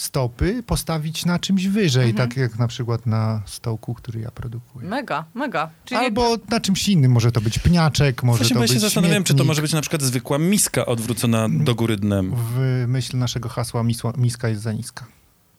stopy, 0.00 0.62
postawić 0.66 1.24
na 1.26 1.38
czymś 1.38 1.66
wyżej, 1.66 2.10
Mhm. 2.10 2.28
tak 2.28 2.38
jak 2.38 2.58
na 2.58 2.68
przykład 2.68 3.06
na 3.06 3.42
stołku, 3.46 3.94
który 3.94 4.20
ja 4.20 4.30
produkuję. 4.30 4.88
Mega, 4.88 5.24
mega. 5.34 5.70
Czyli 5.84 6.00
Albo 6.00 6.36
na 6.50 6.60
czymś 6.60 6.88
innym, 6.88 7.12
może 7.12 7.32
to 7.32 7.40
być 7.40 7.58
pniaczek, 7.58 8.22
może 8.22 8.38
Właśnie, 8.38 8.54
to 8.54 8.60
być 8.62 8.70
się 8.72 8.80
zastanawiałem, 8.80 9.24
czy 9.24 9.34
to 9.34 9.44
może 9.44 9.62
być 9.62 9.72
na 9.72 9.80
przykład 9.80 10.02
zwykła 10.02 10.38
miska 10.38 10.86
odwrócona 10.86 11.48
do 11.48 11.74
góry 11.74 11.96
dnem. 11.96 12.32
W 12.36 12.84
myśl 12.88 13.18
naszego 13.18 13.48
hasła 13.48 13.82
misła, 13.82 14.12
miska 14.16 14.48
jest 14.48 14.62
za 14.62 14.72
niska. 14.72 15.06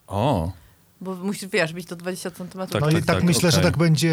O, 0.07 0.51
Bo 1.01 1.15
musisz, 1.15 1.49
wiesz, 1.49 1.73
bić 1.73 1.87
to 1.87 1.95
20 1.95 2.31
centymetrów. 2.31 2.81
Tak, 2.81 2.91
no 2.93 2.97
i 2.97 3.01
tak, 3.01 3.05
tak 3.05 3.15
tak, 3.15 3.23
myślę, 3.25 3.51
że 3.51 3.57
okej. 3.57 3.71
tak 3.71 3.77
będzie 3.79 4.09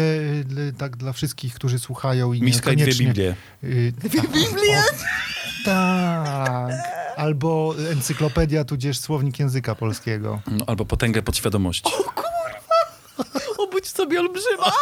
y, 0.69 0.73
tak 0.77 0.97
dla 0.97 1.13
wszystkich, 1.13 1.53
którzy 1.53 1.79
słuchają 1.79 2.33
i 2.33 2.41
miska 2.41 2.71
i 2.71 2.75
dwie 2.75 2.85
niekoniecznie... 2.85 3.05
Biblie. 3.07 3.35
Y, 3.63 3.91
Dwie 3.91 4.21
tak. 4.21 4.31
Biblie? 4.31 4.81
O, 5.61 5.65
tak. 5.65 6.71
Albo 7.17 7.75
encyklopedia, 7.91 8.63
tudzież 8.63 8.99
słownik 8.99 9.39
języka 9.39 9.75
polskiego. 9.75 10.41
No, 10.47 10.65
albo 10.67 10.85
potęgę 10.85 11.21
podświadomości. 11.21 11.91
Obudź 13.57 13.87
sobie 13.87 14.19
olbrzyma. 14.19 14.71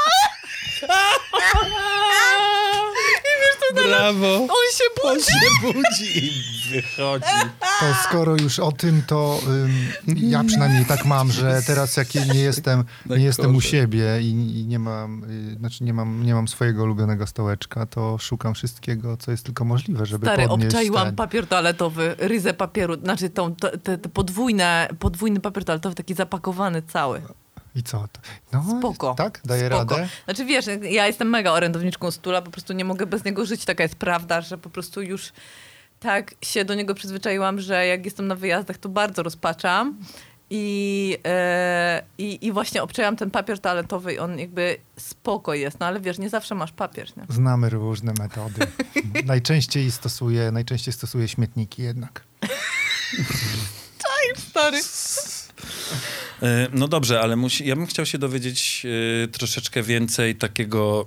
Brawo! 3.75 4.35
On 4.35 4.71
się 4.73 4.83
budzi. 5.03 5.25
się 5.25 5.49
budzi 5.61 6.25
i 6.25 6.56
wychodzi. 6.71 7.25
To 7.79 7.85
skoro 8.03 8.35
już 8.37 8.59
o 8.59 8.71
tym, 8.71 9.03
to 9.07 9.39
ym, 9.47 9.71
ja 10.15 10.43
przynajmniej 10.43 10.85
tak 10.85 11.05
mam, 11.05 11.31
że 11.31 11.61
teraz 11.67 11.97
jak 11.97 12.15
nie 12.15 12.39
jestem, 12.39 12.83
nie 13.05 13.23
jestem 13.23 13.55
u 13.55 13.61
siebie 13.61 14.21
i, 14.21 14.59
i 14.59 14.65
nie 14.67 14.79
mam, 14.79 15.23
y, 15.23 15.55
znaczy 15.59 15.83
nie 15.83 15.93
mam, 15.93 16.25
nie 16.25 16.33
mam 16.33 16.47
swojego 16.47 16.83
ulubionego 16.83 17.27
stołeczka, 17.27 17.85
to 17.85 18.17
szukam 18.17 18.53
wszystkiego, 18.53 19.17
co 19.17 19.31
jest 19.31 19.45
tylko 19.45 19.65
możliwe, 19.65 20.05
żeby 20.05 20.25
Stary, 20.25 20.47
podnieść 20.47 20.75
obczaiłam 20.75 21.05
ten. 21.05 21.15
papier 21.15 21.47
toaletowy, 21.47 22.15
ryzę 22.19 22.53
papieru, 22.53 22.95
znaczy 22.95 23.29
tą, 23.29 23.55
te, 23.55 23.77
te, 23.77 23.97
te 23.97 24.09
podwójne, 24.09 24.89
podwójny 24.99 25.39
papier 25.39 25.65
toaletowy, 25.65 25.95
taki 25.95 26.13
zapakowany 26.13 26.81
cały. 26.81 27.21
I 27.75 27.83
co? 27.83 28.07
To? 28.11 28.19
No, 28.53 28.65
Spoko. 28.79 29.13
Tak? 29.17 29.41
Daje 29.45 29.67
Spoko. 29.67 29.95
radę? 29.95 30.09
Znaczy 30.25 30.45
wiesz, 30.45 30.65
ja 30.81 31.07
jestem 31.07 31.29
mega 31.29 31.51
orędowniczką 31.51 32.11
stula, 32.11 32.41
po 32.41 32.51
prostu 32.51 32.73
nie 32.73 32.85
mogę 32.85 33.05
bez 33.05 33.23
niego 33.25 33.45
żyć, 33.45 33.65
taka 33.65 33.83
jest 33.83 33.95
prawda, 33.95 34.41
że 34.41 34.57
po 34.57 34.69
prostu 34.69 35.01
już 35.01 35.31
tak 35.99 36.35
się 36.41 36.65
do 36.65 36.73
niego 36.75 36.95
przyzwyczaiłam, 36.95 37.59
że 37.59 37.87
jak 37.87 38.05
jestem 38.05 38.27
na 38.27 38.35
wyjazdach, 38.35 38.77
to 38.77 38.89
bardzo 38.89 39.23
rozpaczam. 39.23 39.97
I, 40.49 41.17
e, 41.25 42.03
i, 42.17 42.45
I 42.45 42.51
właśnie 42.51 42.83
obczaiłam 42.83 43.15
ten 43.15 43.31
papier 43.31 43.59
toaletowy 43.59 44.13
i 44.13 44.19
on 44.19 44.39
jakby 44.39 44.77
spoko 44.97 45.53
jest, 45.53 45.79
no 45.79 45.85
ale 45.85 45.99
wiesz, 45.99 46.17
nie 46.17 46.29
zawsze 46.29 46.55
masz 46.55 46.71
papier, 46.71 47.17
nie? 47.17 47.23
Znamy 47.29 47.69
różne 47.69 48.13
metody. 48.19 48.67
najczęściej 49.25 49.91
stosuję, 49.91 50.51
najczęściej 50.51 50.93
stosuję 50.93 51.27
śmietniki 51.27 51.83
jednak. 51.83 52.23
Stary. 54.49 54.77
E, 56.41 56.67
No 56.73 56.87
dobrze, 56.87 57.21
ale 57.21 57.35
musi, 57.35 57.67
ja 57.67 57.75
bym 57.75 57.85
chciał 57.85 58.05
się 58.05 58.17
dowiedzieć 58.17 58.85
e, 59.23 59.27
troszeczkę 59.27 59.83
więcej 59.83 60.35
takiego 60.35 61.05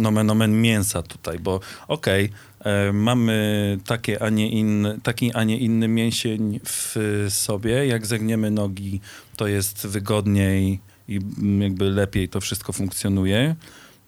nomen 0.00 0.30
omen 0.30 0.60
mięsa 0.60 1.02
tutaj, 1.02 1.38
bo 1.38 1.60
okej, 1.88 2.30
e, 2.60 2.92
mamy 2.92 3.78
takie, 3.86 4.22
a 4.22 4.30
nie 4.30 4.50
inny, 4.50 4.98
taki, 5.02 5.32
a 5.32 5.44
nie 5.44 5.58
inny 5.58 5.88
mięsień 5.88 6.60
w 6.64 6.96
sobie. 7.28 7.86
Jak 7.86 8.06
zegniemy 8.06 8.50
nogi, 8.50 9.00
to 9.36 9.46
jest 9.46 9.86
wygodniej 9.86 10.80
i 11.08 11.20
jakby 11.60 11.90
lepiej 11.90 12.28
to 12.28 12.40
wszystko 12.40 12.72
funkcjonuje. 12.72 13.56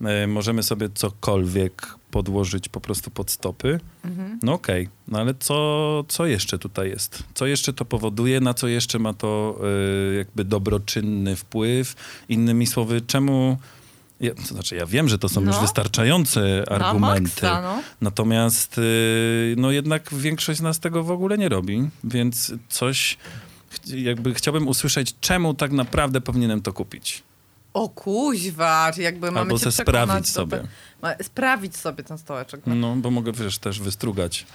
E, 0.04 0.26
możemy 0.26 0.62
sobie 0.62 0.88
cokolwiek 0.94 1.98
podłożyć 2.10 2.68
po 2.68 2.80
prostu 2.80 3.10
pod 3.10 3.30
stopy. 3.30 3.80
Mhm. 4.04 4.38
No 4.42 4.52
okej, 4.52 4.88
no 5.08 5.18
ale 5.18 5.34
co, 5.38 6.04
co 6.08 6.26
jeszcze 6.26 6.58
tutaj 6.58 6.88
jest? 6.88 7.22
Co 7.34 7.46
jeszcze 7.46 7.72
to 7.72 7.84
powoduje? 7.84 8.40
Na 8.40 8.54
co 8.54 8.68
jeszcze 8.68 8.98
ma 8.98 9.14
to 9.14 9.60
y, 10.12 10.16
jakby 10.16 10.44
dobroczynny 10.44 11.36
wpływ? 11.36 11.94
Innymi 12.28 12.66
słowy, 12.66 13.00
czemu... 13.00 13.56
Ja, 14.20 14.34
to 14.34 14.42
znaczy, 14.42 14.76
ja 14.76 14.86
wiem, 14.86 15.08
że 15.08 15.18
to 15.18 15.28
są 15.28 15.40
już 15.40 15.54
No. 15.54 15.60
wystarczające 15.60 16.64
argumenty. 16.70 17.42
Na 17.42 17.50
maksa, 17.52 17.62
no. 17.62 17.82
Natomiast 18.00 18.78
y, 18.78 19.54
no 19.58 19.70
jednak 19.70 20.14
większość 20.14 20.58
z 20.58 20.62
nas 20.62 20.80
tego 20.80 21.04
w 21.04 21.10
ogóle 21.10 21.38
nie 21.38 21.48
robi, 21.48 21.88
więc 22.04 22.52
coś 22.68 23.16
jakby 23.86 24.34
chciałbym 24.34 24.68
usłyszeć, 24.68 25.14
czemu 25.20 25.54
tak 25.54 25.72
naprawdę 25.72 26.20
powinienem 26.20 26.62
to 26.62 26.72
kupić. 26.72 27.22
O 27.74 27.88
kuźwa, 27.88 28.90
jakby 28.96 29.26
mamy 29.26 29.40
Albo 29.40 29.58
se 29.58 29.72
sprawić 29.72 30.28
sobie. 30.28 30.62
te- 31.00 31.24
sprawić 31.24 31.76
sobie 31.76 32.04
ten 32.04 32.18
stołeczek. 32.18 32.60
No. 32.66 32.74
No, 32.74 32.96
bo 32.96 33.10
mogę 33.10 33.32
wiesz, 33.32 33.58
też 33.58 33.80
wystrugać. 33.80 34.46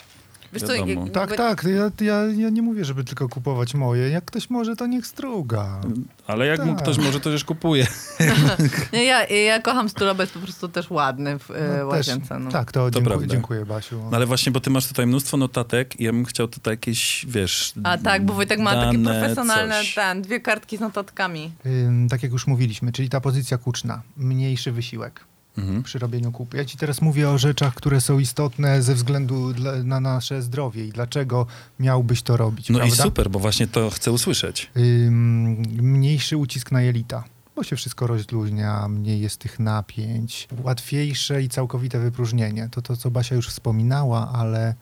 Wiesz 0.54 0.64
co, 0.64 0.74
jakby- 0.76 1.10
Tak, 1.12 1.36
tak. 1.36 1.64
Ja, 1.64 2.06
ja, 2.06 2.24
ja 2.26 2.50
nie 2.50 2.62
mówię, 2.62 2.86
żeby 2.86 3.04
tylko 3.04 3.30
kupować 3.30 3.74
moje. 3.74 4.10
Jak 4.10 4.26
ktoś 4.26 4.50
może, 4.50 4.76
to 4.76 4.88
niech 4.88 5.08
struga. 5.08 5.82
Ale 6.28 6.46
jak 6.48 6.66
mu 6.66 6.74
Tak. 6.74 6.82
ktoś 6.84 6.98
może, 6.98 7.20
to 7.20 7.30
też 7.32 7.44
kupuje. 7.44 7.88
Nie, 8.94 9.04
ja, 9.06 9.26
ja 9.28 9.62
kocham 9.62 9.90
bo 10.16 10.24
jest 10.24 10.34
po 10.34 10.40
prostu 10.40 10.70
też 10.70 10.90
ładny 10.90 11.40
w 11.40 11.52
e, 11.52 11.54
No, 11.54 11.74
też- 11.76 11.84
łazience. 11.86 12.40
No. 12.40 12.52
Tak, 12.52 12.72
to, 12.72 12.92
dziękuję, 12.92 13.06
prawda. 13.18 13.28
dziękuję 13.34 13.66
Basiu. 13.66 14.02
No 14.12 14.18
ale 14.18 14.26
właśnie, 14.26 14.52
bo 14.52 14.60
ty 14.60 14.70
masz 14.70 14.88
tutaj 14.88 15.08
mnóstwo 15.08 15.38
notatek 15.38 16.00
i 16.00 16.04
ja 16.04 16.12
bym 16.12 16.26
chciał 16.26 16.48
tutaj 16.48 16.74
jakieś, 16.74 17.26
wiesz... 17.30 17.74
A 17.84 17.98
tak, 17.98 18.26
bo 18.26 18.34
Wojtek 18.34 18.60
ma 18.60 18.74
takie 18.86 19.00
profesjonalne, 19.00 19.76
coś. 19.80 19.96
ten, 19.96 20.22
dwie 20.22 20.40
kartki 20.40 20.78
z 20.78 20.80
notatkami. 20.80 21.52
Ym, 21.66 22.10
tak 22.10 22.24
jak 22.24 22.32
już 22.32 22.48
mówiliśmy, 22.48 22.92
czyli 22.92 23.10
ta 23.10 23.22
pozycja 23.22 23.58
kuczna, 23.58 24.02
mniejszy 24.18 24.72
wysiłek 24.72 25.22
Mhm. 25.58 25.84
przy 25.84 26.00
robieniu 26.00 26.32
kupy. 26.32 26.58
Ja 26.58 26.66
ci 26.66 26.78
teraz 26.78 27.02
mówię 27.02 27.30
o 27.30 27.38
rzeczach, 27.38 27.74
które 27.74 28.02
są 28.02 28.20
istotne 28.20 28.82
ze 28.82 28.96
względu 28.96 29.54
dla, 29.54 29.84
na 29.84 30.00
nasze 30.00 30.42
zdrowie 30.42 30.86
i 30.86 30.90
dlaczego 30.92 31.46
miałbyś 31.80 32.22
to 32.22 32.38
robić, 32.38 32.70
No 32.70 32.78
i 32.80 32.82
prawda? 32.82 33.04
super, 33.04 33.30
bo 33.30 33.40
właśnie 33.40 33.68
to 33.68 33.90
chcę 33.90 34.12
usłyszeć. 34.12 34.72
Ym, 34.78 35.52
mniejszy 35.82 36.38
ucisk 36.38 36.72
na 36.72 36.82
jelita, 36.82 37.24
bo 37.56 37.64
się 37.64 37.76
wszystko 37.76 38.08
rozluźnia, 38.08 38.88
mniej 38.88 39.22
jest 39.22 39.38
tych 39.38 39.60
napięć, 39.60 40.48
łatwiejsze 40.64 41.42
i 41.42 41.50
całkowite 41.50 42.00
wypróżnienie. 42.00 42.70
To 42.72 42.82
to, 42.82 42.98
co 42.98 43.12
Basia 43.12 43.36
już 43.36 43.48
wspominała, 43.50 44.32
ale 44.36 44.76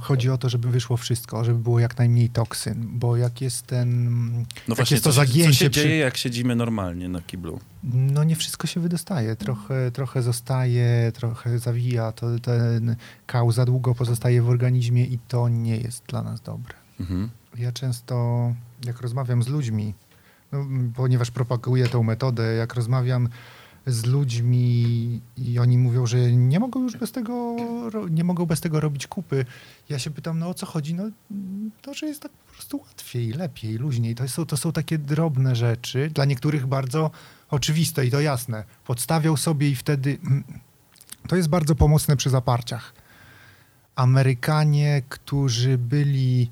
chodzi 0.00 0.30
o 0.30 0.38
to, 0.38 0.48
żeby 0.48 0.68
wyszło 0.70 0.96
wszystko, 0.96 1.44
żeby 1.44 1.58
było 1.58 1.78
jak 1.80 1.98
najmniej 1.98 2.28
toksyn, 2.28 2.86
bo 2.98 3.16
jak 3.16 3.40
jest 3.40 3.66
ten, 3.66 4.10
No 4.68 4.74
właśnie, 4.74 4.94
jest 4.94 5.04
to 5.04 5.10
co, 5.12 5.20
się- 5.22 5.26
co 5.26 5.32
zagięcie 5.32 5.54
się 5.54 5.70
przy- 5.70 5.80
dzieje, 5.82 5.96
jak 5.96 6.16
siedzimy 6.16 6.56
normalnie 6.56 7.08
na 7.08 7.20
kiblu? 7.22 7.60
no 7.84 8.24
nie 8.24 8.36
wszystko 8.36 8.66
się 8.66 8.80
wydostaje, 8.80 9.36
trochę, 9.36 9.90
trochę 9.90 10.22
zostaje, 10.22 11.12
trochę 11.14 11.58
zawija, 11.58 12.12
to 12.12 12.38
ten 12.38 12.96
kał 13.26 13.52
za 13.52 13.64
długo 13.64 13.94
pozostaje 13.94 14.42
w 14.42 14.48
organizmie 14.48 15.04
i 15.06 15.18
to 15.28 15.48
nie 15.48 15.76
jest 15.76 16.04
dla 16.06 16.22
nas 16.22 16.40
dobre. 16.40 16.74
Mhm. 17.00 17.30
Ja 17.58 17.72
często, 17.72 18.14
jak 18.84 19.00
rozmawiam 19.00 19.42
z 19.42 19.48
ludźmi, 19.48 19.94
no, 20.52 20.66
ponieważ 20.94 21.30
propaguję 21.30 21.88
tą 21.88 22.02
metodę, 22.02 22.54
jak 22.54 22.74
rozmawiam 22.74 23.28
z 23.86 24.06
ludźmi 24.06 25.20
i 25.36 25.58
oni 25.58 25.78
mówią, 25.78 26.06
że 26.06 26.32
nie 26.32 26.60
mogą 26.60 26.82
już 26.82 26.96
bez 26.96 27.12
tego, 27.12 27.56
nie 28.10 28.24
mogą 28.24 28.46
bez 28.46 28.60
tego 28.60 28.80
robić 28.80 29.06
kupy. 29.06 29.44
Ja 29.88 29.98
się 29.98 30.10
pytam, 30.10 30.38
no 30.38 30.48
o 30.48 30.54
co 30.54 30.66
chodzi? 30.66 30.94
No 30.94 31.04
to, 31.82 31.94
że 31.94 32.06
jest 32.06 32.22
tak 32.22 32.32
po 32.32 32.52
prostu 32.52 32.76
łatwiej, 32.78 33.32
lepiej, 33.32 33.76
luźniej. 33.76 34.14
To 34.14 34.28
są, 34.28 34.46
to 34.46 34.56
są 34.56 34.72
takie 34.72 34.98
drobne 34.98 35.56
rzeczy, 35.56 36.10
dla 36.14 36.24
niektórych 36.24 36.66
bardzo 36.66 37.10
oczywiste 37.50 38.06
i 38.06 38.10
to 38.10 38.20
jasne. 38.20 38.64
Podstawią 38.86 39.36
sobie 39.36 39.68
i 39.68 39.76
wtedy 39.76 40.18
to 41.28 41.36
jest 41.36 41.48
bardzo 41.48 41.74
pomocne 41.74 42.16
przy 42.16 42.30
zaparciach. 42.30 42.94
Amerykanie, 43.96 45.02
którzy 45.08 45.78
byli, 45.78 46.50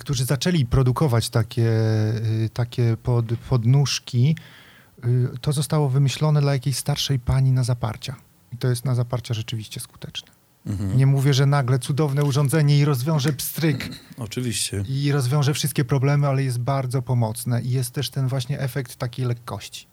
którzy 0.00 0.24
zaczęli 0.24 0.66
produkować 0.66 1.30
takie, 1.30 1.70
y, 2.44 2.50
takie 2.52 2.96
pod, 2.96 3.26
podnóżki, 3.48 4.36
to 5.40 5.52
zostało 5.52 5.88
wymyślone 5.88 6.40
dla 6.40 6.52
jakiejś 6.52 6.76
starszej 6.76 7.18
pani 7.18 7.52
na 7.52 7.64
zaparcia. 7.64 8.16
I 8.52 8.56
to 8.56 8.68
jest 8.68 8.84
na 8.84 8.94
zaparcia 8.94 9.34
rzeczywiście 9.34 9.80
skuteczne. 9.80 10.28
Mhm. 10.66 10.96
Nie 10.96 11.06
mówię, 11.06 11.34
że 11.34 11.46
nagle 11.46 11.78
cudowne 11.78 12.24
urządzenie 12.24 12.78
i 12.78 12.84
rozwiąże 12.84 13.32
pstryk 13.32 13.88
Oczywiście. 14.18 14.84
i 14.88 15.12
rozwiąże 15.12 15.54
wszystkie 15.54 15.84
problemy, 15.84 16.26
ale 16.26 16.42
jest 16.42 16.58
bardzo 16.58 17.02
pomocne 17.02 17.62
i 17.62 17.70
jest 17.70 17.90
też 17.90 18.10
ten 18.10 18.28
właśnie 18.28 18.60
efekt 18.60 18.96
takiej 18.96 19.26
lekkości. 19.26 19.86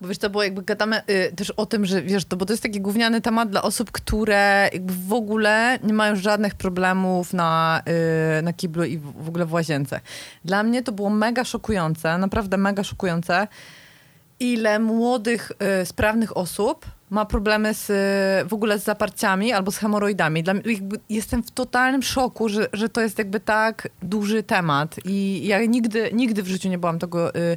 Bo 0.00 0.08
wiesz, 0.08 0.18
to 0.18 0.30
było 0.30 0.42
jakby 0.42 0.62
gadamy 0.62 1.02
y, 1.10 1.32
też 1.36 1.50
o 1.50 1.66
tym, 1.66 1.86
że 1.86 2.02
wiesz, 2.02 2.24
to, 2.24 2.36
bo 2.36 2.46
to 2.46 2.52
jest 2.52 2.62
taki 2.62 2.80
gówniany 2.80 3.20
temat 3.20 3.50
dla 3.50 3.62
osób, 3.62 3.90
które 3.90 4.70
jakby 4.72 4.92
w 4.94 5.12
ogóle 5.12 5.78
nie 5.82 5.92
mają 5.92 6.16
żadnych 6.16 6.54
problemów 6.54 7.32
na, 7.32 7.82
y, 8.38 8.42
na 8.42 8.52
kiblu 8.52 8.84
i 8.84 8.98
w, 8.98 9.24
w 9.24 9.28
ogóle 9.28 9.46
w 9.46 9.52
łazience. 9.52 10.00
Dla 10.44 10.62
mnie 10.62 10.82
to 10.82 10.92
było 10.92 11.10
mega 11.10 11.44
szokujące, 11.44 12.18
naprawdę 12.18 12.56
mega 12.56 12.84
szokujące, 12.84 13.48
ile 14.40 14.78
młodych, 14.78 15.52
y, 15.82 15.86
sprawnych 15.86 16.36
osób 16.36 16.86
ma 17.10 17.24
problemy 17.24 17.74
z, 17.74 17.90
y, 17.90 18.48
w 18.48 18.54
ogóle 18.54 18.78
z 18.78 18.84
zaparciami 18.84 19.52
albo 19.52 19.70
z 19.72 19.76
hemoroidami. 19.76 20.42
Dla 20.42 20.54
jestem 21.08 21.42
w 21.42 21.50
totalnym 21.50 22.02
szoku, 22.02 22.48
że, 22.48 22.68
że 22.72 22.88
to 22.88 23.00
jest 23.00 23.18
jakby 23.18 23.40
tak 23.40 23.88
duży 24.02 24.42
temat 24.42 24.96
i 25.04 25.46
ja 25.46 25.64
nigdy, 25.64 26.10
nigdy 26.12 26.42
w 26.42 26.48
życiu 26.48 26.68
nie 26.68 26.78
byłam 26.78 26.98
tego 26.98 27.34
y, 27.34 27.56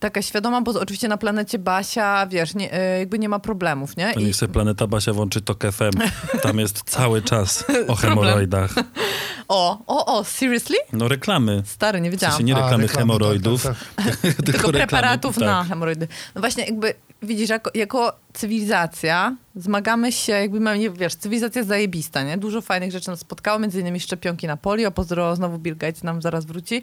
taka 0.00 0.22
świadoma, 0.22 0.60
bo 0.60 0.80
oczywiście 0.80 1.08
na 1.08 1.16
planecie 1.16 1.58
Basia, 1.58 2.26
wiesz, 2.30 2.54
nie, 2.54 2.74
y, 2.94 2.98
jakby 2.98 3.18
nie 3.18 3.28
ma 3.28 3.38
problemów, 3.38 3.96
nie? 3.96 4.14
To 4.14 4.20
I- 4.20 4.24
niech 4.24 4.36
sobie 4.36 4.52
Planeta 4.52 4.86
Basia 4.86 5.12
włączy 5.12 5.40
TOK 5.40 5.64
FM. 5.72 5.90
Tam 6.42 6.58
jest 6.58 6.82
cały 6.90 7.22
czas 7.22 7.64
o 7.88 7.94
hemoroidach. 7.94 8.74
O, 9.50 9.78
o, 9.86 10.18
o, 10.18 10.24
seriously? 10.24 10.76
No 10.92 11.08
reklamy. 11.08 11.62
Stary, 11.66 12.00
nie 12.00 12.10
W 12.10 12.12
wiedziałam. 12.12 12.32
sensie 12.32 12.44
nie 12.44 12.56
A, 12.56 12.60
reklamy 12.62 12.82
reklamy, 12.82 13.02
hemoroidów, 13.02 13.62
tak, 13.96 14.16
tylko, 14.16 14.42
tylko 14.42 14.52
reklamy, 14.52 14.72
preparatów 14.72 15.34
tak. 15.34 15.44
na 15.44 15.64
hemoroidy. 15.64 16.08
No 16.34 16.40
właśnie, 16.40 16.64
jakby 16.64 16.94
widzisz, 17.22 17.48
jako, 17.50 17.70
jako 17.74 18.16
cywilizacja 18.32 19.36
zmagamy 19.56 20.12
się, 20.12 20.32
jakby 20.32 20.60
mamy, 20.60 20.90
wiesz, 20.90 21.14
cywilizacja 21.14 21.62
zajebista, 21.64 22.22
nie? 22.22 22.38
Dużo 22.38 22.60
fajnych 22.60 22.92
rzeczy 22.92 23.08
nas 23.10 23.20
spotkało, 23.20 23.58
między 23.58 23.80
innymi 23.80 24.00
szczepionki 24.00 24.46
na 24.46 24.56
polio, 24.56 24.90
pozdro, 24.90 25.36
znowu 25.36 25.58
Bill 25.58 25.76
Gates 25.76 26.02
nam 26.02 26.22
zaraz 26.22 26.44
wróci. 26.44 26.74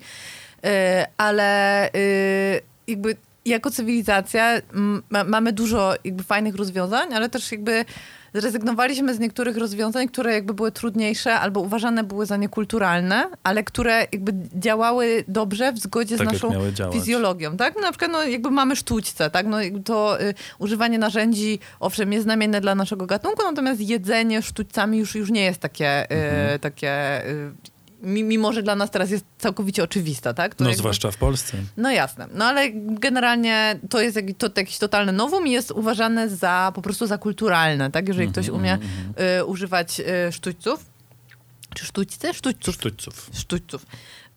Yy, 0.63 0.70
ale 1.18 1.89
yy, 1.93 2.61
jakby 2.88 3.16
jako 3.46 3.72
cywilizacja 3.72 4.62
ma, 5.10 5.24
mamy 5.24 5.54
dużo 5.54 5.94
jakby 6.04 6.24
fajnych 6.24 6.56
rozwiązań, 6.56 7.14
ale 7.14 7.30
też 7.30 7.52
jakby 7.52 7.86
zrezygnowaliśmy 8.34 9.14
z 9.16 9.20
niektórych 9.20 9.58
rozwiązań, 9.58 10.08
które 10.08 10.34
jakby 10.34 10.54
były 10.54 10.72
trudniejsze 10.72 11.34
albo 11.34 11.60
uważane 11.62 12.04
były 12.04 12.26
za 12.26 12.38
niekulturalne, 12.38 13.30
ale 13.44 13.64
które 13.64 14.08
jakby 14.12 14.34
działały 14.56 15.24
dobrze 15.28 15.72
w 15.72 15.80
zgodzie 15.80 16.18
Tak 16.18 16.30
z 16.30 16.34
naszą 16.34 16.54
fizjologią, 16.94 17.58
tak? 17.58 17.76
No, 17.76 17.82
na 17.82 17.92
przykład 17.92 18.12
no, 18.12 18.24
jakby 18.24 18.52
mamy 18.52 18.76
sztućce, 18.76 19.30
tak? 19.30 19.46
No, 19.48 19.58
to 19.86 20.22
y, 20.22 20.34
używanie 20.60 21.00
narzędzi, 21.00 21.60
owszem, 21.80 22.14
jest 22.14 22.24
znamienne 22.24 22.62
dla 22.62 22.76
naszego 22.76 23.06
gatunku, 23.06 23.44
natomiast 23.44 23.82
jedzenie 23.82 24.42
sztućcami 24.42 24.98
już, 24.98 25.16
już 25.16 25.32
nie 25.32 25.44
jest 25.44 25.60
takie, 25.60 26.04
y, 26.04 26.16
Mhm. 26.16 26.60
takie 26.60 27.22
y, 27.30 27.52
mimo, 28.06 28.53
że 28.53 28.64
dla 28.64 28.76
nas 28.76 28.91
teraz 28.91 29.10
jest 29.12 29.26
całkowicie 29.38 29.84
oczywista, 29.84 30.34
tak? 30.34 30.56
To 30.56 30.64
No 30.64 30.70
jakby- 30.70 30.80
zwłaszcza 30.80 31.12
w 31.12 31.18
Polsce. 31.18 31.58
no 31.78 31.91
jasne, 31.91 32.28
no 32.34 32.45
ale 32.45 32.70
generalnie 32.74 33.80
to 33.89 34.01
jest 34.01 34.16
jak, 34.16 34.26
to, 34.38 34.49
to 34.49 34.62
jakiś 34.62 34.78
totalny 34.78 35.12
nowum 35.12 35.47
i 35.47 35.51
jest 35.51 35.72
uważane 35.72 36.30
za 36.30 36.72
po 36.76 36.82
prostu 36.82 37.08
za 37.08 37.18
kulturalne, 37.18 37.91
tak? 37.91 38.08
Jeżeli 38.08 38.28
ktoś 38.32 38.49
umie 38.49 38.78
y, 39.39 39.45
używać 39.45 39.99
y, 39.99 40.32
sztućców, 40.32 40.86
czy 41.76 41.86
sztućce? 41.86 42.34
Sztućców. 42.34 42.76
Sztućców. 42.76 43.30
Sztućców. 43.34 43.86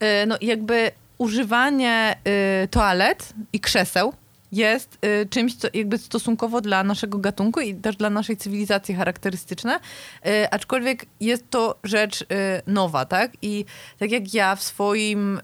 Y, 0.02 0.26
no 0.26 0.36
jakby 0.40 0.90
używanie 1.18 2.16
y, 2.64 2.68
toalet 2.68 3.32
i 3.52 3.60
krzeseł 3.60 4.12
jest 4.52 4.98
y, 5.04 5.26
czymś, 5.30 5.56
co 5.56 5.68
jakby 5.74 5.98
stosunkowo 5.98 6.60
dla 6.60 6.84
naszego 6.84 7.18
gatunku 7.18 7.60
i 7.60 7.74
też 7.74 7.96
dla 7.96 8.10
naszej 8.10 8.36
cywilizacji 8.36 8.94
charakterystyczne, 8.94 9.80
y, 10.26 10.50
aczkolwiek 10.50 11.06
jest 11.20 11.50
to 11.50 11.78
rzecz 11.84 12.22
y, 12.22 12.26
nowa, 12.66 13.04
tak? 13.04 13.32
I 13.42 13.64
tak 13.98 14.10
jak 14.10 14.34
ja 14.34 14.56
w 14.56 14.62
swoim 14.62 15.38
y, 15.38 15.40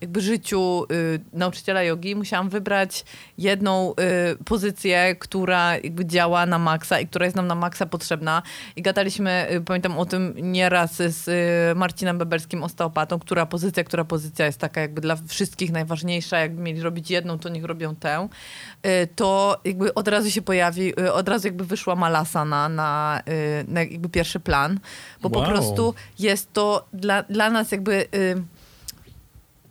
jakby 0.00 0.20
życiu 0.20 0.84
y, 0.92 1.20
nauczyciela 1.32 1.82
jogi 1.82 2.16
musiałam 2.16 2.48
wybrać 2.48 3.04
jedną 3.38 3.92
y, 3.92 4.44
pozycję, 4.44 5.16
która 5.18 5.74
jakby 5.74 6.06
działa 6.06 6.46
na 6.46 6.58
maksa 6.58 7.00
i 7.00 7.06
która 7.06 7.24
jest 7.24 7.36
nam 7.36 7.46
na 7.46 7.54
maksa 7.54 7.86
potrzebna. 7.86 8.42
I 8.76 8.82
gadaliśmy, 8.82 9.48
pamiętam 9.66 9.98
o 9.98 10.06
tym 10.06 10.34
nieraz 10.38 10.96
z 10.96 11.28
Marcinem 11.78 12.18
Beberskim, 12.18 12.62
osteopatą, 12.62 13.18
która 13.18 13.46
pozycja, 13.46 13.84
która 13.84 14.04
pozycja 14.04 14.46
jest 14.46 14.58
taka 14.58 14.80
jakby 14.80 15.00
dla 15.00 15.16
wszystkich 15.28 15.72
najważniejsza. 15.72 16.38
Jakby 16.38 16.62
mieli 16.62 16.80
robić 16.80 17.10
jedną, 17.10 17.38
to 17.38 17.48
niech 17.48 17.64
robią 17.64 17.96
tę. 17.96 18.09
Y, 18.86 19.08
to 19.16 19.60
jakby 19.64 19.94
od 19.94 20.08
razu 20.08 20.30
się 20.30 20.42
pojawi, 20.42 21.00
y, 21.00 21.12
od 21.12 21.28
razu 21.28 21.46
jakby 21.46 21.64
wyszła 21.64 21.94
malasana 21.96 22.68
na, 22.68 23.22
y, 23.28 23.64
na 23.68 23.80
jakby 23.82 24.08
pierwszy 24.08 24.40
plan, 24.40 24.80
bo 25.22 25.30
po 25.30 25.38
Wow. 25.38 25.48
prostu 25.48 25.94
jest 26.18 26.52
to 26.52 26.86
dla, 26.92 27.22
dla 27.22 27.50
nas 27.50 27.72
jakby... 27.72 28.06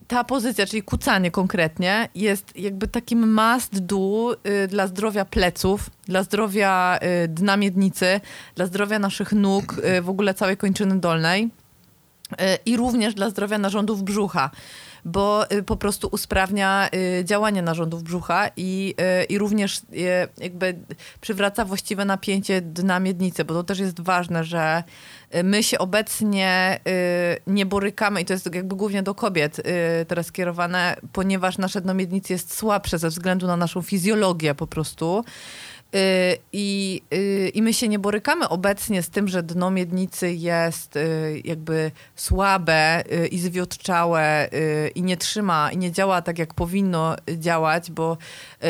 Ta 0.07 0.23
pozycja, 0.23 0.65
czyli 0.65 0.83
kucanie 0.83 1.31
konkretnie, 1.31 2.09
jest 2.15 2.57
jakby 2.57 2.87
takim 2.87 3.33
must 3.33 3.79
do 3.79 4.35
y, 4.47 4.67
dla 4.67 4.87
zdrowia 4.87 5.25
pleców, 5.25 5.89
dla 6.05 6.23
zdrowia 6.23 6.99
y, 7.23 7.27
dna 7.27 7.57
miednicy, 7.57 8.21
dla 8.55 8.65
zdrowia 8.65 8.99
naszych 8.99 9.33
nóg, 9.33 9.75
y, 9.97 10.01
w 10.01 10.09
ogóle 10.09 10.33
całej 10.33 10.57
kończyny 10.57 10.99
dolnej 10.99 11.49
i 12.65 12.77
również 12.77 13.13
dla 13.13 13.29
zdrowia 13.29 13.57
narządów 13.57 14.03
brzucha, 14.03 14.49
bo 15.05 15.51
y, 15.51 15.63
po 15.63 15.77
prostu 15.77 16.09
usprawnia 16.11 16.89
y, 17.19 17.25
działanie 17.25 17.61
narządów 17.61 18.03
brzucha 18.03 18.49
i, 18.57 18.95
y, 19.21 19.23
i 19.23 19.37
również 19.37 19.81
jakby 20.37 20.79
przywraca 21.21 21.65
właściwe 21.65 22.05
napięcie 22.05 22.61
dna 22.61 22.99
miednicy, 22.99 23.45
bo 23.45 23.53
to 23.53 23.63
też 23.63 23.79
jest 23.79 24.01
ważne, 24.01 24.43
że 24.43 24.83
my 25.43 25.63
się 25.63 25.77
obecnie 25.79 26.79
nie 27.47 27.65
borykamy 27.65 28.21
i 28.21 28.25
to 28.25 28.33
jest 28.33 28.55
jakby 28.55 28.75
głównie 28.75 29.03
do 29.03 29.15
kobiet 29.15 29.61
teraz 30.07 30.25
skierowane, 30.25 30.95
ponieważ 31.13 31.57
nasze 31.57 31.81
dno 31.81 31.93
miednicy 31.93 32.33
jest 32.33 32.57
słabsze 32.57 32.97
ze 32.97 33.09
względu 33.09 33.47
na 33.47 33.57
naszą 33.57 33.81
fizjologię 33.81 34.55
po 34.55 34.67
prostu. 34.67 35.23
Y, 35.95 36.37
I, 36.53 37.01
y, 37.13 37.51
I 37.53 37.61
my 37.61 37.73
się 37.73 37.87
nie 37.87 37.99
borykamy 37.99 38.49
obecnie 38.49 39.03
z 39.03 39.09
tym, 39.09 39.27
że 39.27 39.43
dno 39.43 39.71
miednicy 39.71 40.33
jest 40.33 40.95
y, 40.95 41.41
jakby 41.45 41.91
słabe 42.15 43.03
i 43.31 43.39
zwiotczałe 43.39 44.49
i 44.95 45.03
nie 45.03 45.17
trzyma 45.17 45.71
i 45.71 45.77
nie 45.77 45.91
działa 45.91 46.21
tak, 46.21 46.39
jak 46.39 46.53
powinno 46.53 47.15
działać, 47.37 47.91
bo 47.91 48.17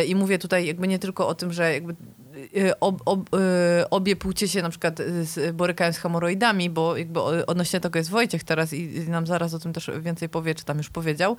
i 0.07 0.15
mówię 0.15 0.37
tutaj 0.39 0.65
jakby 0.65 0.87
nie 0.87 0.99
tylko 0.99 1.27
o 1.27 1.35
tym, 1.35 1.53
że 1.53 1.73
jakby 1.73 1.95
ob, 2.79 3.01
ob, 3.05 3.29
obie 3.89 4.15
płcie 4.15 4.47
się 4.47 4.61
na 4.61 4.69
przykład 4.69 5.01
borykają 5.53 5.93
z 5.93 5.97
hemoroidami, 5.97 6.69
bo 6.69 6.97
jakby 6.97 7.21
odnośnie 7.45 7.79
tego 7.79 7.99
jest 7.99 8.09
Wojciech 8.09 8.43
teraz 8.43 8.73
i 8.73 9.09
nam 9.09 9.27
zaraz 9.27 9.53
o 9.53 9.59
tym 9.59 9.73
też 9.73 9.91
więcej 9.99 10.29
powie, 10.29 10.55
czy 10.55 10.65
tam 10.65 10.77
już 10.77 10.89
powiedział. 10.89 11.37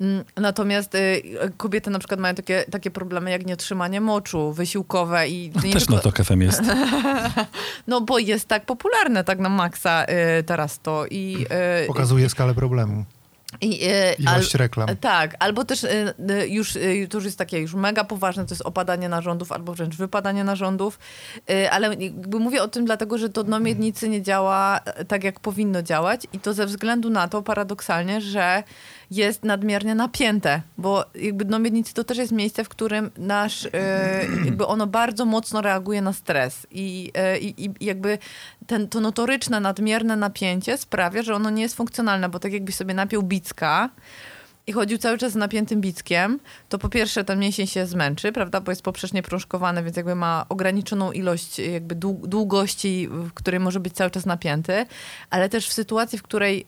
Mm, 0.00 0.24
Natomiast 0.36 0.94
y, 0.94 1.22
kobiety 1.56 1.90
na 1.90 1.98
przykład 1.98 2.20
mają 2.20 2.34
takie, 2.34 2.64
takie 2.70 2.90
problemy 2.90 3.30
jak 3.30 3.46
nietrzymanie 3.46 4.00
moczu 4.00 4.52
wysiłkowe 4.52 5.28
i 5.28 5.50
to 5.50 5.66
nie 5.66 5.72
Też 5.72 5.82
tylko- 5.82 5.94
na 5.96 6.00
TOK 6.00 6.16
FM 6.24 6.40
jest. 6.42 6.62
no 7.86 8.00
bo 8.00 8.18
jest 8.18 8.48
tak 8.48 8.66
popularne 8.66 9.24
tak 9.24 9.38
na 9.38 9.48
maksa 9.48 10.04
y, 10.38 10.42
teraz 10.42 10.78
to 10.80 11.06
i, 11.10 11.46
y, 11.82 11.86
Pokazuje 11.86 12.28
skalę 12.28 12.54
problemu. 12.54 13.04
i 13.60 13.84
y, 13.88 14.14
Ilość 14.18 14.54
reklam. 14.54 14.88
tak, 14.96 15.36
albo 15.38 15.64
też 15.64 15.84
y, 15.84 16.14
y, 16.30 16.48
już, 16.48 16.76
y, 16.76 17.06
to 17.10 17.16
już 17.16 17.24
jest 17.24 17.38
takie 17.38 17.58
już 17.60 17.74
mega 17.74 18.04
poważne, 18.04 18.46
to 18.46 18.54
jest 18.54 18.62
opadanie 18.62 19.08
narządów 19.08 19.52
albo 19.52 19.74
wręcz 19.74 19.96
wypadanie 19.96 20.44
narządów, 20.44 20.98
y, 21.50 21.70
ale 21.70 21.94
jakby 21.94 22.38
mówię 22.40 22.62
o 22.62 22.68
tym 22.68 22.84
dlatego, 22.84 23.18
że 23.18 23.28
to 23.28 23.44
dno 23.44 23.60
miednicy 23.60 24.08
nie 24.08 24.22
działa 24.22 24.80
e, 24.84 25.04
tak, 25.04 25.24
jak 25.24 25.40
powinno 25.40 25.82
działać 25.82 26.26
i 26.32 26.38
to 26.40 26.54
ze 26.54 26.66
względu 26.66 27.10
na 27.10 27.28
to 27.28 27.42
paradoksalnie, 27.42 28.20
że 28.20 28.62
jest 29.10 29.44
nadmiernie 29.44 29.94
napięte, 29.94 30.62
bo 30.78 31.04
jakby 31.14 31.44
dno 31.44 31.58
miednicy 31.58 31.94
to 31.94 32.04
też 32.04 32.18
jest 32.18 32.32
miejsce, 32.32 32.64
w 32.64 32.68
którym 32.68 33.10
nasz, 33.18 33.64
y, 33.64 33.70
jakby 34.46 34.66
ono 34.66 34.86
bardzo 34.86 35.24
mocno 35.24 35.62
reaguje 35.62 36.02
na 36.02 36.12
stres. 36.12 36.66
I, 36.70 37.12
y, 37.36 37.38
i, 37.38 37.64
i 37.64 37.70
jakby 37.80 38.18
ten, 38.66 38.88
to 38.88 39.00
notoryczne, 39.00 39.60
nadmierne 39.60 40.16
napięcie 40.16 40.78
sprawia, 40.78 41.22
że 41.22 41.34
ono 41.34 41.50
nie 41.50 41.62
jest 41.62 41.76
funkcjonalne, 41.76 42.28
bo 42.28 42.38
tak 42.38 42.52
jakbyś 42.52 42.74
sobie 42.74 42.94
napiął 42.94 43.22
bicka 43.22 43.90
i 44.66 44.72
chodził 44.72 44.98
cały 44.98 45.18
czas 45.18 45.32
z 45.32 45.36
napiętym 45.36 45.80
bickiem, 45.80 46.40
to 46.68 46.78
po 46.78 46.88
pierwsze 46.88 47.24
ten 47.24 47.38
mięsień 47.38 47.66
się 47.66 47.86
zmęczy, 47.86 48.32
prawda, 48.32 48.60
bo 48.60 48.72
jest 48.72 48.82
poprzecznie 48.82 49.22
prążkowany, 49.22 49.82
więc 49.82 49.96
jakby 49.96 50.14
ma 50.14 50.46
ograniczoną 50.48 51.12
ilość 51.12 51.58
jakby 51.58 51.96
dłu- 51.96 52.26
długości, 52.26 53.08
w 53.10 53.32
której 53.34 53.60
może 53.60 53.80
być 53.80 53.94
cały 53.94 54.10
czas 54.10 54.26
napięty, 54.26 54.86
ale 55.30 55.48
też 55.48 55.68
w 55.68 55.72
sytuacji, 55.72 56.18
w 56.18 56.22
której 56.22 56.66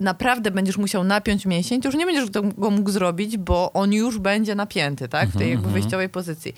naprawdę 0.00 0.50
będziesz 0.50 0.78
musiał 0.78 1.04
napiąć 1.04 1.46
mięsień, 1.46 1.80
to 1.80 1.88
już 1.88 1.96
nie 1.96 2.06
będziesz 2.06 2.30
go 2.58 2.70
mógł 2.70 2.90
zrobić, 2.90 3.36
bo 3.36 3.72
on 3.72 3.92
już 3.92 4.18
będzie 4.18 4.54
napięty, 4.54 5.08
tak, 5.08 5.28
w 5.28 5.38
tej 5.38 5.50
jakby 5.50 5.68
wyjściowej 5.68 6.08
pozycji. 6.08 6.54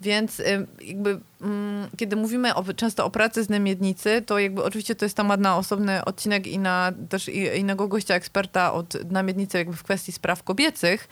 Więc 0.00 0.40
y, 0.40 0.66
jakby 0.80 1.20
mm, 1.42 1.88
kiedy 1.96 2.16
mówimy 2.16 2.54
o, 2.54 2.74
często 2.74 3.04
o 3.04 3.10
pracy 3.10 3.44
z 3.44 3.48
namiednicy, 3.48 4.22
to 4.26 4.38
jakby 4.38 4.64
oczywiście 4.64 4.94
to 4.94 5.04
jest 5.04 5.16
temat 5.16 5.40
na 5.40 5.56
osobny 5.56 6.04
odcinek 6.04 6.46
i 6.46 6.58
na 6.58 6.92
też 7.08 7.28
innego 7.28 7.88
gościa, 7.88 8.14
eksperta 8.14 8.72
od 8.72 9.10
namiednicy 9.12 9.58
jakby 9.58 9.76
w 9.76 9.82
kwestii 9.82 10.12
spraw 10.12 10.42
kobiecych, 10.42 11.08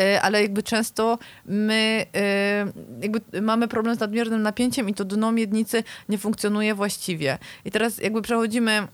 y, 0.00 0.20
ale 0.20 0.42
jakby 0.42 0.62
często 0.62 1.18
my 1.44 2.06
y, 3.00 3.02
jakby 3.02 3.42
mamy 3.42 3.68
problem 3.68 3.96
z 3.96 4.00
nadmiernym 4.00 4.42
napięciem 4.42 4.88
i 4.88 4.94
to 4.94 5.04
dno 5.04 5.32
miednicy 5.32 5.84
nie 6.08 6.18
funkcjonuje 6.18 6.74
właściwie. 6.74 7.38
I 7.64 7.70
teraz 7.70 7.98
jakby 7.98 8.22
przechodzimy 8.22 8.88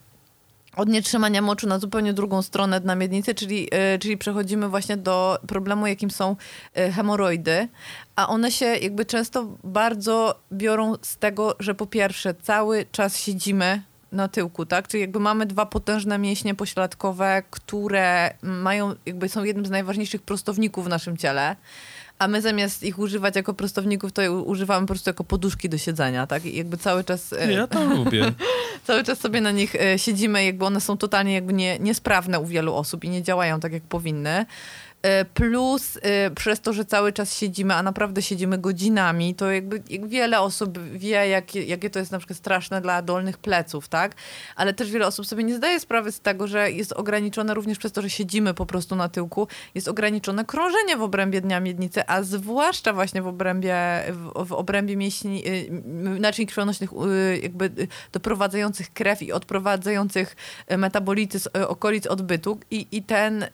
od 0.77 0.89
nietrzymania 0.89 1.43
moczu 1.43 1.66
na 1.66 1.79
zupełnie 1.79 2.12
drugą 2.12 2.43
stronę 2.43 2.81
dna 2.81 2.95
miednicy, 2.95 3.35
czyli, 3.35 3.68
y, 3.95 3.99
czyli 3.99 4.18
przechodzimy 4.18 4.68
właśnie 4.68 4.97
do 4.97 5.39
problemu, 5.49 5.87
jakim 5.87 6.11
są 6.11 6.37
y, 6.79 6.93
hemoroidy, 6.93 7.68
a 8.16 8.29
one 8.29 8.51
się 8.51 8.66
jakby 8.66 9.05
często 9.05 9.47
bardzo 9.64 10.41
biorą 10.53 10.95
z 11.03 11.16
tego, 11.16 11.57
że 11.61 11.74
po 11.74 11.87
pierwsze 11.87 12.35
cały 12.35 12.87
czas 12.93 13.18
siedzimy 13.18 13.83
na 14.12 14.29
tyłku, 14.29 14.66
tak? 14.66 14.89
Czyli 14.89 15.01
jakby 15.01 15.20
mamy 15.20 15.47
dwa 15.47 15.66
potężne 15.66 16.18
mięśnie 16.18 16.55
pośladkowe, 16.55 17.43
które 17.51 18.35
mają, 18.43 18.95
jakby 19.07 19.29
są 19.29 19.45
jednym 19.45 19.66
z 19.66 19.70
najważniejszych 19.70 20.22
prostowników 20.22 20.85
w 20.85 20.89
naszym 20.89 21.16
ciele, 21.16 21.57
a 22.18 22.28
my 22.28 22.42
zamiast 22.42 22.82
ich 22.82 22.98
używać 22.98 23.36
jako 23.36 23.54
prostowników, 23.54 24.12
to 24.12 24.22
je 24.22 24.32
używamy 24.32 24.86
po 24.86 24.92
prostu 24.94 25.10
jako 25.10 25.24
poduszki 25.24 25.68
do 25.68 25.78
siedzenia, 25.78 26.26
tak? 26.26 26.44
I 26.44 26.56
jakby 26.56 26.76
cały 26.76 27.04
czas... 27.04 27.32
e, 27.32 27.52
Ja 27.52 27.66
to 27.66 27.84
lubię. 27.94 28.32
Cały 28.86 29.04
czas 29.04 29.18
sobie 29.20 29.40
na 29.40 29.50
nich 29.50 29.74
e, 29.74 29.98
siedzimy, 29.98 30.44
jakby 30.44 30.64
one 30.64 30.80
są 30.80 30.96
totalnie 30.96 31.34
jakby 31.34 31.52
nie, 31.52 31.78
niesprawne 31.78 32.40
u 32.40 32.46
wielu 32.46 32.74
osób 32.74 33.04
i 33.04 33.08
nie 33.08 33.22
działają 33.22 33.60
tak, 33.60 33.72
jak 33.72 33.82
powinny. 33.82 34.46
E, 35.07 35.24
Plus 35.24 35.98
e, 36.02 36.30
przez 36.30 36.61
to, 36.61 36.72
że 36.72 36.84
cały 36.84 37.12
czas 37.12 37.34
siedzimy, 37.34 37.74
a 37.74 37.82
naprawdę 37.82 38.22
siedzimy 38.22 38.59
godzinami, 38.59 39.34
to 39.34 39.50
jakby 39.50 39.82
jak 39.90 40.07
wiele 40.07 40.40
osób 40.40 40.78
wie, 40.78 41.28
jakie, 41.28 41.62
jakie 41.64 41.90
to 41.90 41.98
jest 41.98 42.12
na 42.12 42.18
przykład 42.18 42.38
straszne 42.38 42.80
dla 42.80 43.02
dolnych 43.02 43.38
pleców, 43.38 43.88
tak? 43.88 44.14
Ale 44.57 44.74
też 44.74 44.90
wiele 44.90 45.07
osób 45.07 45.26
sobie 45.26 45.44
nie 45.44 45.54
zdaje 45.54 45.80
sprawy 45.80 46.12
z 46.12 46.20
tego, 46.20 46.46
że 46.46 46.70
jest 46.70 46.92
ograniczone 46.92 47.54
również 47.54 47.78
przez 47.78 47.92
to, 47.92 48.02
że 48.02 48.11
siedzimy 48.11 48.54
po 48.54 48.66
prostu 48.66 48.96
na 48.96 49.09
tyłku, 49.09 49.48
jest 49.74 49.88
ograniczone 49.88 50.44
krążenie 50.44 50.96
w 50.96 51.02
obrębie 51.02 51.40
dnia 51.40 51.61
miednicy, 51.61 52.07
a 52.07 52.22
zwłaszcza 52.22 52.92
właśnie 52.92 53.22
w 53.22 53.26
obrębie, 53.26 53.76
w, 54.09 54.46
w 54.46 54.52
obrębie 54.52 54.96
mięśni, 54.96 55.48
y, 55.48 55.70
naczyń 56.20 56.46
krwionośnych 56.46 56.90
y, 56.92 57.38
jakby 57.42 57.64
y, 57.64 57.88
doprowadzających 58.12 58.92
krew 58.92 59.22
i 59.22 59.32
odprowadzających 59.32 60.36
y, 60.72 60.76
metabolity 60.76 61.38
z 61.38 61.46
okolic 61.46 62.07
odbytu 62.07 62.59
i, 62.70 62.86
i, 62.92 63.02
ten, 63.02 63.46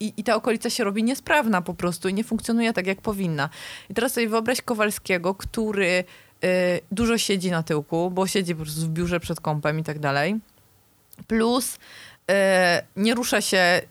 i, 0.00 0.12
i 0.16 0.24
ta 0.24 0.34
okolica 0.34 0.55
się 0.68 0.84
robi 0.84 1.04
niesprawna 1.04 1.62
po 1.62 1.74
prostu 1.74 2.08
i 2.08 2.14
nie 2.14 2.24
funkcjonuje 2.24 2.72
tak, 2.72 2.86
jak 2.86 3.00
powinna. 3.00 3.48
I 3.90 3.94
teraz 3.94 4.12
sobie 4.12 4.28
wyobraź 4.28 4.62
Kowalskiego, 4.62 5.34
który 5.34 6.04
y, 6.44 6.80
dużo 6.92 7.18
siedzi 7.18 7.50
na 7.50 7.62
tyłku, 7.62 8.10
bo 8.10 8.26
siedzi 8.26 8.54
po 8.54 8.62
prostu 8.62 8.80
w 8.80 8.88
biurze 8.88 9.20
przed 9.20 9.40
kąpem 9.40 9.78
i 9.78 9.84
tak 9.84 9.98
dalej. 9.98 10.36
Plus 11.26 11.78
e, 12.30 12.82
nie 12.96 13.14
rusza 13.14 13.40
się 13.40 13.82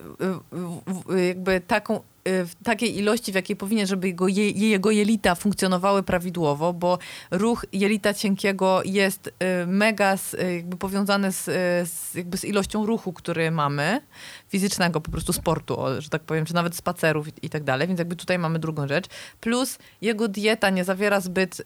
w, 1.08 1.18
jakby 1.28 1.62
taką, 1.62 2.00
w 2.26 2.52
takiej 2.64 2.98
ilości, 2.98 3.32
w 3.32 3.36
jakiej 3.36 3.56
powinien, 3.56 3.88
żeby 3.88 4.08
jego, 4.08 4.28
je, 4.28 4.52
jego 4.52 4.92
jelita 4.92 5.36
funkcjonowały 5.36 6.04
prawidłowo, 6.04 6.74
bo 6.74 6.98
ruch 7.32 7.66
jelita 7.74 8.14
cienkiego 8.14 8.82
jest 8.86 9.34
e, 9.40 9.66
mega 9.66 10.18
z, 10.18 10.34
e, 10.34 10.56
jakby 10.56 10.78
powiązany 10.78 11.32
z, 11.32 11.44
z, 11.90 12.16
jakby 12.16 12.38
z 12.38 12.46
ilością 12.46 12.86
ruchu, 12.86 13.14
który 13.14 13.52
mamy, 13.52 14.02
fizycznego 14.48 15.02
po 15.02 15.12
prostu 15.12 15.34
sportu, 15.34 15.78
że 16.00 16.10
tak 16.10 16.22
powiem, 16.22 16.46
czy 16.46 16.54
nawet 16.54 16.76
spacerów 16.76 17.44
i, 17.44 17.50
tak 17.50 17.64
dalej, 17.64 17.88
więc 17.88 18.00
jakby 18.00 18.16
tutaj 18.16 18.40
mamy 18.40 18.60
drugą 18.60 18.88
rzecz. 18.88 19.06
Plus 19.40 19.78
jego 20.02 20.28
dieta 20.28 20.70
nie 20.70 20.84
zawiera 20.84 21.20
zbyt 21.20 21.62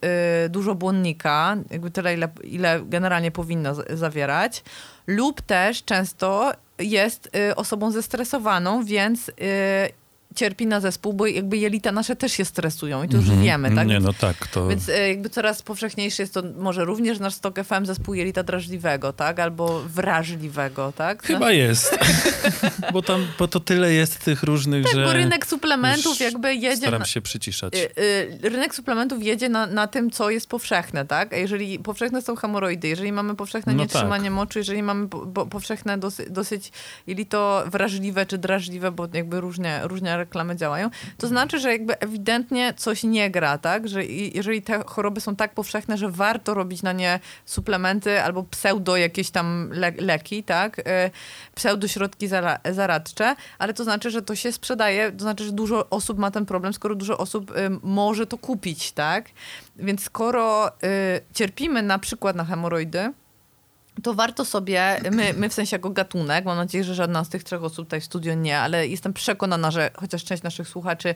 dużo 0.50 0.76
błonnika, 0.76 1.58
jakby 1.72 1.92
tyle, 1.92 2.14
ile, 2.14 2.30
ile 2.44 2.82
generalnie 2.86 3.32
powinna 3.32 3.74
zawierać 3.74 4.64
lub 5.08 5.42
też 5.42 5.84
często 5.84 6.52
jest 6.80 7.30
y, 7.36 7.56
osobą 7.56 7.92
zestresowaną, 7.92 8.84
więc 8.84 9.30
y, 9.30 9.34
cierpi 10.36 10.68
na 10.68 10.80
zespół, 10.80 11.14
bo 11.14 11.28
jakby 11.28 11.58
jelita 11.58 11.92
nasze 11.92 12.16
też 12.16 12.32
się 12.32 12.46
stresują 12.46 13.04
i 13.04 13.08
to 13.10 13.18
już 13.18 13.26
Mhm. 13.26 13.44
wiemy, 13.44 13.76
tak? 13.76 13.88
Nie, 13.88 13.94
Więc- 13.94 14.06
no 14.06 14.14
tak, 14.14 14.48
to... 14.48 14.68
Więc 14.68 14.90
y, 14.90 15.08
jakby 15.08 15.30
coraz 15.30 15.62
powszechniejszy 15.62 16.22
jest 16.22 16.34
to 16.34 16.44
może 16.58 16.86
również 16.86 17.20
nasz 17.20 17.34
stok 17.34 17.60
FM 17.64 17.86
zespół 17.86 18.14
jelita 18.14 18.44
drażliwego, 18.44 19.14
tak? 19.14 19.40
Albo 19.40 19.80
wrażliwego, 19.80 20.94
tak? 20.96 21.24
Chyba 21.24 21.52
jest. 21.52 21.98
bo 22.94 23.02
tam, 23.02 23.28
bo 23.40 23.48
to 23.48 23.60
tyle 23.60 23.94
jest 23.94 24.20
tych 24.20 24.44
różnych, 24.44 24.84
tak, 24.86 24.96
że... 24.96 25.04
bo 25.06 25.14
rynek 25.14 25.48
suplementów 25.48 26.20
jakby 26.20 26.56
jedzie... 26.56 26.78
Staram 26.78 27.00
na- 27.00 27.06
się 27.06 27.22
przyciszać. 27.22 27.74
Y, 27.76 28.02
y, 28.46 28.50
rynek 28.50 28.76
suplementów 28.76 29.24
jedzie 29.24 29.50
na, 29.50 29.68
na 29.68 29.88
tym, 29.88 30.12
co 30.12 30.30
jest 30.30 30.48
powszechne, 30.48 31.06
tak? 31.06 31.34
A 31.34 31.38
jeżeli 31.38 31.80
powszechne 31.80 32.22
są 32.22 32.36
hemoroidy, 32.36 32.88
jeżeli 32.88 33.12
mamy 33.12 33.36
powszechne 33.36 33.74
No 33.74 33.84
nietrzymanie 33.84 34.32
moczu, 34.32 34.60
jeżeli 34.60 34.84
mamy 34.84 35.08
po, 35.08 35.20
po, 35.28 35.46
powszechne 35.46 35.98
dosy, 35.98 36.30
dosyć, 36.30 36.72
ili 37.08 37.26
to 37.26 37.64
wrażliwe 37.68 38.26
czy 38.26 38.38
drażliwe, 38.38 38.92
bo 38.92 39.08
jakby 39.14 39.42
różnie, 39.42 39.80
różne 39.84 40.19
reklamy 40.20 40.56
działają, 40.56 40.90
to 41.18 41.28
znaczy, 41.28 41.60
że 41.60 41.72
jakby 41.72 42.00
ewidentnie 42.00 42.74
coś 42.78 43.04
nie 43.04 43.32
gra, 43.32 43.58
tak? 43.58 43.88
Że 43.88 44.06
jeżeli 44.06 44.62
te 44.62 44.84
choroby 44.86 45.22
są 45.22 45.36
tak 45.36 45.54
powszechne, 45.54 45.98
że 45.98 46.10
warto 46.10 46.54
robić 46.54 46.84
na 46.84 46.94
nie 46.94 47.20
suplementy 47.46 48.22
albo 48.22 48.44
pseudo 48.44 48.98
jakieś 48.98 49.30
tam 49.30 49.70
le 49.72 49.92
leki, 49.98 50.44
tak? 50.44 50.80
Y, 50.80 50.84
Pseudo 51.56 51.88
środki 51.88 52.28
zara 52.28 52.60
zaradcze, 52.72 53.36
ale 53.60 53.74
to 53.74 53.84
znaczy, 53.84 54.12
że 54.12 54.22
to 54.22 54.36
się 54.36 54.52
sprzedaje, 54.52 55.12
to 55.12 55.20
znaczy, 55.20 55.44
że 55.44 55.52
dużo 55.52 55.90
osób 55.90 56.18
ma 56.18 56.32
ten 56.32 56.46
problem, 56.46 56.74
skoro 56.74 56.96
dużo 56.96 57.18
osób 57.18 57.52
y, 57.52 57.70
może 57.84 58.28
to 58.28 58.38
kupić, 58.38 58.92
tak? 58.92 59.30
Więc 59.76 60.04
skoro 60.04 60.68
y, 60.68 60.72
cierpimy 61.34 61.82
na 61.82 62.00
przykład 62.00 62.36
na 62.36 62.46
hemoroidy, 62.46 63.14
to 64.04 64.14
warto 64.14 64.46
sobie, 64.46 65.02
my, 65.12 65.34
my 65.34 65.50
w 65.50 65.54
sensie 65.54 65.76
jako 65.76 65.90
gatunek, 65.90 66.46
mam 66.46 66.58
nadzieję, 66.58 66.84
że 66.84 66.96
żadna 66.96 67.24
z 67.24 67.30
tych 67.30 67.44
trzech 67.44 67.64
osób 67.64 67.86
tutaj 67.86 68.02
w 68.02 68.06
studio 68.06 68.34
nie, 68.34 68.60
ale 68.60 68.88
jestem 68.88 69.14
przekonana, 69.14 69.72
że 69.72 69.92
chociaż 69.96 70.24
część 70.24 70.44
naszych 70.44 70.68
słuchaczy 70.68 71.16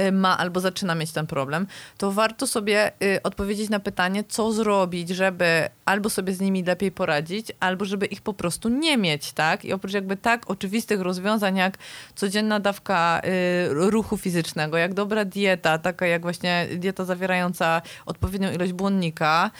y, 0.00 0.12
ma 0.12 0.38
albo 0.38 0.60
zaczyna 0.60 0.94
mieć 0.94 1.12
ten 1.12 1.26
problem, 1.26 1.66
to 1.98 2.12
warto 2.12 2.46
sobie 2.46 2.92
y, 3.02 3.22
odpowiedzieć 3.22 3.70
na 3.70 3.80
pytanie, 3.80 4.24
co 4.28 4.52
zrobić, 4.52 5.08
żeby 5.08 5.68
albo 5.84 6.10
sobie 6.10 6.34
z 6.34 6.40
nimi 6.40 6.64
lepiej 6.64 6.92
poradzić, 6.92 7.52
albo 7.60 7.84
żeby 7.84 8.06
ich 8.06 8.20
po 8.20 8.34
prostu 8.34 8.68
nie 8.68 8.96
mieć, 8.96 9.32
tak? 9.32 9.64
I 9.64 9.72
oprócz 9.72 9.92
jakby 9.92 10.16
tak 10.16 10.50
oczywistych 10.50 11.00
rozwiązań, 11.00 11.56
jak 11.56 11.78
codzienna 12.14 12.60
dawka 12.60 13.20
y, 13.24 13.90
ruchu 13.90 14.16
fizycznego, 14.16 14.76
jak 14.76 14.94
dobra 14.94 15.24
dieta, 15.24 15.78
taka 15.78 16.06
jak 16.06 16.22
właśnie 16.22 16.66
dieta 16.76 17.04
zawierająca 17.04 17.82
odpowiednią 18.06 18.52
ilość 18.52 18.72
błonnika, 18.72 19.50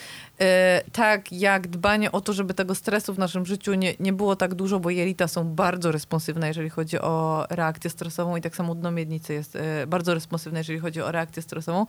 tak 0.91 1.31
jak 1.31 1.67
dbanie 1.67 2.11
o 2.11 2.21
to, 2.21 2.33
żeby 2.33 2.53
tego 2.53 2.75
stresu 2.75 3.13
w 3.13 3.19
naszym 3.19 3.45
życiu 3.45 3.73
nie, 3.73 3.93
nie 3.99 4.13
było 4.13 4.35
tak 4.35 4.55
dużo, 4.55 4.79
bo 4.79 4.89
jelita 4.89 5.27
są 5.27 5.43
bardzo 5.43 5.91
responsywne, 5.91 6.47
jeżeli 6.47 6.69
chodzi 6.69 6.99
o 6.99 7.45
reakcję 7.49 7.89
stresową 7.89 8.35
i 8.35 8.41
tak 8.41 8.55
samo 8.55 8.75
dno 8.75 8.91
miednicy 8.91 9.33
jest 9.33 9.55
y, 9.55 9.59
bardzo 9.87 10.13
responsywne, 10.13 10.59
jeżeli 10.59 10.79
chodzi 10.79 11.01
o 11.01 11.11
reakcję 11.11 11.41
stresową. 11.41 11.85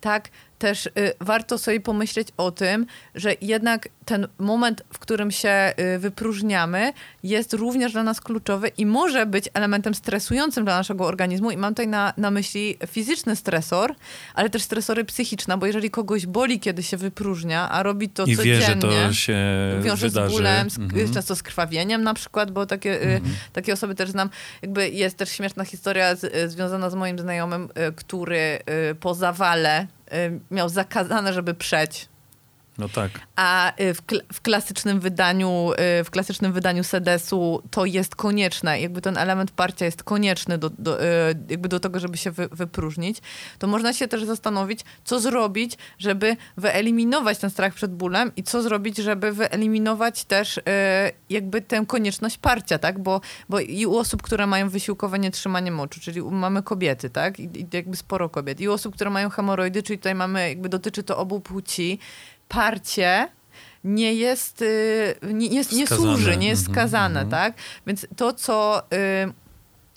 Tak 0.00 0.28
też 0.58 0.86
y, 0.86 0.90
warto 1.20 1.58
sobie 1.58 1.80
pomyśleć 1.80 2.28
o 2.36 2.50
tym, 2.50 2.86
że 3.14 3.34
jednak 3.40 3.88
ten 4.04 4.28
moment, 4.38 4.82
w 4.92 4.98
którym 4.98 5.30
się 5.30 5.72
y, 5.94 5.98
wypróżniamy, 5.98 6.92
jest 7.22 7.52
również 7.54 7.92
dla 7.92 8.02
nas 8.02 8.20
kluczowy 8.20 8.68
i 8.68 8.86
może 8.86 9.26
być 9.26 9.48
elementem 9.54 9.94
stresującym 9.94 10.64
dla 10.64 10.76
naszego 10.76 11.04
organizmu. 11.06 11.50
I 11.50 11.56
mam 11.56 11.72
tutaj 11.74 11.88
na, 11.88 12.12
na 12.16 12.30
myśli 12.30 12.78
fizyczny 12.86 13.36
stresor, 13.36 13.94
ale 14.34 14.50
też 14.50 14.62
stresory 14.62 15.04
psychiczne, 15.04 15.56
bo 15.58 15.66
jeżeli 15.66 15.90
kogoś 15.90 16.26
boli, 16.26 16.60
kiedy 16.60 16.82
się 16.82 16.96
wypróżnia, 16.96 17.70
a 17.70 17.82
robi 17.82 18.08
to 18.08 18.24
I 18.24 18.30
wie, 18.30 18.36
codziennie 18.36 18.66
że 18.66 18.76
to 18.76 19.12
się 19.12 19.36
wiąże 19.82 20.08
wydarzy. 20.08 20.28
z 20.34 20.36
bólem, 20.36 20.70
z, 20.70 20.78
Mhm. 20.78 21.14
często 21.14 21.36
z 21.36 21.42
krwawieniem 21.42 22.02
na 22.02 22.14
przykład, 22.14 22.50
bo 22.50 22.66
takie, 22.66 23.02
y, 23.02 23.20
takie 23.52 23.72
osoby 23.72 23.94
też 23.94 24.10
znam. 24.10 24.30
Jakby 24.62 24.88
jest 24.88 25.16
też 25.16 25.28
śmieszna 25.30 25.64
historia 25.64 26.14
z, 26.14 26.50
związana 26.50 26.90
z 26.90 26.94
moim 26.94 27.18
znajomym, 27.18 27.68
y, 27.88 27.92
który 27.92 28.58
y, 28.90 28.94
po 28.94 29.14
zawale 29.14 29.86
miał 30.50 30.68
zakazane, 30.68 31.32
żeby 31.32 31.54
przeć. 31.54 32.08
No 32.78 32.88
tak. 32.88 33.10
A 33.36 33.72
y, 33.80 33.94
w, 33.94 34.02
kl- 34.02 34.24
w 34.32 34.40
klasycznym 34.40 35.00
wydaniu, 35.00 35.72
y, 36.00 36.04
w 36.04 36.10
klasycznym 36.10 36.52
wydaniu 36.52 36.84
sedesu 36.84 37.62
to 37.70 37.86
jest 37.86 38.16
konieczne, 38.16 38.80
jakby 38.80 39.00
ten 39.00 39.18
element 39.18 39.50
parcia 39.50 39.84
jest 39.84 40.02
konieczny 40.02 40.58
do, 40.58 40.70
do, 40.70 41.04
y, 41.04 41.06
jakby 41.50 41.68
do 41.68 41.80
tego, 41.80 42.00
żeby 42.00 42.16
się 42.16 42.30
wy, 42.30 42.48
wypróżnić, 42.52 43.18
to 43.58 43.66
można 43.66 43.92
się 43.92 44.08
też 44.08 44.24
zastanowić, 44.24 44.80
co 45.04 45.20
zrobić, 45.20 45.78
żeby 45.98 46.36
wyeliminować 46.56 47.38
ten 47.38 47.50
strach 47.50 47.74
przed 47.74 47.94
bólem 47.94 48.32
i 48.36 48.42
co 48.42 48.62
zrobić, 48.62 48.96
żeby 48.96 49.32
wyeliminować 49.32 50.24
też 50.24 50.60
jakby 51.30 51.60
tę 51.60 51.84
konieczność 51.86 52.38
parcia, 52.38 52.78
tak? 52.78 52.98
Bo, 52.98 53.20
bo 53.48 53.60
i 53.60 53.86
u 53.86 53.96
osób, 53.96 54.22
które 54.22 54.46
mają 54.46 54.68
wysiłkowe 54.68 55.18
nietrzymanie 55.18 55.70
moczu, 55.70 56.00
czyli 56.00 56.22
mamy 56.22 56.62
kobiety, 56.62 57.10
tak? 57.10 57.40
I, 57.40 57.60
I 57.60 57.66
jakby 57.72 57.96
sporo 57.96 58.28
kobiet. 58.28 58.60
I 58.60 58.68
u 58.68 58.72
osób, 58.72 58.94
które 58.94 59.10
mają 59.10 59.30
hemoroidy, 59.30 59.82
czyli 59.82 59.98
tutaj 59.98 60.14
mamy, 60.14 60.48
jakby 60.48 60.68
dotyczy 60.68 61.02
to 61.02 61.18
obu 61.18 61.40
płci, 61.40 61.98
parcie 62.48 63.28
nie 63.84 64.14
jest, 64.14 64.62
y, 64.62 65.14
nie, 65.22 65.48
nie, 65.48 65.62
nie 65.72 65.86
służy, 65.86 66.36
nie 66.36 66.48
jest 66.48 66.68
Mhm, 66.68 66.74
skazane, 66.74 67.20
mhm. 67.20 67.30
tak? 67.30 67.62
Więc 67.86 68.06
to, 68.16 68.32
co 68.32 68.82
y, 68.92 69.32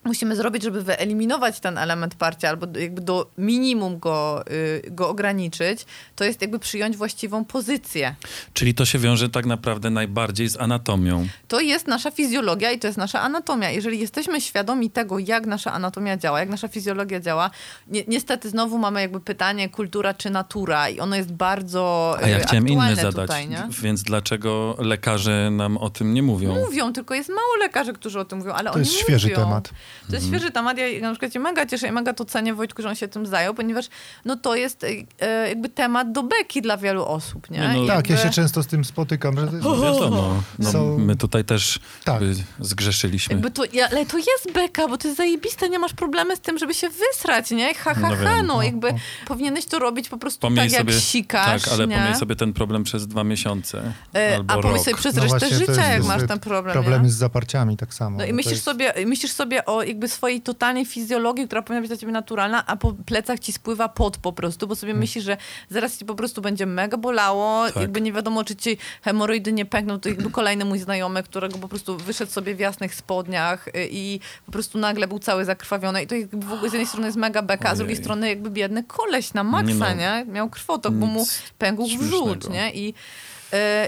musimy 0.10 0.36
zrobić, 0.36 0.64
żeby 0.64 0.84
wyeliminować 0.84 1.60
ten 1.60 1.78
element 1.78 2.16
parcia 2.16 2.50
albo 2.50 2.68
jakby 2.80 3.02
do 3.02 3.30
minimum 3.38 4.00
go, 4.00 4.44
y, 4.52 4.92
go 4.92 5.10
ograniczyć, 5.10 5.86
to 6.16 6.24
jest 6.24 6.42
jakby 6.42 6.60
przyjąć 6.60 6.98
właściwą 6.98 7.46
pozycję. 7.46 8.16
Czyli 8.54 8.74
to 8.74 8.86
się 8.86 9.00
wiąże 9.00 9.30
tak 9.30 9.46
naprawdę 9.46 9.90
najbardziej 9.90 10.50
z 10.50 10.58
anatomią. 10.58 11.28
To 11.48 11.60
jest 11.60 11.88
nasza 11.88 12.12
fizjologia 12.12 12.72
i 12.72 12.80
to 12.80 12.88
jest 12.88 12.98
nasza 12.98 13.22
anatomia. 13.22 13.70
Jeżeli 13.70 14.00
jesteśmy 14.00 14.42
świadomi 14.42 14.90
tego, 14.90 15.20
jak 15.20 15.46
nasza 15.46 15.74
anatomia 15.74 16.18
działa, 16.18 16.40
jak 16.40 16.50
nasza 16.50 16.68
fizjologia 16.68 17.20
działa, 17.20 17.52
ni 17.88 18.04
niestety 18.08 18.50
znowu 18.50 18.78
mamy 18.78 19.02
jakby 19.02 19.20
pytanie 19.20 19.70
kultura 19.70 20.14
czy 20.14 20.30
natura 20.30 20.90
i 20.90 21.00
ono 21.00 21.16
jest 21.16 21.32
bardzo 21.34 22.16
A 22.24 22.28
ja 22.28 22.38
y, 22.38 22.42
chciałem 22.42 22.68
inne 22.68 22.96
zadać, 22.96 23.14
tutaj, 23.28 23.48
więc 23.82 24.04
dlaczego 24.04 24.76
lekarze 24.80 25.50
nam 25.52 25.78
o 25.78 25.90
tym 25.90 26.14
nie 26.14 26.24
mówią? 26.24 26.56
Mówią, 26.56 26.94
tylko 26.94 27.14
jest 27.14 27.30
mało 27.30 27.56
lekarzy, 27.60 27.94
którzy 27.94 28.20
o 28.20 28.26
tym 28.26 28.40
mówią, 28.40 28.54
ale 28.54 28.70
To 28.70 28.76
oni 28.76 28.86
jest 28.86 29.00
świeży 29.00 29.28
mówią. 29.28 29.40
temat. 29.44 29.70
To 30.10 30.16
jest 30.16 30.28
świeży 30.28 30.52
temat, 30.52 30.78
ja 30.78 30.86
na 31.02 31.12
przykład 31.12 31.34
się 31.34 31.40
mega 31.40 31.66
cieszę 31.66 31.88
i 31.88 31.92
mega 31.92 32.14
to 32.14 32.26
cenię 32.26 32.54
Wojtku, 32.54 32.82
że 32.82 32.90
on 32.90 32.96
się 32.96 33.08
tym 33.08 33.26
zajął, 33.26 33.54
ponieważ 33.54 33.86
no 34.26 34.36
to 34.36 34.56
jest 34.56 34.86
e, 35.22 35.50
jakby 35.50 35.70
temat 35.70 36.12
do 36.12 36.24
beki 36.24 36.62
dla 36.62 36.78
wielu 36.78 37.06
osób, 37.06 37.50
nie? 37.52 37.60
No, 37.60 37.88
Tak, 37.88 38.10
ja 38.10 38.16
jakby- 38.16 38.18
się 38.18 38.30
często 38.30 38.64
z 38.64 38.68
tym 38.68 38.86
spotykam, 38.86 39.40
że 39.40 39.48
to 39.48 39.52
jest, 39.54 39.64
No 39.64 39.76
wiadomo, 39.82 40.44
no, 40.60 40.72
Są- 40.72 40.98
my 41.00 41.16
tutaj 41.16 41.46
też 41.46 41.80
Tak. 42.06 42.22
y, 42.22 42.36
zgrzeszyliśmy. 42.60 43.34
Jakby 43.34 43.52
to, 43.52 43.64
ja, 43.74 43.88
ale 43.92 44.06
to 44.06 44.18
jest 44.18 44.52
beka, 44.54 44.88
bo 44.88 44.98
to 44.98 45.08
jest 45.08 45.18
zajebiste, 45.18 45.70
nie 45.70 45.80
masz 45.80 45.94
problemy 45.94 46.36
z 46.36 46.40
tym, 46.40 46.58
żeby 46.58 46.74
się 46.74 46.88
wysrać, 46.90 47.52
nie? 47.52 47.74
Ha, 47.74 47.94
ha, 47.94 48.00
No 48.02 48.08
ha, 48.08 48.16
wiem. 48.36 48.46
no, 48.46 48.64
jakby 48.64 48.94
No. 48.94 49.00
powinieneś 49.28 49.66
to 49.66 49.80
robić 49.80 50.10
po 50.10 50.18
prostu 50.18 50.48
tak, 50.56 50.72
sobie, 50.72 50.92
jak 50.94 51.02
sikasz, 51.04 51.64
tak, 51.64 51.74
ale 51.74 51.88
nie? 51.88 52.16
sobie 52.16 52.36
ten 52.36 52.54
problem 52.54 52.84
przez 52.84 53.08
dwa 53.08 53.24
miesiące 53.24 53.94
E, 54.16 54.36
albo 54.38 54.54
A 54.54 54.58
pomyśl 54.58 54.76
rok. 54.76 54.86
sobie 54.86 54.98
przez 54.98 55.16
No 55.16 55.24
resztę 55.24 55.50
życia, 55.50 55.88
jak 55.90 56.04
masz 56.06 56.28
ten 56.28 56.40
problem, 56.40 56.74
problemy 56.74 57.04
nie? 57.04 57.10
z 57.10 57.16
zaparciami 57.16 57.78
tak 57.78 57.94
samo. 57.94 58.18
No 58.18 58.26
i 58.26 58.34
myślisz 58.34 58.52
jest- 58.52 58.64
sobie, 58.66 58.94
myślisz 59.06 59.32
sobie 59.32 59.66
o 59.66 59.79
jakby 59.84 60.08
swojej 60.08 60.42
totalnej 60.42 60.86
fizjologii, 60.86 61.46
która 61.46 61.62
powinna 61.62 61.82
być 61.82 61.88
dla 61.90 61.98
ciebie 61.98 62.12
naturalna, 62.12 62.66
a 62.68 62.76
po 62.76 62.94
plecach 63.06 63.40
ci 63.40 63.54
spływa 63.54 63.90
pot 63.90 64.18
po 64.18 64.34
prostu, 64.34 64.68
bo 64.68 64.76
sobie 64.76 64.94
myślisz, 64.94 65.24
że 65.26 65.38
zaraz 65.70 65.98
ci 65.98 66.06
po 66.06 66.16
prostu 66.16 66.42
będzie 66.42 66.66
mega 66.66 66.98
bolało, 66.98 67.66
Tak. 67.68 67.76
jakby 67.76 68.02
nie 68.02 68.14
wiadomo, 68.14 68.44
czy 68.44 68.56
ci 68.56 68.78
hemoroidy 69.02 69.54
nie 69.54 69.66
pękną. 69.66 70.00
To 70.00 70.10
jakby 70.10 70.32
kolejny 70.32 70.66
mój 70.66 70.80
znajomy, 70.80 71.24
którego 71.24 71.58
po 71.58 71.68
prostu 71.68 71.98
wyszedł 71.98 72.32
sobie 72.32 72.56
w 72.56 72.60
jasnych 72.60 72.96
spodniach 72.96 73.68
y, 73.68 73.72
i 73.92 74.20
po 74.46 74.52
prostu 74.52 74.78
nagle 74.78 75.08
był 75.08 75.20
cały 75.20 75.46
zakrwawiony 75.46 76.04
i 76.04 76.08
to 76.08 76.16
jakby 76.16 76.46
w 76.46 76.54
ogóle 76.54 76.70
z 76.70 76.74
jednej 76.74 76.88
strony 76.88 77.06
jest 77.08 77.18
mega 77.18 77.42
beka, 77.42 77.70
a 77.70 77.76
z 77.76 77.78
drugiej 77.78 77.96
Ojej. 77.96 78.04
strony 78.04 78.30
jakby 78.30 78.50
biedny 78.50 78.84
koleś 78.84 79.34
na 79.34 79.44
maksa, 79.44 79.90
Nie 79.94 79.96
nie? 79.96 80.24
no. 80.28 80.34
Miał 80.34 80.50
krwotok, 80.50 80.94
bo 80.94 81.06
mu 81.06 81.26
pękł 81.58 81.88
śmiesznego. 81.90 82.50
nie? 82.50 82.74
I 82.74 82.94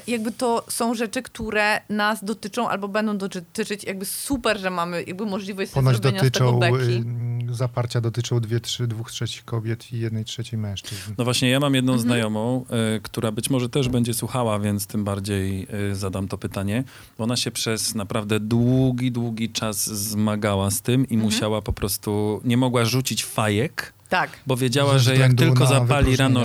jakby 0.08 0.32
to 0.32 0.66
są 0.70 0.94
rzeczy, 0.96 1.22
które 1.22 1.82
nas 1.90 2.24
dotyczą 2.24 2.70
albo 2.70 2.88
będą 2.88 3.18
dotyczyć. 3.18 3.84
Jakby 3.84 4.06
super, 4.06 4.60
że 4.60 4.70
mamy 4.70 5.04
jakby 5.04 5.26
możliwość 5.26 5.72
Ponoć 5.72 5.96
zrobienia 5.96 6.20
z 6.20 6.32
tego 6.32 6.52
dotyczą, 6.52 6.60
beki. 6.78 7.04
y, 7.52 7.54
zaparcia 7.56 8.02
dotyczą 8.02 8.40
dwie, 8.40 8.60
trzy, 8.60 8.88
dwóch 8.88 9.12
trzecich 9.12 9.46
kobiet 9.46 9.94
i 9.94 10.00
jednej 10.00 10.26
trzeciej 10.26 10.60
mężczyzn. 10.60 11.14
No 11.18 11.24
właśnie, 11.24 11.50
ja 11.50 11.60
mam 11.60 11.76
jedną 11.76 11.94
Mhm. 11.94 12.08
znajomą, 12.10 12.66
y, 12.98 13.02
która 13.02 13.32
być 13.32 13.50
może 13.50 13.70
też 13.70 13.90
będzie 13.90 14.14
słuchała, 14.14 14.60
więc 14.60 14.88
tym 14.88 15.04
bardziej 15.04 15.68
y, 15.92 15.96
zadam 15.96 16.28
to 16.28 16.38
pytanie. 16.38 16.84
Ona 17.18 17.36
się 17.36 17.52
przez 17.52 17.96
naprawdę 17.96 18.40
długi, 18.40 19.12
długi 19.12 19.50
czas 19.50 19.86
zmagała 19.90 20.72
z 20.72 20.82
tym 20.82 21.02
i 21.02 21.14
Mhm. 21.14 21.22
musiała 21.22 21.62
po 21.62 21.74
prostu, 21.74 22.42
nie 22.44 22.58
mogła 22.58 22.86
rzucić 22.86 23.26
fajek, 23.26 23.94
Tak. 24.12 24.30
bo 24.48 24.56
wiedziała, 24.56 24.98
że 24.98 25.16
jak 25.18 25.34
tylko 25.34 25.66
zapali 25.66 26.16
rano 26.16 26.44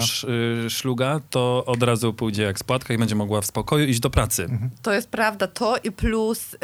y, 0.67 0.71
szluga, 0.71 1.21
to 1.31 1.65
od 1.67 1.83
razu 1.83 2.15
pójdzie 2.15 2.43
jak 2.43 2.59
spłatka 2.59 2.95
i 2.95 2.99
będzie 2.99 3.15
mogła 3.15 3.41
w 3.41 3.47
spokoju 3.47 3.87
iść 3.87 4.01
do 4.01 4.11
pracy. 4.11 4.43
Mhm. 4.43 4.71
To 4.83 4.93
jest 4.93 5.09
prawda. 5.11 5.47
To 5.47 5.77
i 5.85 5.93
plus 5.93 6.55
y, 6.55 6.57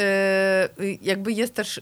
y, 0.82 0.98
jakby 1.03 1.32
jest 1.32 1.55
też 1.55 1.80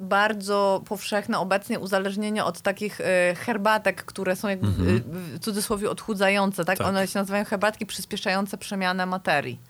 bardzo 0.00 0.82
powszechne 0.88 1.38
obecnie 1.38 1.78
uzależnienie 1.78 2.44
od 2.44 2.60
takich 2.60 3.00
y, 3.00 3.04
herbatek, 3.36 4.04
które 4.04 4.36
są 4.36 4.48
jakby 4.48 4.66
Mhm. 4.66 4.88
y, 4.88 5.00
w 5.00 5.38
cudzysłowie 5.38 5.90
odchudzające, 5.90 6.64
tak? 6.64 6.78
Tak. 6.78 6.86
One 6.86 7.06
się 7.06 7.18
nazywają 7.18 7.44
herbatki 7.44 7.86
przyspieszające 7.86 8.58
przemianę 8.58 9.06
materii. 9.06 9.60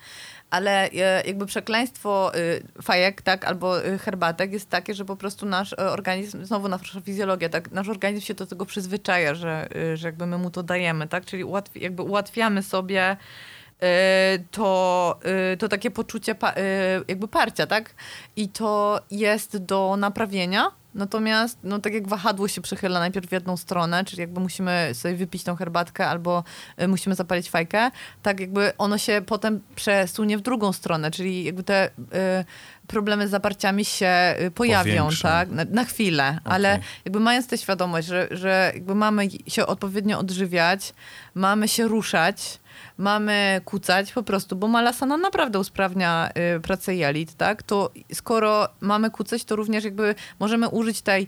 Ale 0.51 0.89
y, 0.89 0.97
jakby 1.27 1.47
przekleństwo 1.47 2.33
y, 2.37 2.83
fajek, 2.83 3.23
tak, 3.23 3.45
albo 3.45 3.87
y, 3.87 3.99
herbatek 3.99 4.53
jest 4.53 4.71
takie, 4.71 4.95
że 4.95 5.05
po 5.05 5.17
prostu 5.17 5.47
nasz 5.47 5.73
organizm, 5.73 6.45
znowu 6.45 6.69
nasza 6.69 7.01
fizjologia, 7.01 7.49
tak, 7.49 7.71
nasz 7.71 7.89
organizm 7.89 8.27
się 8.27 8.35
do 8.35 8.47
tego 8.47 8.67
przyzwyczaja, 8.67 9.35
że, 9.35 9.69
że 9.95 10.09
jakby 10.09 10.27
my 10.27 10.39
mu 10.39 10.51
to 10.51 10.63
dajemy, 10.63 11.09
tak, 11.09 11.25
czyli 11.25 11.45
ułatwi, 11.45 11.83
jakby 11.83 12.03
ułatwiamy 12.03 12.63
sobie 12.63 13.17
to, 14.51 15.19
y, 15.53 15.57
to 15.57 15.69
takie 15.69 15.91
poczucie 15.91 16.35
pa, 16.35 16.51
y, 16.51 16.55
jakby 17.09 17.29
parcia, 17.29 17.67
tak? 17.67 17.95
I 18.37 18.49
to 18.49 19.01
jest 19.11 19.57
do 19.57 19.97
naprawienia. 19.99 20.71
Natomiast, 20.95 21.59
no 21.65 21.79
tak 21.79 21.95
jak 21.95 22.09
wahadło 22.09 22.49
się 22.49 22.61
przychyla 22.61 23.01
najpierw 23.01 23.29
w 23.29 23.33
jedną 23.33 23.57
stronę, 23.57 24.05
czyli 24.05 24.21
jakby 24.21 24.41
musimy 24.41 24.91
sobie 24.95 25.15
wypić 25.15 25.45
tą 25.45 25.57
herbatkę 25.57 26.07
albo 26.07 26.45
y, 26.83 26.89
musimy 26.89 27.15
zapalić 27.15 27.51
fajkę, 27.51 27.91
tak 28.23 28.41
jakby 28.41 28.77
ono 28.79 28.99
się 28.99 29.23
potem 29.27 29.61
przesunie 29.75 30.39
w 30.39 30.41
drugą 30.41 30.73
stronę, 30.73 31.11
czyli 31.11 31.45
jakby 31.45 31.63
te 31.63 31.89
y, 31.89 31.91
problemy 32.91 33.29
z 33.29 33.31
zaparciami 33.31 33.85
się 33.85 34.35
y, 34.47 34.51
pojawią, 34.51 34.97
Powiększą. 34.97 35.29
tak? 35.29 35.51
Na, 35.51 35.65
na 35.71 35.85
chwilę, 35.85 36.39
ale 36.45 36.73
Okej. 36.73 36.85
jakby 37.05 37.21
mając 37.21 37.47
tę 37.47 37.59
świadomość, 37.59 38.09
że, 38.09 38.29
że 38.31 38.71
jakby 38.75 38.95
mamy 38.95 39.29
się 39.47 39.67
odpowiednio 39.67 40.19
odżywiać, 40.19 40.93
mamy 41.35 41.69
się 41.69 41.89
ruszać, 41.89 42.59
mamy 42.99 43.61
kucać 43.65 44.13
po 44.13 44.23
prostu, 44.23 44.57
bo 44.57 44.69
malasana 44.69 45.17
naprawdę 45.17 45.59
usprawnia 45.59 46.31
y, 46.57 46.61
pracę 46.61 46.95
jelit, 46.95 47.35
tak? 47.37 47.63
To 47.63 47.91
skoro 48.13 48.69
mamy 48.81 49.11
kucać, 49.11 49.45
to 49.45 49.57
również 49.57 49.85
jakby 49.85 50.15
możemy 50.41 50.69
użyć 50.69 51.03
tej 51.03 51.23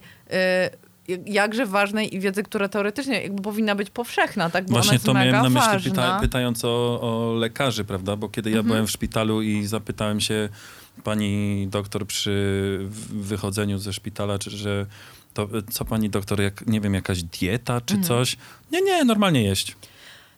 y, 1.08 1.18
jakże 1.26 1.66
ważnej 1.66 2.14
i 2.16 2.20
wiedzy, 2.20 2.42
która 2.42 2.68
teoretycznie 2.68 3.22
jakby 3.22 3.42
powinna 3.42 3.74
być 3.74 3.90
powszechna, 3.90 4.50
tak? 4.50 4.64
Bo 4.64 4.72
Właśnie 4.72 4.98
to 4.98 5.14
miałem 5.14 5.30
na 5.32 5.42
myśli, 5.42 5.68
ważna. 5.70 5.90
pyta, 5.90 6.18
pytając 6.20 6.64
o, 6.64 6.68
o 7.00 7.34
lekarzy, 7.34 7.84
prawda? 7.84 8.16
Bo 8.16 8.28
kiedy 8.28 8.50
ja 8.50 8.56
Mhm. 8.56 8.66
byłem 8.72 8.86
w 8.86 8.90
szpitalu 8.90 9.42
i 9.42 9.66
zapytałem 9.66 10.20
się 10.20 10.48
pani 11.04 11.66
doktor 11.70 12.06
przy 12.06 12.78
wychodzeniu 13.10 13.78
ze 13.78 13.92
szpitala, 13.92 14.38
czy 14.38 14.50
że 14.50 14.86
to 15.34 15.48
co 15.70 15.84
pani 15.84 16.10
doktor, 16.10 16.40
jak 16.40 16.66
nie 16.66 16.80
wiem, 16.80 16.94
jakaś 16.94 17.22
dieta 17.22 17.80
czy 17.80 17.94
Mhm. 17.94 18.08
coś? 18.08 18.36
Nie, 18.72 18.82
nie, 18.82 19.04
normalnie 19.04 19.42
jeść. 19.42 19.76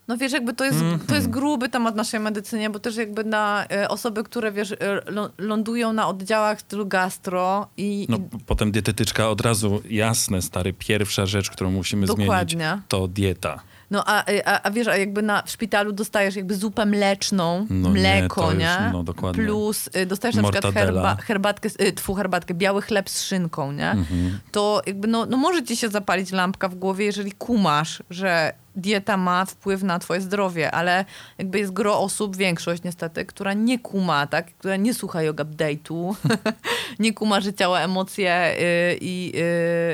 No 0.08 0.16
wiesz, 0.16 0.32
jakby 0.32 0.54
to 0.54 0.64
jest, 0.64 0.80
Mhm. 0.80 1.00
to 1.00 1.14
jest 1.14 1.30
gruby 1.30 1.68
temat 1.68 1.94
naszej 1.96 2.20
medycynie, 2.20 2.70
bo 2.70 2.78
też 2.78 2.96
jakby 2.96 3.24
na 3.24 3.66
e, 3.70 3.88
osoby, 3.88 4.24
które 4.24 4.52
wiesz, 4.52 4.72
e, 4.72 4.76
lą- 5.06 5.28
lądują 5.38 5.92
na 5.92 6.08
oddziałach 6.08 6.60
stylu 6.60 6.86
gastro 6.86 7.68
i, 7.76 8.06
No, 8.08 8.16
i 8.16 8.20
potem 8.46 8.72
dietetyczka 8.72 9.28
od 9.30 9.40
razu, 9.40 9.82
jasne, 9.90 10.42
stary, 10.42 10.72
pierwsza 10.72 11.26
rzecz, 11.26 11.50
którą 11.50 11.70
musimy 11.70 12.06
zmienić, 12.06 12.20
Dokładnie. 12.26 12.80
to 12.88 13.08
dieta. 13.08 13.60
No 13.94 14.02
a, 14.06 14.24
a, 14.44 14.62
a 14.62 14.70
wiesz, 14.70 14.88
a 14.88 14.96
jakby 14.96 15.22
na, 15.22 15.42
w 15.42 15.50
szpitalu 15.50 15.92
dostajesz 15.92 16.36
jakby 16.36 16.54
zupę 16.54 16.86
mleczną, 16.86 17.66
No 17.70 17.88
nie, 17.88 18.00
mleko, 18.00 18.42
to 18.42 18.50
już, 18.52 18.60
nie? 18.60 18.90
no 18.92 19.02
dokładnie. 19.02 19.44
Plus 19.44 19.90
y, 19.96 20.06
dostajesz 20.06 20.36
na 20.36 20.42
przykład 20.42 20.74
herba, 20.74 21.16
herbatkę, 21.16 21.68
y, 21.80 21.92
tfu, 21.92 22.14
herbatkę, 22.14 22.54
biały 22.54 22.82
chleb 22.82 23.10
z 23.10 23.22
szynką, 23.22 23.72
nie? 23.72 23.90
Mhm. 23.90 24.38
To 24.52 24.82
jakby 24.86 25.08
no, 25.08 25.26
no 25.26 25.36
może 25.36 25.62
ci 25.62 25.76
się 25.76 25.88
zapalić 25.88 26.32
lampka 26.32 26.68
w 26.68 26.74
głowie, 26.74 27.04
jeżeli 27.04 27.32
kumasz, 27.32 28.02
że 28.10 28.52
dieta 28.76 29.16
ma 29.16 29.44
wpływ 29.44 29.82
na 29.82 29.98
twoje 29.98 30.20
zdrowie, 30.20 30.70
ale 30.70 31.04
jakby 31.38 31.58
jest 31.58 31.72
gro 31.72 32.00
osób, 32.00 32.36
większość 32.36 32.82
niestety, 32.82 33.24
która 33.24 33.52
nie 33.52 33.78
kuma, 33.78 34.26
tak? 34.26 34.46
Która 34.46 34.76
nie 34.76 34.94
słucha 34.94 35.22
yoga 35.22 35.44
update'u, 35.44 36.14
nie 36.98 37.12
kuma, 37.12 37.40
że 37.40 37.52
ciała, 37.52 37.80
emocje 37.80 38.56
y, 38.60 38.98
i 39.00 39.32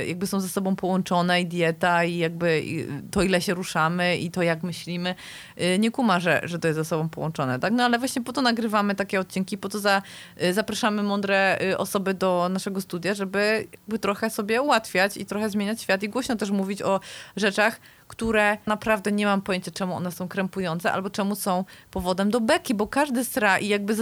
y, 0.02 0.06
jakby 0.06 0.26
są 0.26 0.40
ze 0.40 0.48
sobą 0.48 0.76
połączone 0.76 1.40
i 1.40 1.46
dieta 1.46 2.04
i 2.04 2.18
jakby 2.18 2.62
to, 3.10 3.22
ile 3.22 3.40
się 3.40 3.54
ruszamy 3.54 4.16
i 4.16 4.30
to, 4.30 4.42
jak 4.42 4.62
myślimy, 4.62 5.14
y, 5.62 5.78
nie 5.78 5.90
kuma, 5.90 6.20
że, 6.20 6.40
że 6.44 6.58
to 6.58 6.68
jest 6.68 6.78
ze 6.78 6.84
sobą 6.84 7.08
połączone, 7.08 7.58
tak? 7.58 7.72
No 7.72 7.84
ale 7.84 7.98
właśnie 7.98 8.22
po 8.22 8.32
to 8.32 8.42
nagrywamy 8.42 8.94
takie 8.94 9.20
odcinki, 9.20 9.58
po 9.58 9.68
to 9.68 9.78
za, 9.78 10.02
zapraszamy 10.52 11.02
mądre 11.02 11.58
osoby 11.78 12.14
do 12.14 12.48
naszego 12.50 12.80
studia, 12.80 13.14
żeby 13.14 13.66
jakby 13.72 13.98
trochę 13.98 14.30
sobie 14.30 14.62
ułatwiać 14.62 15.16
i 15.16 15.26
trochę 15.26 15.50
zmieniać 15.50 15.82
świat 15.82 16.02
i 16.02 16.08
głośno 16.08 16.36
też 16.36 16.50
mówić 16.50 16.82
o 16.82 17.00
rzeczach, 17.36 17.80
które 18.10 18.58
naprawdę 18.66 19.12
nie 19.12 19.26
mam 19.26 19.42
pojęcia, 19.42 19.70
czemu 19.70 19.94
one 19.94 20.12
są 20.12 20.28
krępujące, 20.28 20.92
albo 20.92 21.10
czemu 21.10 21.34
są 21.34 21.64
powodem 21.90 22.30
do 22.30 22.40
beki, 22.40 22.74
bo 22.74 22.86
każdy 22.86 23.24
sra 23.24 23.58
i 23.58 23.68
jakby 23.68 23.94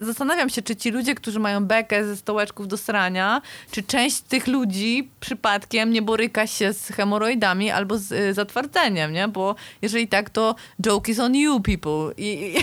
zastanawiam 0.00 0.50
się, 0.50 0.62
czy 0.62 0.76
ci 0.76 0.90
ludzie, 0.90 1.14
którzy 1.14 1.40
mają 1.40 1.64
bekę 1.64 2.04
ze 2.06 2.16
stołeczków 2.16 2.68
do 2.68 2.76
srania, 2.76 3.42
czy 3.70 3.82
część 3.82 4.20
tych 4.20 4.46
ludzi 4.46 5.10
przypadkiem 5.20 5.90
nie 5.90 6.02
boryka 6.02 6.46
się 6.46 6.72
z 6.72 6.88
hemoroidami 6.88 7.70
albo 7.70 7.98
z 7.98 8.12
y, 8.12 8.34
zatwardzeniem, 8.34 9.12
nie? 9.12 9.28
Bo 9.28 9.54
jeżeli 9.82 10.08
tak, 10.08 10.30
to 10.30 10.54
joke 10.80 11.12
is 11.12 11.20
on 11.20 11.34
you, 11.34 11.60
people. 11.60 12.14
I, 12.16 12.56
i, 12.56 12.60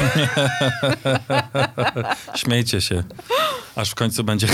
Śmiejcie 2.42 2.82
się, 2.82 3.04
aż 3.76 3.89
w 3.92 3.96
końcu 3.96 4.24
będzie... 4.24 4.48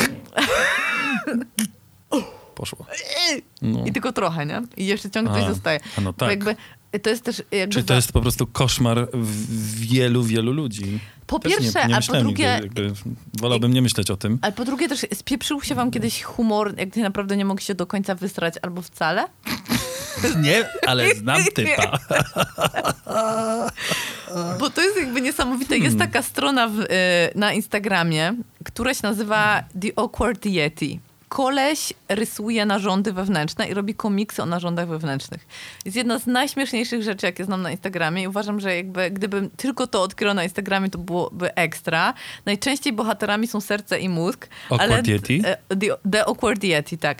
No. 3.74 3.86
I 3.86 3.92
tylko 3.92 4.14
trochę, 4.14 4.46
nie? 4.46 4.62
I 4.78 4.86
jeszcze 4.86 5.10
ciągle 5.10 5.34
coś 5.34 5.44
zostaje. 5.44 5.80
a 5.98 6.02
no 6.02 6.14
tak. 6.14 6.40
to 7.02 7.10
jest 7.10 7.24
też 7.24 7.44
jakby 7.52 7.74
Czyli 7.74 7.86
to 7.86 7.94
jest 7.94 8.12
po 8.12 8.22
prostu 8.22 8.48
koszmar 8.48 9.08
wielu, 9.76 10.24
wielu 10.24 10.52
ludzi. 10.52 11.00
Po 11.28 11.40
Też 11.40 11.52
pierwsze, 11.52 11.82
nie, 11.82 11.88
nie 11.88 11.96
a 11.96 12.02
po 12.02 12.14
drugie- 12.14 12.44
jakby, 12.44 12.94
wolałbym 13.34 13.74
nie 13.74 13.82
myśleć 13.82 14.12
o 14.12 14.18
tym. 14.18 14.40
Ale 14.42 14.52
po 14.54 14.66
drugie 14.66 14.90
też 14.90 15.06
spieprzył 15.14 15.62
się 15.62 15.76
wam 15.76 15.92
kiedyś 15.92 16.24
humor, 16.24 16.74
jak 16.78 16.90
ty 16.90 17.02
naprawdę 17.02 17.38
nie 17.38 17.46
mogli 17.46 17.66
się 17.66 17.76
do 17.76 17.88
końca 17.88 18.16
wysrać 18.16 18.54
albo 18.62 18.82
wcale? 18.82 19.26
Nie, 20.42 20.70
ale 20.88 21.16
znam 21.16 21.44
typa. 21.56 22.00
Bo 24.60 24.70
to 24.70 24.82
jest 24.82 24.98
jakby 24.98 25.22
niesamowite. 25.22 25.78
Jest 25.78 25.98
taka 26.00 26.22
strona 26.22 26.68
w, 26.68 26.80
y, 26.80 26.86
na 27.36 27.54
Instagramie, 27.54 28.34
która 28.64 28.94
się 28.94 29.00
nazywa 29.04 29.64
The 29.82 29.88
Awkward 29.96 30.46
Yeti. 30.46 31.00
Koleś 31.30 31.94
rysuje 32.10 32.66
narządy 32.66 33.14
wewnętrzne 33.14 33.68
i 33.68 33.74
robi 33.74 33.96
komiksy 33.96 34.44
o 34.44 34.46
narządach 34.46 34.88
wewnętrznych. 34.88 35.48
Jest 35.86 35.98
jedna 35.98 36.20
z 36.20 36.28
najśmieszniejszych 36.28 37.04
rzeczy, 37.04 37.26
jakie 37.26 37.46
znam 37.46 37.62
na 37.62 37.72
Instagramie 37.72 38.24
i 38.24 38.28
uważam, 38.28 38.60
że 38.60 38.76
jakby 38.76 39.12
gdybym 39.12 39.50
tylko 39.50 39.88
to 39.88 40.02
odkryła 40.02 40.34
na 40.34 40.44
Instagramie, 40.44 40.90
to 40.90 40.98
byłoby 40.98 41.56
ekstra. 41.56 42.14
Najczęściej 42.46 42.94
bohaterami 42.94 43.48
są 43.48 43.62
serce 43.62 44.00
i 44.00 44.10
mózg. 44.10 44.48
Awkward 44.70 44.92
ale, 44.92 45.02
Yeti? 45.08 45.42
e, 45.46 45.58
The, 45.76 46.10
the 46.12 46.26
Awkward 46.26 46.64
Yeti, 46.64 46.98
tak. 46.98 47.18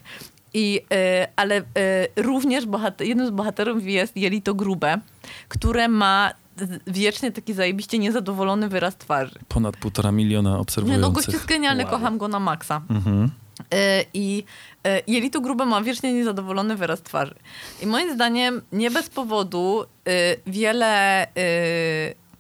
I, 0.54 0.82
e, 0.94 1.28
ale 1.36 1.56
e, 1.58 1.64
również 2.16 2.66
bohater, 2.66 3.08
jednym 3.08 3.28
z 3.28 3.30
bohaterów 3.32 3.86
jest 3.88 4.18
jelito 4.18 4.54
grube, 4.54 4.98
które 5.48 5.88
ma 5.88 6.32
wiecznie 6.88 7.32
taki 7.32 7.54
zajebiście 7.54 8.00
niezadowolony 8.00 8.70
wyraz 8.70 8.96
twarzy. 8.96 9.40
Ponad 9.48 9.78
półtora 9.78 10.12
miliona 10.12 10.50
Nie, 10.50 10.56
no 10.56 10.62
obserwujących. 10.62 11.12
gość 11.14 11.28
jest 11.28 11.46
genialny, 11.46 11.84
Wow. 11.84 11.92
kocham 11.92 12.18
go 12.18 12.28
na 12.28 12.40
maksa. 12.40 12.82
Mhm. 12.90 13.30
E, 13.74 14.06
I 14.14 14.44
e, 14.84 15.02
jelito 15.08 15.42
grube 15.42 15.66
ma 15.66 15.82
wiecznie 15.82 16.14
niezadowolony 16.14 16.76
wyraz 16.76 17.02
twarzy. 17.02 17.36
I 17.82 17.88
moim 17.88 18.14
zdaniem 18.14 18.62
nie 18.72 18.92
bez 18.92 19.10
powodu 19.10 19.84
e, 19.84 19.88
wiele 20.48 21.28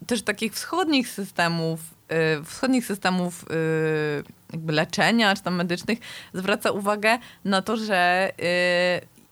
też 0.07 0.21
takich 0.21 0.53
wschodnich 0.53 1.09
systemów, 1.09 1.79
wschodnich 2.45 2.85
systemów 2.85 3.45
leczenia 4.67 5.35
czy 5.35 5.43
tam 5.43 5.55
medycznych 5.55 5.99
zwraca 6.33 6.71
uwagę 6.71 7.17
na 7.45 7.61
to, 7.61 7.77
że 7.77 8.31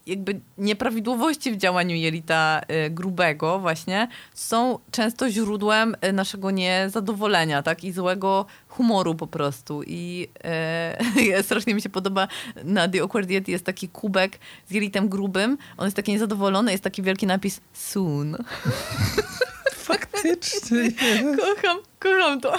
jakby 0.08 0.40
nieprawidłowości 0.58 1.52
w 1.52 1.58
działaniu 1.58 1.96
jelita 1.96 2.62
e, 2.68 2.90
grubego 2.90 3.60
właśnie 3.60 4.08
są 4.34 4.80
często 4.92 5.30
źródłem 5.30 5.96
e, 6.02 6.14
naszego 6.14 6.52
niezadowolenia, 6.52 7.64
tak? 7.64 7.84
I 7.84 7.92
złego 7.92 8.46
humoru 8.68 9.16
po 9.16 9.28
prostu. 9.28 9.84
I 9.88 10.28
e, 10.44 11.44
strasznie 11.44 11.76
mi 11.76 11.82
się 11.82 11.90
podoba, 11.90 12.28
na 12.64 12.88
The 12.88 13.02
Awkward 13.02 13.30
Yeti 13.30 13.52
jest 13.52 13.66
taki 13.66 13.90
kubek 13.90 14.40
z 14.68 14.72
jelitem 14.72 15.10
grubym. 15.10 15.58
On 15.78 15.86
jest 15.86 15.96
taki 15.96 16.12
niezadowolony, 16.12 16.72
jest 16.72 16.84
taki 16.84 17.02
wielki 17.02 17.28
napis 17.28 17.62
soon. 17.74 18.38
Faktycznie. 19.86 20.92
Kocham, 21.42 21.78
kocham 22.00 22.42
to. 22.42 22.54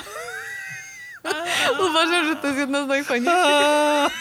Uważam, 1.90 2.26
że 2.26 2.36
to 2.36 2.46
jest 2.46 2.58
jedna 2.58 2.84
z 2.84 2.88
najfajniejszych. 2.88 4.12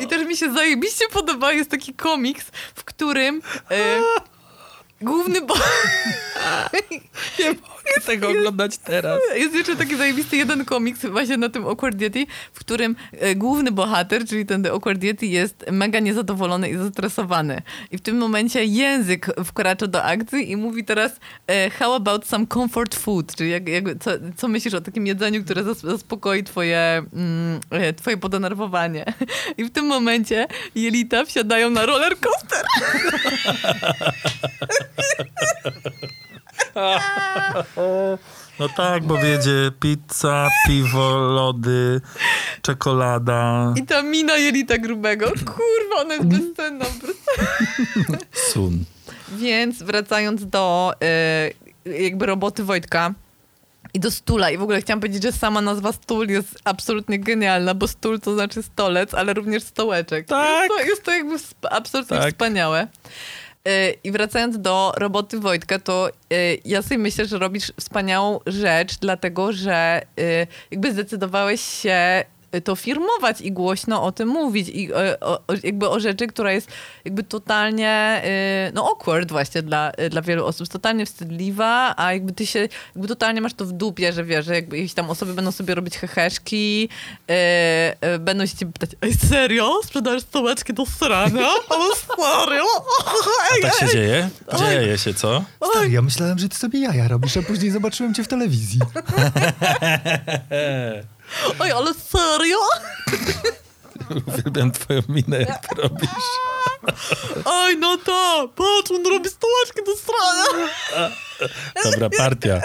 I 0.00 0.06
też 0.06 0.26
mi 0.26 0.36
się 0.36 0.52
zajebiście 0.52 1.08
podoba, 1.08 1.52
jest 1.52 1.70
taki 1.70 1.94
komiks, 1.94 2.46
w 2.74 2.84
którym 2.84 3.42
e, 3.70 4.00
główny 5.00 5.40
bo... 5.40 5.54
Nie 7.86 7.92
mogę 7.96 8.06
tego 8.06 8.30
oglądać 8.30 8.78
teraz. 8.78 9.20
Jest 9.42 9.54
jeszcze 9.54 9.76
taki 9.76 9.96
zajebisty 9.96 10.36
jeden 10.36 10.64
komiks 10.64 11.06
właśnie 11.06 11.36
na 11.36 11.48
tym 11.48 11.66
Awkward 11.66 12.00
Yeti, 12.00 12.26
w 12.52 12.58
którym 12.58 12.96
e, 13.12 13.34
główny 13.34 13.72
bohater, 13.72 14.24
czyli 14.24 14.46
ten 14.46 14.62
The 14.62 14.72
Awkward 14.72 15.02
Yeti 15.02 15.30
jest 15.30 15.64
mega 15.72 16.00
niezadowolony 16.00 16.70
i 16.70 16.76
zestresowany. 16.76 17.62
I 17.90 17.98
w 17.98 18.00
tym 18.00 18.16
momencie 18.16 18.64
język 18.64 19.26
wkracza 19.44 19.86
do 19.86 20.02
akcji 20.02 20.50
i 20.50 20.56
mówi 20.56 20.84
teraz 20.84 21.20
e, 21.46 21.70
how 21.70 21.94
about 21.94 22.26
some 22.26 22.46
comfort 22.46 22.94
food, 22.94 23.36
czyli 23.36 23.50
jak, 23.50 23.68
jak, 23.68 23.84
co, 24.00 24.10
co 24.36 24.48
myślisz 24.48 24.74
o 24.74 24.80
takim 24.80 25.06
jedzeniu, 25.06 25.44
które 25.44 25.64
zas, 25.64 25.80
zaspokoi 25.80 26.44
twoje, 26.44 27.02
mm, 27.12 27.60
e, 27.70 27.92
twoje 27.92 28.16
podenerwowanie. 28.16 29.04
I 29.58 29.64
w 29.64 29.70
tym 29.70 29.86
momencie 29.86 30.46
jelita 30.74 31.24
wsiadają 31.24 31.70
na 31.70 31.86
roller 31.86 32.16
coaster. 32.20 32.66
No 38.58 38.68
tak, 38.68 39.04
bo 39.04 39.18
wiedzie 39.18 39.70
pizza, 39.80 40.48
piwo, 40.66 41.10
lody, 41.18 42.00
czekolada. 42.62 43.72
I 43.76 43.82
ta 43.86 44.02
mina 44.02 44.36
jelita 44.36 44.78
grubego. 44.78 45.26
Kurwa, 45.26 46.00
ona 46.00 46.14
jest 46.14 46.26
bezcenna 46.26 46.84
po 46.84 46.90
prostu. 47.00 48.26
Sun. 48.52 48.84
Więc 49.28 49.82
wracając 49.82 50.46
do 50.46 50.92
y, 51.86 51.92
jakby 52.02 52.26
roboty 52.26 52.64
Wojtka 52.64 53.12
i 53.94 54.00
do 54.00 54.10
stula. 54.10 54.50
I 54.50 54.58
w 54.58 54.62
ogóle 54.62 54.80
chciałam 54.80 55.00
powiedzieć, 55.00 55.22
że 55.22 55.32
sama 55.32 55.60
nazwa 55.60 55.92
stół 55.92 56.22
jest 56.22 56.58
absolutnie 56.64 57.18
genialna, 57.18 57.74
bo 57.74 57.88
stół 57.88 58.18
to 58.18 58.34
znaczy 58.34 58.62
stolec, 58.62 59.14
ale 59.14 59.34
również 59.34 59.62
stołeczek. 59.62 60.26
Tak. 60.26 60.70
Jest 60.70 60.74
to, 60.78 60.84
jest 60.88 61.02
to 61.04 61.10
jakby 61.10 61.36
absolutnie 61.70 62.18
Tak. 62.18 62.32
wspaniałe. 62.32 62.88
Y, 63.66 63.94
I 64.04 64.12
wracając 64.12 64.58
do 64.58 64.92
roboty 64.96 65.40
Wojtka, 65.40 65.78
to 65.78 66.08
y, 66.32 66.58
ja 66.64 66.82
sobie 66.82 66.98
myślę, 66.98 67.26
że 67.26 67.38
robisz 67.38 67.72
wspaniałą 67.80 68.40
rzecz, 68.46 68.98
dlatego 68.98 69.52
że 69.52 70.02
y, 70.20 70.46
jakby 70.70 70.92
zdecydowałeś 70.92 71.60
się 71.60 72.24
to 72.64 72.76
firmować 72.76 73.40
i 73.40 73.52
głośno 73.52 74.02
o 74.02 74.12
tym 74.12 74.28
mówić 74.28 74.68
i 74.68 74.92
e, 74.92 75.20
o, 75.20 75.40
o, 75.46 75.54
jakby 75.62 75.88
o 75.88 76.00
rzeczy, 76.00 76.26
która 76.26 76.52
jest 76.52 76.68
jakby 77.04 77.22
totalnie 77.22 78.22
y, 78.68 78.72
no 78.74 78.90
awkward 78.90 79.32
właśnie 79.32 79.62
dla, 79.62 79.92
y, 80.00 80.10
dla 80.10 80.22
wielu 80.22 80.46
osób, 80.46 80.68
totalnie 80.68 81.06
wstydliwa, 81.06 81.94
a 81.96 82.12
jakby 82.12 82.32
ty 82.32 82.46
się, 82.46 82.68
jakby 82.94 83.08
totalnie 83.08 83.40
masz 83.40 83.54
to 83.54 83.64
w 83.64 83.72
dupie, 83.72 84.12
że 84.12 84.24
wiesz, 84.24 84.46
że 84.46 84.54
jakby 84.54 84.76
jakieś 84.76 84.94
tam 84.94 85.10
osoby 85.10 85.34
będą 85.34 85.52
sobie 85.52 85.74
robić 85.74 85.98
heheszki, 85.98 86.88
y, 87.30 87.34
y, 88.14 88.18
będą 88.18 88.46
się 88.46 88.56
ciebie 88.56 88.72
pytać, 88.72 88.90
ej 89.00 89.14
serio? 89.14 89.80
Sprzedajesz 89.84 90.22
stołeczki 90.22 90.74
do 90.74 90.86
srania? 90.86 91.48
Ale 91.70 91.84
serio? 92.16 92.64
A 93.50 93.62
tak 93.62 93.74
się 93.74 93.86
dzieje? 93.86 94.28
Dzieje 94.58 94.98
się, 94.98 95.14
co? 95.14 95.44
Stary, 95.70 95.90
ja 95.90 96.02
myślałem, 96.02 96.38
że 96.38 96.48
ty 96.48 96.56
sobie 96.56 96.80
jaja 96.80 97.08
robisz, 97.08 97.36
a 97.36 97.42
później 97.42 97.70
zobaczyłem 97.70 98.14
cię 98.14 98.24
w 98.24 98.28
telewizji. 98.28 98.80
Oj, 101.58 101.72
ale 101.72 101.94
serio? 101.94 102.58
Uwielbiam 104.26 104.72
twoją 104.72 105.02
minę, 105.08 105.38
jak 105.38 105.68
to 105.68 105.82
robisz. 105.82 106.10
Oj, 107.44 107.76
no 107.78 107.96
to, 107.96 108.48
patrz, 108.56 108.90
on 108.90 109.06
robi 109.06 109.28
stołeczki 109.30 109.80
do 109.86 109.96
strania. 109.96 110.70
Dobra 111.84 112.10
partia. 112.18 112.60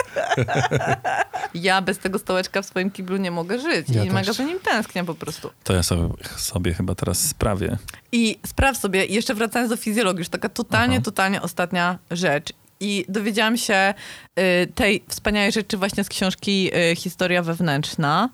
Ja 1.53 1.81
bez 1.81 1.97
tego 1.99 2.19
stołeczka 2.19 2.61
w 2.61 2.65
swoim 2.65 2.91
kiblu 2.91 3.17
nie 3.17 3.31
mogę 3.31 3.59
żyć 3.59 3.89
Ja 3.89 4.01
i 4.03 4.05
też. 4.05 4.13
mega 4.13 4.33
za 4.33 4.43
nim 4.43 4.59
tęsknię 4.59 5.03
po 5.05 5.15
prostu. 5.15 5.51
To 5.63 5.73
ja 5.73 5.83
sobie, 5.83 6.09
sobie 6.37 6.73
chyba 6.73 6.95
teraz 6.95 7.19
sprawię. 7.19 7.77
I 8.11 8.39
spraw 8.45 8.77
sobie, 8.77 9.05
jeszcze 9.05 9.33
wracając 9.35 9.69
do 9.69 9.77
fizjologii, 9.77 10.19
już 10.19 10.29
taka 10.29 10.49
totalnie, 10.49 10.95
Aha. 10.95 11.05
totalnie 11.05 11.41
ostatnia 11.41 11.99
rzecz. 12.11 12.53
I 12.81 13.05
dowiedziałam 13.09 13.57
się 13.57 13.93
y, 14.39 14.67
tej 14.75 15.03
wspaniałej 15.07 15.51
rzeczy 15.51 15.77
właśnie 15.77 16.03
z 16.03 16.09
książki 16.09 16.71
y, 16.91 16.95
Historia 16.95 17.43
wewnętrzna, 17.43 18.29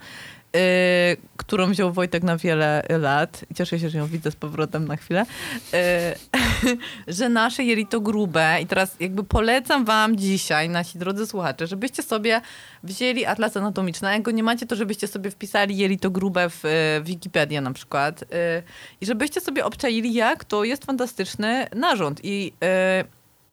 y, 0.56 0.60
którą 1.38 1.72
wziął 1.72 1.94
Wojtek 1.94 2.24
na 2.24 2.38
wiele 2.38 2.84
lat. 2.90 3.46
Cieszę 3.56 3.80
się, 3.80 3.90
że 3.90 3.98
ją 3.98 4.08
widzę 4.08 4.32
z 4.32 4.36
powrotem 4.36 4.88
na 4.88 4.96
chwilę. 4.96 5.26
Że 7.08 7.30
nasze 7.30 7.64
jelito 7.64 8.02
grube, 8.02 8.58
i 8.62 8.68
teraz 8.68 8.96
jakby 9.00 9.24
polecam 9.24 9.86
wam 9.86 10.16
dzisiaj, 10.16 10.70
nasi 10.70 11.00
drodzy 11.00 11.28
słuchacze, 11.28 11.68
żebyście 11.68 12.04
sobie 12.04 12.42
wzięli 12.84 13.26
atlas 13.26 13.58
anatomiczny. 13.58 14.08
A 14.08 14.14
jak 14.14 14.22
go 14.22 14.32
nie 14.32 14.44
macie, 14.44 14.66
to 14.66 14.76
żebyście 14.76 15.08
sobie 15.08 15.32
wpisali 15.32 15.78
jelito 15.78 16.10
grube 16.10 16.50
w, 16.50 16.60
w 17.04 17.62
na 17.62 17.74
przykład. 17.74 18.24
I 19.02 19.06
żebyście 19.06 19.42
sobie 19.42 19.66
obczaili, 19.66 20.14
jak 20.14 20.46
to 20.46 20.64
jest 20.64 20.86
fantastyczny 20.86 21.68
narząd. 21.76 22.20
I 22.24 22.54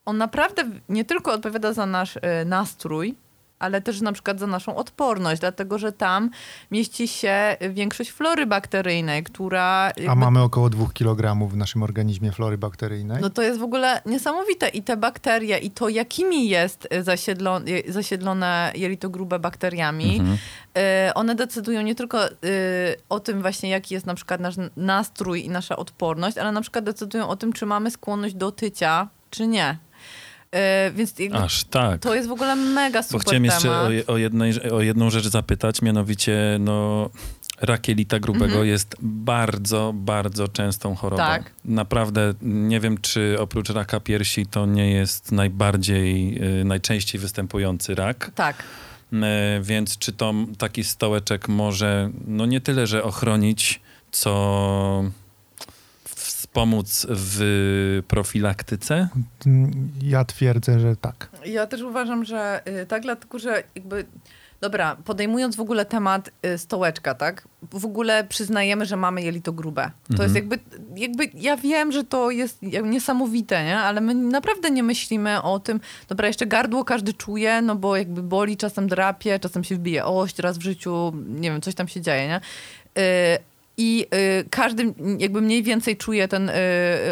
on 0.05 0.17
naprawdę 0.17 0.63
nie 0.89 1.05
tylko 1.05 1.33
odpowiada 1.33 1.73
za 1.73 1.85
nasz 1.85 2.15
y, 2.15 2.21
nastrój, 2.45 3.15
ale 3.59 3.81
też 3.81 4.01
na 4.01 4.11
przykład 4.11 4.39
za 4.39 4.47
naszą 4.47 4.75
odporność, 4.75 5.41
dlatego 5.41 5.77
że 5.77 5.91
tam 5.91 6.29
mieści 6.71 7.07
się 7.07 7.57
większość 7.69 8.11
flory 8.11 8.45
bakteryjnej, 8.45 9.23
która... 9.23 9.63
A 9.65 9.91
jakby- 10.01 10.15
mamy 10.15 10.41
około 10.41 10.69
dwóch 10.69 10.93
kilogramów 10.93 11.53
w 11.53 11.57
naszym 11.57 11.83
organizmie 11.83 12.31
flory 12.31 12.57
bakteryjnej. 12.57 13.21
no 13.21 13.29
to 13.29 13.41
jest 13.41 13.59
w 13.59 13.63
ogóle 13.63 14.01
niesamowite. 14.05 14.67
I 14.69 14.83
te 14.83 14.97
bakterie, 14.97 15.57
i 15.57 15.71
to 15.71 15.89
jakimi 15.89 16.49
jest 16.49 16.87
y, 16.93 17.03
zasiedlo, 17.03 17.61
y, 17.87 17.91
zasiedlone 17.93 18.71
jelito 18.75 19.09
grube 19.09 19.39
bakteriami, 19.39 20.19
Mhm. 20.19 20.37
one 21.15 21.35
decydują 21.35 21.81
nie 21.81 21.95
tylko 21.95 22.19
o 23.09 23.19
tym 23.19 23.41
właśnie, 23.41 23.69
jaki 23.69 23.93
jest 23.93 24.05
na 24.05 24.13
przykład 24.15 24.41
nasz 24.41 24.55
nastrój 24.77 25.45
i 25.45 25.49
nasza 25.49 25.75
odporność, 25.75 26.37
ale 26.37 26.51
na 26.51 26.61
przykład 26.61 26.85
decydują 26.85 27.27
o 27.27 27.35
tym, 27.35 27.53
czy 27.53 27.65
mamy 27.65 27.91
skłonność 27.91 28.35
do 28.35 28.51
tycia, 28.51 29.07
czy 29.29 29.47
nie. 29.47 29.77
Y, 30.55 30.91
więc 30.93 31.13
Aż 31.33 31.63
tak. 31.63 32.01
to 32.01 32.15
jest 32.15 32.29
w 32.29 32.31
ogóle 32.31 32.55
mega 32.55 32.99
Bo 32.99 33.03
super 33.07 33.21
chciałem 33.21 33.43
temat. 33.43 33.63
jeszcze 33.63 34.07
o, 34.07 34.13
o, 34.13 34.17
jednej, 34.17 34.69
o 34.71 34.81
jedną 34.81 35.09
rzecz 35.09 35.27
zapytać, 35.27 35.81
mianowicie 35.81 36.57
no, 36.59 37.09
rak 37.61 37.87
jelita 37.87 38.19
grubego 38.19 38.45
Mhm. 38.45 38.67
jest 38.67 38.95
bardzo, 39.01 39.91
bardzo 39.95 40.47
częstą 40.47 40.95
chorobą. 40.95 41.23
Tak. 41.23 41.51
Naprawdę 41.65 42.33
nie 42.41 42.79
wiem, 42.79 42.97
czy 43.01 43.35
oprócz 43.39 43.69
raka 43.69 43.99
piersi 43.99 44.45
to 44.45 44.65
nie 44.65 44.91
jest 44.91 45.31
najbardziej, 45.31 46.37
y, 46.61 46.65
najczęściej 46.65 47.21
występujący 47.21 47.95
rak. 47.95 48.31
Tak. 48.35 48.63
E, 49.13 49.59
Więc 49.63 49.97
czy 49.97 50.11
to 50.13 50.33
taki 50.57 50.83
stołeczek 50.83 51.47
może, 51.47 52.09
no 52.27 52.45
nie 52.45 52.61
tyle, 52.61 52.87
że 52.87 53.03
ochronić, 53.03 53.81
co 54.11 55.03
wspomóc 56.59 57.05
w 57.09 58.01
profilaktyce? 58.07 59.07
Ja 60.01 60.25
twierdzę, 60.25 60.79
że 60.79 60.95
tak. 60.95 61.29
Ja 61.45 61.67
też 61.67 61.81
uważam, 61.81 62.25
że 62.25 62.61
y, 62.81 62.85
tak, 62.85 63.01
dlatego 63.01 63.39
że 63.39 63.63
jakby. 63.75 64.05
Dobra, 64.61 64.95
podejmując 65.05 65.55
w 65.55 65.59
ogóle 65.59 65.85
temat 65.85 66.29
y, 66.45 66.57
stołeczka, 66.57 67.15
tak? 67.15 67.47
W 67.71 67.85
ogóle 67.85 68.23
przyznajemy, 68.23 68.85
że 68.85 68.95
mamy 68.97 69.21
jelito 69.21 69.53
grube. 69.53 69.91
To 70.07 70.13
Mhm. 70.13 70.23
jest 70.23 70.35
jakby, 70.35 70.59
jakby, 70.95 71.29
ja 71.33 71.57
wiem, 71.57 71.91
że 71.91 72.03
to 72.03 72.31
jest 72.31 72.61
niesamowite, 72.61 73.63
nie? 73.65 73.77
Ale 73.79 74.01
my 74.01 74.15
naprawdę 74.15 74.71
nie 74.71 74.83
myślimy 74.83 75.41
o 75.41 75.59
tym, 75.59 75.79
dobra, 76.07 76.27
jeszcze 76.27 76.45
gardło 76.45 76.85
każdy 76.85 77.13
czuje, 77.13 77.61
no 77.61 77.75
bo 77.75 77.97
jakby 77.97 78.23
boli, 78.23 78.57
czasem 78.57 78.87
drapie, 78.87 79.39
czasem 79.39 79.63
się 79.63 79.75
wbije 79.75 80.05
ość 80.05 80.39
raz 80.39 80.57
w 80.57 80.61
życiu, 80.61 81.13
nie 81.27 81.51
wiem, 81.51 81.61
coś 81.61 81.75
tam 81.75 81.87
się 81.87 82.01
dzieje, 82.01 82.27
nie? 82.27 82.37
Y, 83.03 83.37
I 83.77 84.05
y, 84.41 84.49
każdy 84.49 84.93
jakby 85.17 85.41
mniej 85.41 85.63
więcej 85.63 85.97
czuje 85.97 86.27
ten 86.27 86.49
y, 86.49 86.53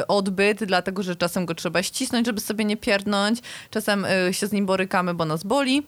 odbyt, 0.08 0.64
dlatego 0.64 1.04
że 1.04 1.16
czasem 1.16 1.46
go 1.46 1.56
trzeba 1.56 1.84
ścisnąć, 1.84 2.26
żeby 2.26 2.40
sobie 2.40 2.66
nie 2.66 2.78
pierdnąć. 2.78 3.40
Czasem 3.70 4.06
y, 4.06 4.34
się 4.34 4.48
z 4.48 4.52
nim 4.52 4.66
borykamy, 4.66 5.14
bo 5.14 5.26
nas 5.26 5.44
boli. 5.44 5.84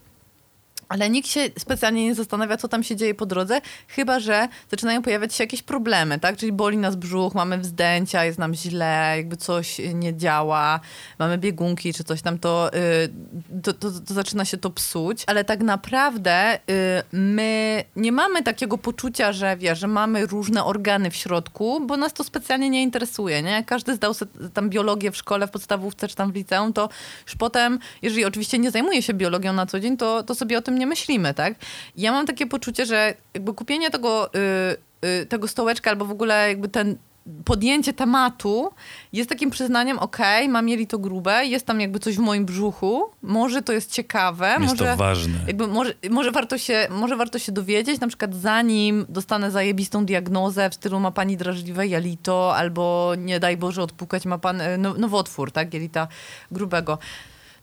Ale 0.89 1.09
nikt 1.09 1.29
się 1.29 1.39
specjalnie 1.59 2.05
nie 2.05 2.15
zastanawia, 2.15 2.57
co 2.57 2.67
tam 2.67 2.83
się 2.83 2.95
dzieje 2.95 3.15
po 3.15 3.25
drodze, 3.25 3.61
chyba 3.87 4.19
że 4.19 4.47
zaczynają 4.71 5.01
pojawiać 5.01 5.35
się 5.35 5.43
jakieś 5.43 5.61
problemy, 5.61 6.19
tak? 6.19 6.37
Czyli 6.37 6.51
boli 6.51 6.77
nas 6.77 6.95
brzuch, 6.95 7.35
mamy 7.35 7.57
wzdęcia, 7.57 8.25
jest 8.25 8.39
nam 8.39 8.53
źle, 8.53 9.13
jakby 9.17 9.37
coś 9.37 9.81
nie 9.93 10.17
działa, 10.17 10.79
mamy 11.19 11.37
biegunki 11.37 11.93
czy 11.93 12.03
coś 12.03 12.21
tam, 12.21 12.39
to, 12.39 12.71
y, 12.73 13.61
to, 13.63 13.73
to, 13.73 13.91
to 13.91 14.13
zaczyna 14.13 14.45
się 14.45 14.57
to 14.57 14.69
psuć. 14.69 15.23
Ale 15.27 15.43
tak 15.43 15.59
naprawdę 15.59 16.55
y, 16.55 16.59
my 17.11 17.83
nie 17.95 18.11
mamy 18.11 18.43
takiego 18.43 18.77
poczucia, 18.77 19.33
że 19.33 19.57
wiesz, 19.57 19.79
że 19.79 19.87
mamy 19.87 20.25
różne 20.25 20.63
organy 20.63 21.11
w 21.11 21.15
środku, 21.15 21.81
bo 21.87 21.97
nas 21.97 22.13
to 22.13 22.23
specjalnie 22.23 22.69
nie 22.69 22.83
interesuje, 22.83 23.41
nie? 23.41 23.63
Każdy 23.63 23.95
zdał 23.95 24.13
tam 24.53 24.69
biologię 24.69 25.11
w 25.11 25.17
szkole, 25.17 25.47
w 25.47 25.51
podstawówce 25.51 26.07
czy 26.07 26.15
tam 26.15 26.31
w 26.31 26.35
liceum, 26.35 26.73
to 26.73 26.89
już 27.25 27.35
potem, 27.35 27.79
jeżeli 28.01 28.25
oczywiście 28.25 28.59
nie 28.59 28.71
zajmuje 28.71 29.01
się 29.01 29.13
biologią 29.13 29.53
na 29.53 29.65
co 29.65 29.79
dzień, 29.79 29.97
to, 29.97 30.23
to 30.23 30.35
sobie 30.35 30.57
o 30.57 30.61
tym 30.61 30.74
nie 30.75 30.87
myślimy, 30.87 31.33
tak? 31.33 31.53
Ja 31.97 32.11
mam 32.11 32.25
takie 32.25 32.47
poczucie, 32.47 32.85
że 32.85 33.13
jakby 33.33 33.53
kupienie 33.53 33.89
tego, 33.89 34.29
y, 34.33 35.07
y, 35.07 35.25
tego 35.25 35.47
stołeczka 35.47 35.89
albo 35.89 36.05
w 36.05 36.11
ogóle 36.11 36.49
jakby 36.49 36.67
ten 36.67 36.97
podjęcie 37.45 37.93
tematu 37.93 38.71
jest 39.13 39.29
takim 39.29 39.49
przyznaniem, 39.49 39.99
okej, 39.99 40.43
okay, 40.43 40.53
mam 40.53 40.69
jelito 40.69 40.97
grube, 40.99 41.45
jest 41.45 41.65
tam 41.65 41.81
jakby 41.81 41.99
coś 41.99 42.15
w 42.15 42.19
moim 42.19 42.45
brzuchu, 42.45 43.03
może 43.21 43.61
to 43.61 43.73
jest 43.73 43.91
ciekawe. 43.91 44.55
Jest 44.59 44.71
może, 44.73 44.85
to 44.85 44.95
ważne. 44.95 45.39
Jakby 45.47 45.67
może, 45.67 45.93
może, 46.09 46.31
warto 46.31 46.57
się, 46.57 46.87
może 46.89 47.17
warto 47.17 47.39
się 47.39 47.51
dowiedzieć, 47.51 47.99
na 47.99 48.07
przykład 48.07 48.35
zanim 48.35 49.05
dostanę 49.09 49.51
zajebistą 49.51 50.05
diagnozę 50.05 50.69
w 50.69 50.75
stylu 50.75 50.99
ma 50.99 51.11
pani 51.11 51.37
drażliwe 51.37 51.87
jelito, 51.87 52.55
albo 52.55 53.13
nie 53.17 53.39
daj 53.39 53.57
Boże 53.57 53.83
odpukać 53.83 54.25
ma 54.25 54.37
pan 54.37 54.61
y, 54.61 54.77
nowotwór, 54.77 55.51
tak, 55.51 55.73
jelita 55.73 56.07
grubego. 56.51 56.97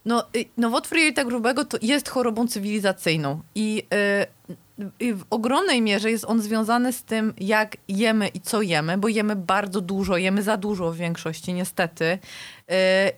No, 0.05 0.25
y, 0.37 0.45
nowotwór 0.57 0.99
jelita 0.99 1.25
grubego 1.25 1.65
to 1.65 1.79
jest 1.83 2.09
chorobą 2.09 2.47
cywilizacyjną 2.47 3.41
i 3.55 3.87
y, 3.95 5.15
w 5.15 5.23
ogromnej 5.31 5.83
mierze 5.83 6.11
jest 6.11 6.25
on 6.25 6.41
związany 6.41 6.93
z 6.93 7.05
tym, 7.05 7.35
jak 7.39 7.77
jemy 7.89 8.29
i 8.29 8.41
co 8.41 8.63
jemy, 8.63 8.99
bo 8.99 9.09
jemy 9.09 9.37
bardzo 9.37 9.81
dużo, 9.81 10.17
jemy 10.17 10.43
za 10.43 10.57
dużo 10.57 10.93
w 10.93 10.97
większości, 10.97 11.55
niestety. 11.55 12.05
Y, 12.05 12.19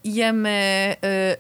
jemy 0.05 0.97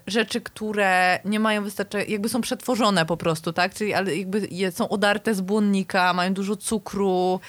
rzeczy, 0.06 0.40
które 0.40 1.20
nie 1.24 1.40
mają 1.40 1.64
wystarczająco, 1.64 2.12
jakby 2.12 2.28
są 2.28 2.40
przetworzone 2.40 3.06
po 3.06 3.16
prostu, 3.16 3.52
tak? 3.52 3.74
Czyli 3.74 3.94
ale 3.94 4.16
jakby 4.16 4.48
są 4.70 4.88
odarte 4.88 5.34
z 5.34 5.40
błonnika, 5.40 6.12
mają 6.12 6.34
dużo 6.34 6.56
cukru, 6.56 7.40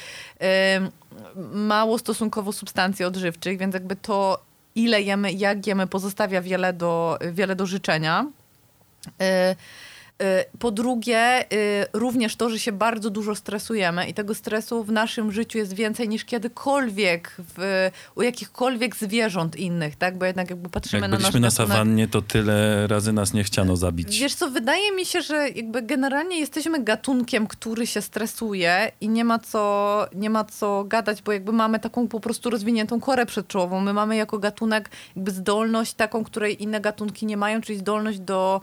mało 1.53 1.97
stosunkowo 1.97 2.51
substancji 2.51 3.05
odżywczych, 3.05 3.57
więc 3.57 3.73
jakby 3.73 3.95
to 3.95 4.45
ile 4.75 5.01
jemy, 5.01 5.33
jak 5.33 5.67
jemy, 5.67 5.87
pozostawia 5.87 6.41
wiele 6.41 6.73
do, 6.73 7.17
wiele 7.31 7.55
do 7.55 7.65
życzenia. 7.65 8.25
Y, 10.21 10.57
po 10.59 10.71
drugie, 10.71 11.45
y, 11.53 11.85
również 11.93 12.35
to, 12.35 12.49
że 12.49 12.59
się 12.59 12.71
bardzo 12.71 13.09
dużo 13.09 13.35
stresujemy 13.35 14.07
i 14.07 14.13
tego 14.13 14.35
stresu 14.35 14.83
w 14.83 14.91
naszym 14.91 15.31
życiu 15.31 15.57
jest 15.57 15.73
więcej 15.73 16.09
niż 16.09 16.25
kiedykolwiek 16.25 17.35
w, 17.37 17.89
u 18.15 18.21
jakichkolwiek 18.21 18.95
zwierząt 18.95 19.55
innych, 19.55 19.95
tak? 19.95 20.17
Bo 20.17 20.25
jednak 20.25 20.49
jakby 20.49 20.69
patrzymy 20.69 21.01
Jak 21.01 21.11
na 21.11 21.17
byliśmy 21.17 21.39
na 21.39 21.51
sawannie, 21.51 22.07
to 22.07 22.21
tyle 22.21 22.87
razy 22.87 23.13
nas 23.13 23.33
nie 23.33 23.43
chciano 23.43 23.77
zabić. 23.77 24.19
Wiesz 24.19 24.35
co, 24.35 24.49
wydaje 24.49 24.91
mi 24.91 25.05
się, 25.05 25.21
że 25.21 25.49
jakby 25.49 25.81
generalnie 25.81 26.39
jesteśmy 26.39 26.83
gatunkiem, 26.83 27.47
który 27.47 27.87
się 27.87 28.01
stresuje 28.01 28.91
i 29.01 29.09
nie 29.09 29.23
ma 29.23 29.39
co, 29.39 30.07
nie 30.13 30.29
ma 30.29 30.43
co 30.43 30.83
gadać, 30.83 31.21
bo 31.21 31.31
jakby 31.31 31.51
mamy 31.51 31.79
taką 31.79 32.07
po 32.07 32.19
prostu 32.19 32.49
rozwiniętą 32.49 32.99
korę 32.99 33.25
przedczołową. 33.25 33.81
My 33.81 33.93
mamy 33.93 34.15
jako 34.15 34.39
gatunek 34.39 34.89
jakby 35.15 35.31
zdolność 35.31 35.93
taką, 35.93 36.23
której 36.23 36.63
inne 36.63 36.81
gatunki 36.81 37.25
nie 37.25 37.37
mają, 37.37 37.61
czyli 37.61 37.79
zdolność 37.79 38.19
do 38.19 38.61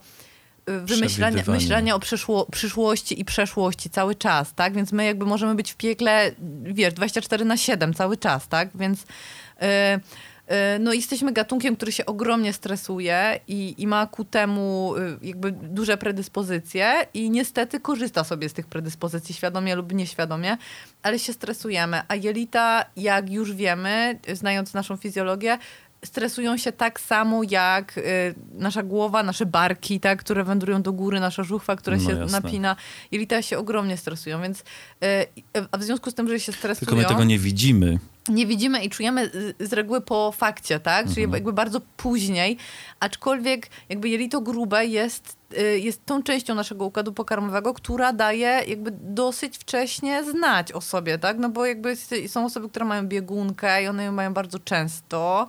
wymyślania 0.67 1.43
myślenia 1.47 1.95
o 1.95 1.99
przyszło, 1.99 2.47
przyszłości 2.47 3.21
i 3.21 3.25
przeszłości 3.25 3.91
cały 3.91 4.15
czas, 4.15 4.55
tak? 4.55 4.75
Więc 4.75 4.93
my 4.93 5.05
jakby 5.05 5.27
możemy 5.27 5.55
być 5.55 5.73
w 5.73 5.77
piekle, 5.77 6.33
wiesz, 6.63 6.95
24 6.95 7.45
na 7.45 7.57
7 7.57 7.95
cały 7.95 8.17
czas, 8.17 8.49
tak? 8.49 8.69
Więc 8.75 9.01
yy, 9.01 9.67
yy, 9.69 10.57
no 10.81 10.93
jesteśmy 10.93 11.33
gatunkiem, 11.33 11.77
który 11.77 11.93
się 11.93 12.07
ogromnie 12.07 12.53
stresuje 12.53 13.41
i, 13.49 13.75
i 13.79 13.87
ma 13.87 14.07
ku 14.07 14.25
temu 14.25 14.95
yy, 14.97 15.19
jakby 15.23 15.53
duże 15.53 15.97
predyspozycje 15.97 17.07
i 17.15 17.31
niestety 17.31 17.81
korzysta 17.81 18.25
sobie 18.25 18.49
z 18.49 18.53
tych 18.53 18.67
predyspozycji 18.67 19.35
świadomie 19.35 19.77
lub 19.77 19.93
nieświadomie, 19.93 20.57
ale 21.03 21.19
się 21.19 21.33
stresujemy. 21.33 22.03
A 22.09 22.15
jelita, 22.15 22.85
jak 22.97 23.31
już 23.31 23.55
wiemy, 23.55 24.19
znając 24.33 24.75
naszą 24.75 24.97
fizjologię, 24.97 25.59
stresują 26.05 26.57
się 26.57 26.73
tak 26.73 27.01
samo 27.01 27.43
jak 27.51 27.99
y, 27.99 28.35
nasza 28.53 28.83
głowa, 28.83 29.23
nasze 29.23 29.47
barki, 29.47 30.01
tak, 30.01 30.21
które 30.21 30.45
wędrują 30.45 30.83
do 30.83 30.93
góry, 30.93 31.21
nasza 31.21 31.43
żuchwa, 31.43 31.77
która 31.77 31.97
no 31.97 32.03
się 32.03 32.19
jasne. 32.19 32.41
napina. 32.41 32.77
Jelita 33.11 33.43
się 33.43 33.59
ogromnie 33.59 33.97
stresują, 33.97 34.43
więc 34.43 34.61
y, 34.61 35.65
a 35.71 35.79
w 35.79 35.83
związku 35.83 36.11
z 36.11 36.15
tym, 36.15 36.29
że 36.29 36.41
się 36.41 36.53
stresują... 36.53 36.87
Tylko 36.87 36.97
my 36.97 37.05
tego 37.05 37.25
nie 37.25 37.39
widzimy 37.39 37.99
nie 38.29 38.47
widzimy 38.47 38.85
i 38.85 38.91
czujemy 38.91 39.31
z 39.61 39.73
reguły 39.73 40.01
po 40.01 40.33
fakcie, 40.33 40.81
tak? 40.81 41.07
Czyli 41.07 41.23
mhm. 41.23 41.33
jakby 41.33 41.53
bardzo 41.53 41.81
później, 41.97 42.57
aczkolwiek 43.01 43.70
jakby 43.89 44.09
jelito 44.09 44.41
grube 44.41 44.87
jest, 44.87 45.37
y, 45.59 45.79
jest 45.79 46.07
tą 46.07 46.23
częścią 46.23 46.55
naszego 46.55 46.85
układu 46.85 47.12
pokarmowego, 47.12 47.75
która 47.75 48.12
daje 48.12 48.62
jakby 48.68 48.91
dosyć 49.01 49.59
wcześnie 49.59 50.25
znać 50.25 50.73
o 50.73 50.81
sobie, 50.81 51.18
tak? 51.18 51.39
No 51.39 51.49
bo 51.49 51.66
jakby 51.66 51.97
są 52.27 52.45
osoby, 52.45 52.68
które 52.68 52.85
mają 52.85 53.07
biegunkę 53.07 53.83
i 53.83 53.87
one 53.87 54.05
ją 54.05 54.12
mają 54.12 54.35
bardzo 54.35 54.59
często. 54.59 55.49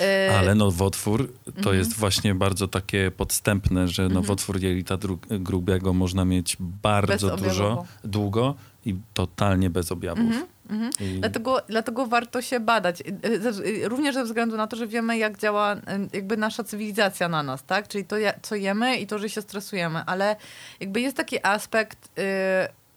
Y, 0.00 0.34
Ale 0.34 0.54
nowotwór 0.54 1.32
to 1.44 1.58
mhm. 1.58 1.78
jest 1.78 1.94
właśnie 1.94 2.34
bardzo 2.34 2.68
takie 2.68 3.10
podstępne, 3.10 3.88
że 3.88 4.02
mhm. 4.02 4.22
nowotwór 4.22 4.60
jelita 4.60 4.98
grubego 5.30 5.92
można 5.92 6.24
mieć 6.24 6.56
bardzo 6.60 7.36
dużo, 7.36 7.84
długo 8.04 8.54
i 8.86 8.96
totalnie 9.14 9.70
bez 9.70 9.92
objawów. 9.92 10.20
Mhm. 10.20 10.46
Mhm. 10.70 10.90
I... 11.00 11.20
Dlatego, 11.20 11.62
dlatego 11.68 12.06
warto 12.06 12.42
się 12.42 12.60
badać. 12.60 13.00
Y, 13.00 13.84
y, 13.84 13.88
również 13.88 14.14
ze 14.14 14.24
względu 14.24 14.56
na 14.56 14.66
to, 14.66 14.76
że 14.76 14.86
wiemy, 14.86 15.18
jak 15.18 15.38
działa 15.38 15.74
y, 15.74 15.80
jakby 16.12 16.36
nasza 16.36 16.64
cywilizacja 16.64 17.28
na 17.28 17.42
nas, 17.42 17.64
tak? 17.64 17.88
Czyli 17.88 18.04
to, 18.04 18.16
co 18.42 18.54
jemy 18.54 18.96
i 18.96 19.06
to, 19.06 19.18
że 19.18 19.28
się 19.28 19.42
stresujemy. 19.42 20.02
Ale 20.06 20.36
jakby 20.80 21.00
jest 21.00 21.16
taki 21.16 21.46
aspekt 21.46 22.10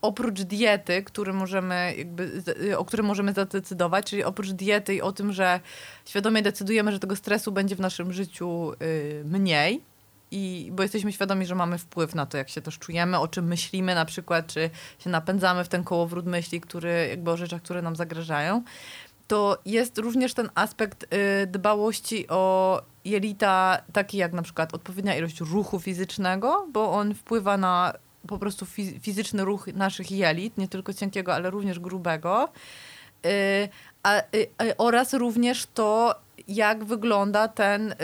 oprócz 0.02 0.42
diety, 0.42 1.04
który 1.04 1.34
możemy 1.34 1.94
jakby, 1.98 2.44
o 2.78 2.86
którym 2.86 3.06
możemy 3.06 3.34
zadecydować, 3.34 4.06
czyli 4.10 4.24
oprócz 4.24 4.50
diety 4.50 4.96
i 4.96 5.02
o 5.02 5.12
tym, 5.12 5.34
że 5.34 5.60
świadomie 6.06 6.42
decydujemy, 6.42 6.92
że 6.92 7.00
tego 7.00 7.16
stresu 7.16 7.52
będzie 7.52 7.76
w 7.76 7.80
naszym 7.80 8.14
życiu 8.14 8.72
mniej, 9.26 9.82
i, 10.32 10.70
bo 10.74 10.84
jesteśmy 10.84 11.12
świadomi, 11.12 11.46
że 11.46 11.56
mamy 11.56 11.78
wpływ 11.78 12.16
na 12.16 12.26
to, 12.26 12.38
jak 12.38 12.50
się 12.50 12.62
też 12.62 12.80
czujemy, 12.80 13.20
o 13.20 13.28
czym 13.28 13.46
myślimy 13.46 13.96
na 13.96 14.06
przykład, 14.06 14.48
czy 14.48 14.70
się 15.00 15.10
napędzamy 15.10 15.64
w 15.64 15.68
ten 15.68 15.84
kołowrót 15.84 16.26
myśli, 16.26 16.62
który, 16.62 17.08
jakby 17.10 17.32
o 17.32 17.38
rzeczach, 17.38 17.62
które 17.62 17.82
nam 17.82 17.96
zagrażają, 17.96 18.64
to 19.28 19.58
jest 19.66 19.98
również 19.98 20.34
ten 20.34 20.50
aspekt 20.56 21.04
y, 21.14 21.48
dbałości 21.48 22.28
o 22.28 22.82
jelita, 23.06 23.82
taki 23.94 24.18
jak 24.18 24.34
na 24.34 24.42
przykład 24.42 24.74
odpowiednia 24.74 25.16
ilość 25.16 25.40
ruchu 25.40 25.80
fizycznego, 25.80 26.68
bo 26.74 26.92
on 26.92 27.16
wpływa 27.16 27.58
na 27.58 27.94
po 28.28 28.40
prostu 28.40 28.66
fizyczny 29.02 29.46
ruch 29.46 29.68
naszych 29.68 30.12
jelit, 30.12 30.58
nie 30.58 30.68
tylko 30.68 30.94
cienkiego, 30.94 31.34
ale 31.34 31.50
również 31.50 31.80
grubego. 31.80 32.50
Y, 33.26 33.70
a, 34.04 34.18
y, 34.20 34.48
y, 34.64 34.78
oraz 34.78 35.14
również 35.14 35.68
to, 35.74 36.16
jak 36.48 36.84
wygląda 36.84 37.48
ten, 37.48 37.92
y, 37.92 37.96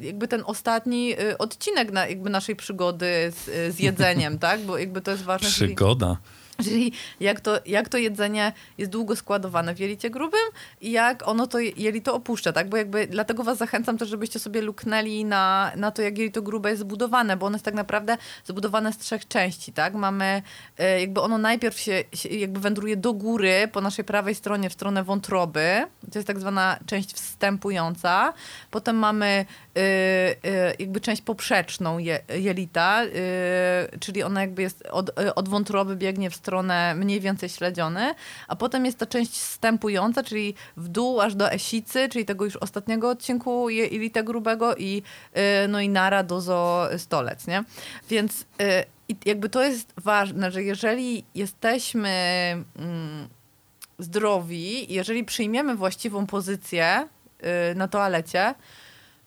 jakby 0.00 0.28
ten 0.28 0.42
ostatni 0.46 1.20
y, 1.20 1.38
odcinek 1.38 1.92
na, 1.92 2.06
jakby 2.06 2.30
naszej 2.30 2.56
przygody 2.56 3.32
z, 3.36 3.74
z 3.74 3.78
jedzeniem, 3.78 4.38
tak? 4.38 4.60
Bo 4.60 4.78
jakby 4.78 5.00
to 5.00 5.10
jest 5.10 5.22
ważne. 5.22 5.48
Przygoda. 5.48 6.06
Czyli 6.06 6.41
Czyli 6.64 6.92
jak 7.20 7.40
to, 7.40 7.58
jak 7.66 7.88
to 7.88 7.98
jedzenie 7.98 8.52
jest 8.78 8.90
długo 8.90 9.16
składowane 9.16 9.74
w 9.74 9.80
jelicie 9.80 10.10
grubym 10.10 10.40
i 10.80 10.90
jak 10.90 11.28
ono 11.28 11.46
to 11.46 11.58
jelito 11.58 12.14
opuszcza, 12.14 12.52
tak? 12.52 12.68
Bo 12.68 12.76
jakby 12.76 13.06
dlatego 13.06 13.44
was 13.44 13.58
zachęcam 13.58 13.98
też, 13.98 14.08
żebyście 14.08 14.38
sobie 14.38 14.62
luknęli 14.62 15.24
na, 15.24 15.72
na 15.76 15.90
to, 15.90 16.02
jak 16.02 16.18
jelito 16.18 16.42
grube 16.42 16.70
jest 16.70 16.82
zbudowane, 16.82 17.36
bo 17.36 17.46
ono 17.46 17.54
jest 17.54 17.64
tak 17.64 17.74
naprawdę 17.74 18.16
zbudowane 18.44 18.92
z 18.92 18.98
trzech 18.98 19.28
części, 19.28 19.72
tak? 19.72 19.94
Mamy, 19.94 20.42
e, 20.78 21.00
jakby 21.00 21.20
ono 21.20 21.38
najpierw 21.38 21.78
się, 21.78 22.04
się 22.12 22.28
jakby 22.28 22.60
wędruje 22.60 22.96
do 22.96 23.12
góry 23.12 23.68
po 23.72 23.80
naszej 23.80 24.04
prawej 24.04 24.34
stronie 24.34 24.70
w 24.70 24.72
stronę 24.72 25.04
wątroby, 25.04 25.84
to 26.12 26.18
jest 26.18 26.26
tak 26.26 26.40
zwana 26.40 26.78
część 26.86 27.14
wstępująca, 27.14 28.32
potem 28.70 28.96
mamy 28.96 29.46
y, 29.76 29.80
y, 29.80 30.74
jakby 30.78 31.00
część 31.00 31.22
poprzeczną 31.22 31.98
je, 31.98 32.20
jelita, 32.34 33.02
czyli 34.00 34.22
ona 34.22 34.40
jakby 34.40 34.62
jest 34.62 34.86
od, 34.90 35.10
od 35.34 35.48
wątroby 35.48 35.96
biegnie 35.96 36.30
w 36.30 36.34
stronę 36.42 36.94
mniej 36.94 37.20
więcej 37.20 37.48
śledziony, 37.48 38.14
a 38.48 38.56
potem 38.56 38.84
jest 38.86 38.98
ta 38.98 39.06
część 39.06 39.32
wstępująca, 39.32 40.22
czyli 40.22 40.54
w 40.76 40.88
dół 40.88 41.20
aż 41.20 41.34
do 41.34 41.50
Esicy, 41.50 42.08
czyli 42.08 42.24
tego 42.24 42.44
już 42.44 42.56
ostatniego 42.56 43.10
odcinku 43.10 43.70
jelita 43.70 44.22
grubego 44.22 44.76
i, 44.76 45.02
y, 45.64 45.68
no 45.68 45.80
i 45.80 45.88
nara 45.88 46.22
dozo 46.22 46.88
stolec, 46.98 47.46
nie? 47.46 47.64
Więc 48.08 48.40
y, 48.42 48.44
jakby 49.24 49.48
to 49.48 49.62
jest 49.62 49.92
ważne, 49.96 50.50
że 50.50 50.62
jeżeli 50.62 51.24
jesteśmy 51.34 52.10
mm, 52.78 53.28
zdrowi, 53.98 54.94
jeżeli 54.94 55.24
przyjmiemy 55.24 55.76
właściwą 55.76 56.26
pozycję 56.26 57.08
y, 57.72 57.74
na 57.74 57.88
toalecie, 57.88 58.54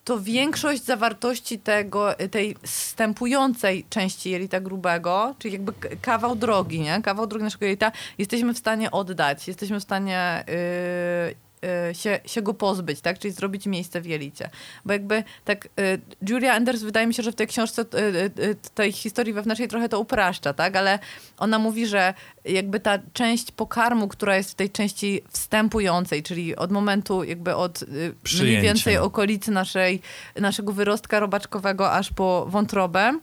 to 0.05 0.19
większość 0.19 0.83
zawartości 0.83 1.59
tego, 1.59 2.15
tej 2.31 2.55
stępującej 2.63 3.85
części 3.89 4.29
jelita 4.29 4.59
grubego, 4.59 5.35
czyli 5.39 5.53
jakby 5.53 5.73
kawał 6.01 6.35
drogi, 6.35 6.79
nie? 6.79 7.01
Kawał 7.01 7.27
drogi 7.27 7.43
naszego 7.43 7.65
jelita, 7.65 7.91
jesteśmy 8.17 8.53
w 8.53 8.57
stanie 8.57 8.91
oddać, 8.91 9.47
jesteśmy 9.47 9.79
w 9.79 9.83
stanie 9.83 10.43
yy, 10.47 11.44
się, 11.93 12.19
się 12.25 12.41
go 12.41 12.53
pozbyć, 12.53 13.01
tak? 13.01 13.19
Czyli 13.19 13.33
zrobić 13.33 13.65
miejsce 13.65 14.01
w 14.01 14.05
jelicie. 14.05 14.49
Bo 14.85 14.93
jakby 14.93 15.23
tak 15.45 15.67
yy, 15.77 16.29
Julia 16.29 16.55
Enders 16.55 16.81
wydaje 16.81 17.07
mi 17.07 17.13
się, 17.13 17.23
że 17.23 17.31
w 17.31 17.35
tej 17.35 17.47
książce 17.47 17.85
yy, 18.37 18.55
tej 18.75 18.91
historii 18.91 19.33
wewnętrznej 19.33 19.67
trochę 19.67 19.89
to 19.89 19.99
upraszcza, 19.99 20.53
tak? 20.53 20.75
Ale 20.75 20.99
ona 21.37 21.59
mówi, 21.59 21.87
że 21.87 22.13
jakby 22.45 22.79
ta 22.79 22.99
część 23.13 23.51
pokarmu, 23.51 24.07
która 24.07 24.37
jest 24.37 24.51
w 24.51 24.55
tej 24.55 24.69
części 24.69 25.21
wstępującej, 25.29 26.23
czyli 26.23 26.55
od 26.55 26.71
momentu 26.71 27.23
jakby 27.23 27.55
od 27.55 27.81
yy, 27.81 28.15
mniej 28.41 28.61
więcej 28.61 28.97
okolicy 28.97 29.51
naszej, 29.51 30.01
naszego 30.35 30.73
wyrostka 30.73 31.19
robaczkowego 31.19 31.91
aż 31.91 32.13
po 32.13 32.45
wątrobę, 32.49 33.19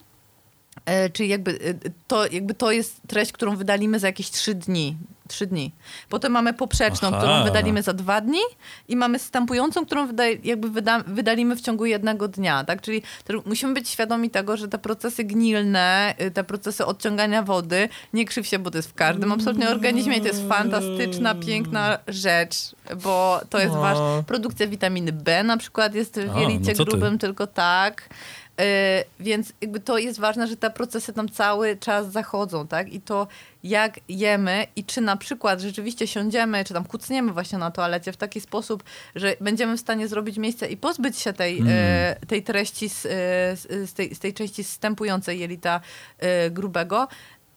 Czyli 1.12 1.28
jakby 1.28 1.50
e, 1.50 1.90
to, 2.06 2.26
jakby 2.26 2.54
to 2.54 2.72
jest 2.72 3.00
treść, 3.08 3.32
którą 3.32 3.56
wydalimy 3.56 3.98
za 3.98 4.06
jakieś 4.06 4.30
trzy 4.30 4.54
dni. 4.54 4.96
Trzy 5.28 5.46
dni. 5.46 5.72
Potem 6.08 6.32
mamy 6.32 6.52
poprzeczną, 6.54 7.08
Aha. 7.08 7.18
którą 7.18 7.44
wydalimy 7.44 7.82
za 7.82 7.92
dwa 7.92 8.20
dni 8.20 8.40
i 8.88 8.96
mamy 8.96 9.18
stępującą, 9.18 9.86
którą 9.86 10.06
wyda, 10.06 10.24
jakby 10.44 10.70
wyda, 10.70 11.04
wydalimy 11.06 11.56
w 11.56 11.60
ciągu 11.60 11.84
jednego 11.86 12.28
dnia. 12.28 12.64
Tak? 12.64 12.80
Czyli 12.80 13.02
musimy 13.46 13.74
być 13.74 13.88
świadomi 13.88 14.30
tego, 14.30 14.56
że 14.56 14.68
te 14.68 14.78
procesy 14.78 15.24
gnilne, 15.24 16.14
y, 16.20 16.30
te 16.30 16.44
procesy 16.44 16.86
odciągania 16.86 17.42
wody, 17.42 17.88
nie 18.12 18.24
krzyw 18.24 18.46
się, 18.46 18.58
bo 18.58 18.70
to 18.70 18.78
jest 18.78 18.88
w 18.90 18.94
każdym 18.94 19.32
absolutnie 19.32 19.70
organizmie 19.70 20.16
i 20.16 20.20
to 20.20 20.26
jest 20.26 20.48
fantastyczna, 20.48 21.34
piękna 21.34 21.98
rzecz, 22.08 22.56
bo 23.04 23.40
to 23.50 23.58
jest 23.58 23.74
No. 23.74 23.80
ważne. 23.80 24.24
Produkcja 24.26 24.66
witaminy 24.66 25.12
B 25.12 25.42
na 25.42 25.56
przykład 25.56 25.94
jest 25.94 26.20
w 26.20 26.36
A, 26.36 26.40
jelicie 26.40 26.70
no 26.70 26.76
co 26.76 26.84
ty? 26.84 26.90
grubym 26.90 27.18
tylko 27.18 27.46
tak. 27.46 28.08
Yy, 28.58 28.64
więc 29.20 29.52
jakby 29.60 29.80
to 29.80 29.98
jest 29.98 30.20
ważne, 30.20 30.46
że 30.46 30.56
te 30.56 30.70
procesy 30.70 31.12
tam 31.12 31.28
cały 31.28 31.76
czas 31.76 32.12
zachodzą, 32.12 32.66
tak? 32.66 32.92
I 32.92 33.00
to 33.00 33.26
jak 33.64 34.00
jemy 34.08 34.66
i 34.76 34.84
czy 34.84 35.00
na 35.00 35.16
przykład 35.16 35.60
rzeczywiście 35.60 36.06
siądziemy, 36.06 36.64
czy 36.64 36.74
tam 36.74 36.84
kucniemy 36.84 37.32
właśnie 37.32 37.58
na 37.58 37.70
toalecie 37.70 38.12
w 38.12 38.16
taki 38.16 38.40
sposób, 38.40 38.82
że 39.14 39.36
będziemy 39.40 39.76
w 39.76 39.80
stanie 39.80 40.08
zrobić 40.08 40.36
miejsce 40.38 40.68
i 40.68 40.76
pozbyć 40.76 41.18
się 41.18 41.32
tej, 41.32 41.58
Mm. 41.58 41.72
e, 41.76 42.16
tej 42.26 42.42
treści 42.42 42.88
z, 42.88 43.06
e, 43.06 43.08
z, 43.56 43.90
z, 43.90 43.92
tej, 43.94 44.14
z 44.14 44.18
tej 44.18 44.34
części 44.34 44.64
wstępującej 44.64 45.40
jelita 45.40 45.80
e, 46.18 46.50
grubego, 46.50 47.08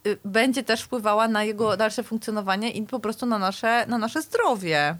e, 0.06 0.10
będzie 0.26 0.64
też 0.64 0.82
wpływała 0.82 1.28
na 1.28 1.44
jego 1.44 1.78
dalsze 1.78 2.04
funkcjonowanie 2.04 2.72
i 2.72 2.84
po 2.84 3.00
prostu 3.00 3.26
na 3.26 3.40
nasze, 3.40 3.86
na 3.88 3.98
nasze 3.98 4.22
zdrowie. 4.22 4.96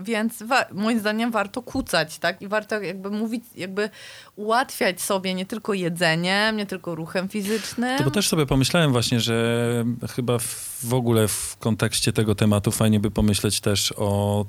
Więc 0.00 0.42
wa- 0.42 0.64
moim 0.72 1.00
zdaniem 1.00 1.30
warto 1.30 1.62
kucać, 1.62 2.18
tak? 2.18 2.42
I 2.42 2.48
warto 2.48 2.80
jakby 2.80 3.10
mówić, 3.10 3.44
jakby 3.56 3.90
ułatwiać 4.36 5.00
sobie 5.00 5.34
nie 5.34 5.46
tylko 5.46 5.74
jedzeniem, 5.74 6.56
nie 6.56 6.66
tylko 6.66 6.94
ruchem 6.94 7.28
fizycznym. 7.28 7.98
To 7.98 8.04
bo 8.04 8.10
też 8.10 8.28
sobie 8.28 8.46
pomyślałem 8.46 8.92
właśnie, 8.92 9.20
że 9.20 9.84
chyba 10.14 10.38
w, 10.38 10.78
w 10.84 10.94
ogóle 10.94 11.28
w 11.28 11.56
kontekście 11.60 12.12
tego 12.12 12.34
tematu 12.34 12.70
fajnie 12.70 13.00
by 13.00 13.10
pomyśleć 13.10 13.60
też 13.60 13.94
o 13.96 14.46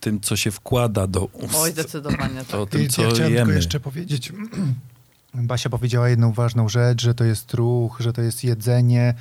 tym, 0.00 0.20
co 0.20 0.36
się 0.36 0.50
wkłada 0.50 1.06
do 1.06 1.24
ust. 1.24 1.54
Oj, 1.56 1.70
zdecydowanie 1.72 2.44
tak. 2.44 2.60
o 2.60 2.66
tym, 2.66 2.82
I 2.82 2.88
co 2.88 3.02
ja 3.02 3.08
chciałem 3.08 3.24
tylko 3.32 3.38
jemy. 3.38 3.54
jeszcze 3.54 3.80
powiedzieć, 3.80 4.32
Basia 5.34 5.70
powiedziała 5.70 6.08
jedną 6.08 6.32
ważną 6.32 6.68
rzecz, 6.68 7.02
że 7.02 7.14
to 7.14 7.24
jest 7.24 7.54
ruch, 7.54 7.96
że 8.00 8.12
to 8.12 8.22
jest 8.22 8.44
jedzenie 8.44 9.14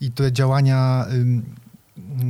i 0.00 0.10
te 0.10 0.32
działania 0.32 1.06
ym, 1.12 1.42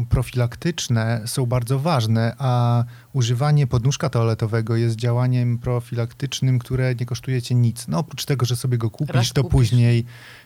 profilaktyczne 0.08 1.22
są 1.26 1.46
bardzo 1.46 1.78
ważne, 1.78 2.34
a 2.38 2.84
używanie 3.12 3.66
podnóżka 3.66 4.08
toaletowego 4.10 4.76
jest 4.76 4.96
działaniem 4.96 5.58
profilaktycznym, 5.58 6.58
które 6.58 6.94
nie 6.94 7.06
kosztuje 7.06 7.42
cię 7.42 7.54
nic. 7.54 7.88
No 7.88 7.98
oprócz 7.98 8.24
tego, 8.24 8.46
że 8.46 8.56
sobie 8.56 8.78
go 8.78 8.90
kupisz, 8.90 9.14
Raz 9.14 9.32
to 9.32 9.42
kupisz. 9.42 9.52
później 9.52 10.04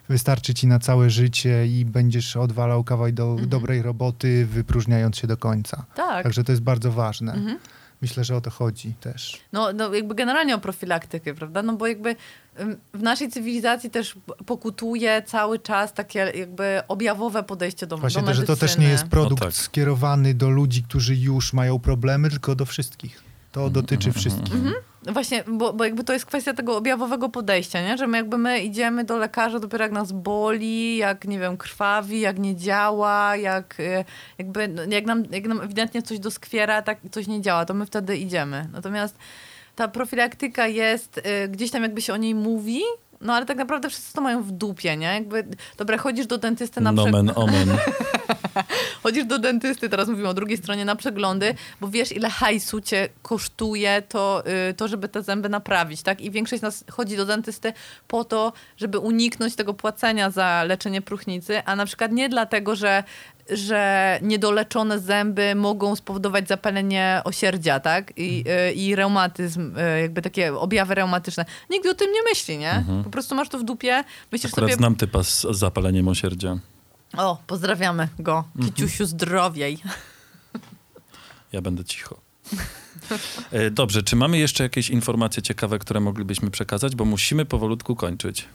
wystarczy 0.09 0.55
ci 0.55 0.67
na 0.67 0.79
całe 0.79 1.11
życie 1.11 1.67
i 1.67 1.85
będziesz 1.85 2.37
odwalał 2.37 2.85
kawał 2.85 3.13
do, 3.13 3.31
Mhm. 3.31 3.49
dobrej 3.49 3.83
roboty, 3.83 4.47
wypróżniając 4.47 5.17
się 5.17 5.27
do 5.27 5.37
końca. 5.37 5.85
Tak. 5.95 6.23
Także 6.23 6.45
to 6.45 6.53
jest 6.53 6.63
bardzo 6.63 6.93
ważne. 6.93 7.33
Mhm. 7.33 7.59
Myślę, 8.03 8.25
że 8.25 8.37
o 8.37 8.41
to 8.41 8.51
chodzi 8.51 8.95
też. 9.01 9.41
No, 9.53 9.73
no 9.73 9.95
jakby 9.95 10.15
generalnie 10.15 10.55
o 10.55 10.59
profilaktykę, 10.59 11.35
prawda? 11.35 11.63
No 11.63 11.77
bo 11.77 11.87
jakby 11.87 12.17
w 12.95 13.03
naszej 13.03 13.31
cywilizacji 13.31 13.91
też 13.91 14.15
pokutuje 14.47 15.23
cały 15.27 15.59
czas 15.59 15.93
takie 15.93 16.19
jakby 16.19 16.81
objawowe 16.89 17.43
podejście 17.43 17.87
do, 17.87 17.99
Właśnie 17.99 18.21
do 18.21 18.27
to, 18.27 18.35
że 18.35 18.41
medycyny. 18.41 18.57
to 18.57 18.61
też 18.67 18.79
nie 18.79 18.89
jest 18.89 19.05
produkt 19.07 19.41
No 19.43 19.47
tak. 19.47 19.55
skierowany 19.55 20.35
do 20.35 20.51
ludzi, 20.51 20.83
którzy 20.83 21.15
już 21.17 21.53
mają 21.53 21.79
problemy, 21.79 22.31
tylko 22.31 22.55
do 22.55 22.65
wszystkich. 22.65 23.23
To 23.53 23.71
dotyczy 23.71 24.13
wszystkich. 24.13 24.55
Właśnie, 25.13 25.45
bo, 25.49 25.73
bo 25.73 25.85
jakby 25.85 26.05
to 26.05 26.13
jest 26.13 26.27
kwestia 26.27 26.55
tego 26.55 26.77
objawowego 26.77 27.29
podejścia, 27.29 27.83
nie? 27.83 27.99
że 27.99 28.07
my 28.07 28.17
jakby 28.19 28.39
my 28.39 28.61
idziemy 28.61 29.05
do 29.05 29.17
lekarza 29.19 29.59
dopiero 29.59 29.85
jak 29.85 29.93
nas 29.93 30.13
boli, 30.13 30.97
jak 30.97 31.25
nie 31.25 31.39
wiem, 31.39 31.57
krwawi, 31.57 32.21
jak 32.21 32.39
nie 32.39 32.57
działa, 32.57 33.37
jak 33.37 33.81
e, 33.81 34.05
jakby, 34.39 34.69
no, 34.69 34.83
jak 34.89 35.07
nam, 35.07 35.23
jak 35.31 35.47
nam 35.47 35.61
ewidentnie 35.61 36.03
coś 36.03 36.19
doskwiera, 36.19 36.83
tak 36.83 36.99
coś 37.11 37.27
nie 37.27 37.43
działa, 37.43 37.65
to 37.65 37.75
my 37.75 37.87
wtedy 37.87 38.17
idziemy. 38.17 38.69
Natomiast 38.73 39.19
ta 39.77 39.89
profilaktyka 39.89 40.67
jest, 40.67 41.21
e, 41.25 41.49
gdzieś 41.49 41.71
tam 41.71 41.83
jakby 41.83 42.03
się 42.03 42.13
o 42.13 42.17
niej 42.17 42.35
mówi, 42.35 42.83
no 43.21 43.35
ale 43.35 43.47
tak 43.47 43.57
naprawdę 43.57 43.91
wszyscy 43.91 44.13
to 44.13 44.21
mają 44.21 44.43
w 44.43 44.53
dupie, 44.53 44.97
nie? 44.97 45.07
Jakby, 45.07 45.45
dobra, 45.77 45.99
chodzisz 45.99 46.27
do 46.27 46.39
dentysty 46.39 46.81
na. 46.81 46.93
Nomen 46.93 47.33
omen. 47.35 47.69
Chodzisz 49.03 49.25
do 49.25 49.39
dentysty, 49.39 49.89
teraz 49.89 50.09
mówimy 50.09 50.29
o 50.29 50.35
drugiej 50.35 50.57
stronie, 50.57 50.85
na 50.85 50.97
przeglądy, 50.97 51.55
bo 51.81 51.89
wiesz, 51.89 52.13
ile 52.13 52.31
hajsu 52.31 52.81
cię 52.81 53.09
kosztuje 53.23 54.03
to, 54.03 54.43
y, 54.71 54.75
to 54.75 54.89
żeby 54.89 55.09
te 55.09 55.23
zęby 55.23 55.49
naprawić, 55.49 56.03
tak? 56.03 56.21
I 56.21 56.31
większość 56.31 56.61
z 56.61 56.63
nas 56.63 56.85
chodzi 56.91 57.17
do 57.17 57.27
dentysty 57.27 57.73
po 58.09 58.25
to, 58.25 58.53
żeby 58.77 58.99
uniknąć 58.99 59.57
tego 59.57 59.75
płacenia 59.75 60.31
za 60.31 60.65
leczenie 60.65 61.03
próchnicy, 61.03 61.63
a 61.65 61.77
na 61.77 61.87
przykład 61.87 62.13
nie 62.13 62.29
dlatego, 62.29 62.77
że 62.77 63.05
że 63.51 64.19
niedoleczone 64.23 64.99
zęby 64.99 65.55
mogą 65.55 65.97
spowodować 65.97 66.49
zapalenie 66.49 67.21
osierdzia, 67.25 67.81
tak? 67.81 68.13
I, 68.17 68.45
y, 68.71 68.73
i 68.73 68.95
reumatyzm, 68.95 69.79
y, 69.79 70.01
jakby 70.01 70.23
takie 70.23 70.55
objawy 70.55 70.95
reumatyczne. 70.95 71.45
Nikt 71.71 71.87
o 71.87 71.95
tym 71.95 72.13
nie 72.13 72.23
myśli, 72.23 72.59
nie? 72.59 72.85
Po 73.05 73.11
prostu 73.11 73.35
masz 73.35 73.49
to 73.49 73.59
w 73.59 73.65
dupie, 73.65 74.05
myślisz 74.33 74.53
Akurat 74.53 74.71
sobie... 74.71 74.79
znam 74.79 74.95
typa 74.97 75.23
z, 75.23 75.41
z 75.41 75.59
zapaleniem 75.59 76.09
osierdzia. 76.09 76.59
O, 77.17 77.39
pozdrawiamy 77.47 78.09
go. 78.19 78.45
Kiciusiu, 78.65 79.07
zdrowiej. 79.07 79.79
Ja 81.53 81.61
będę 81.63 81.85
cicho. 81.85 82.21
E, 83.53 83.71
Dobrze, 83.71 84.03
czy 84.03 84.17
mamy 84.17 84.39
jeszcze 84.39 84.63
jakieś 84.63 84.91
informacje 84.91 85.43
ciekawe, 85.43 85.79
które 85.79 86.01
moglibyśmy 86.01 86.51
przekazać? 86.51 86.97
Bo 86.97 87.05
musimy 87.05 87.45
powolutku 87.45 87.97
kończyć. 87.97 88.49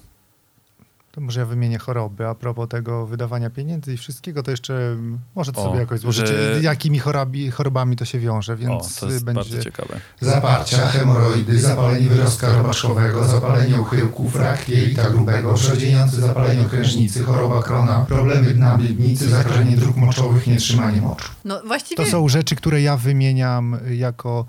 To 1.12 1.22
może 1.22 1.40
ja 1.40 1.46
wymienię 1.46 1.78
choroby. 1.78 2.28
A 2.28 2.36
propos 2.36 2.70
tego 2.70 3.06
wydawania 3.08 3.50
pieniędzy 3.50 3.94
i 3.94 3.98
wszystkiego, 3.98 4.44
to 4.44 4.52
jeszcze 4.52 4.74
mm, 4.74 5.20
może 5.36 5.52
to 5.52 5.62
O, 5.62 5.64
sobie 5.66 5.80
jakoś 5.80 6.00
złożycie, 6.00 6.28
że- 6.56 6.60
jakimi 6.62 7.00
chorobi, 7.00 7.52
chorobami 7.52 7.96
to 7.96 8.06
się 8.06 8.20
wiąże, 8.20 8.54
O, 8.54 8.58
więc 8.58 8.96
to 9.00 9.10
jest 9.10 9.26
będzie 9.26 9.42
bardzo 9.42 9.64
ciekawe. 9.64 10.00
Zaparcia, 10.22 10.88
hemoroidy, 10.88 11.60
zapalenie 11.60 12.10
wyrostka 12.10 12.54
robaczkowego, 12.54 13.24
zapalenie 13.24 13.82
uchyłków, 13.82 14.36
rak 14.36 14.70
jelita 14.70 15.10
grubego, 15.10 15.54
przodziejące 15.54 16.22
zapalenie 16.22 16.66
krężnicy, 16.66 17.24
choroba 17.24 17.64
krona, 17.64 18.06
problemy 18.08 18.54
dna 18.54 18.78
miednicy, 18.78 19.30
zakażenie 19.30 19.78
dróg 19.78 19.96
moczowych, 19.98 20.48
nietrzymanie 20.48 21.02
moczu. 21.02 21.30
No 21.46 21.62
właściwie... 21.68 22.04
To 22.06 22.12
są 22.12 22.28
rzeczy, 22.28 22.56
które 22.56 22.82
ja 22.82 22.98
wymieniam 22.98 23.78
jako 23.92 24.46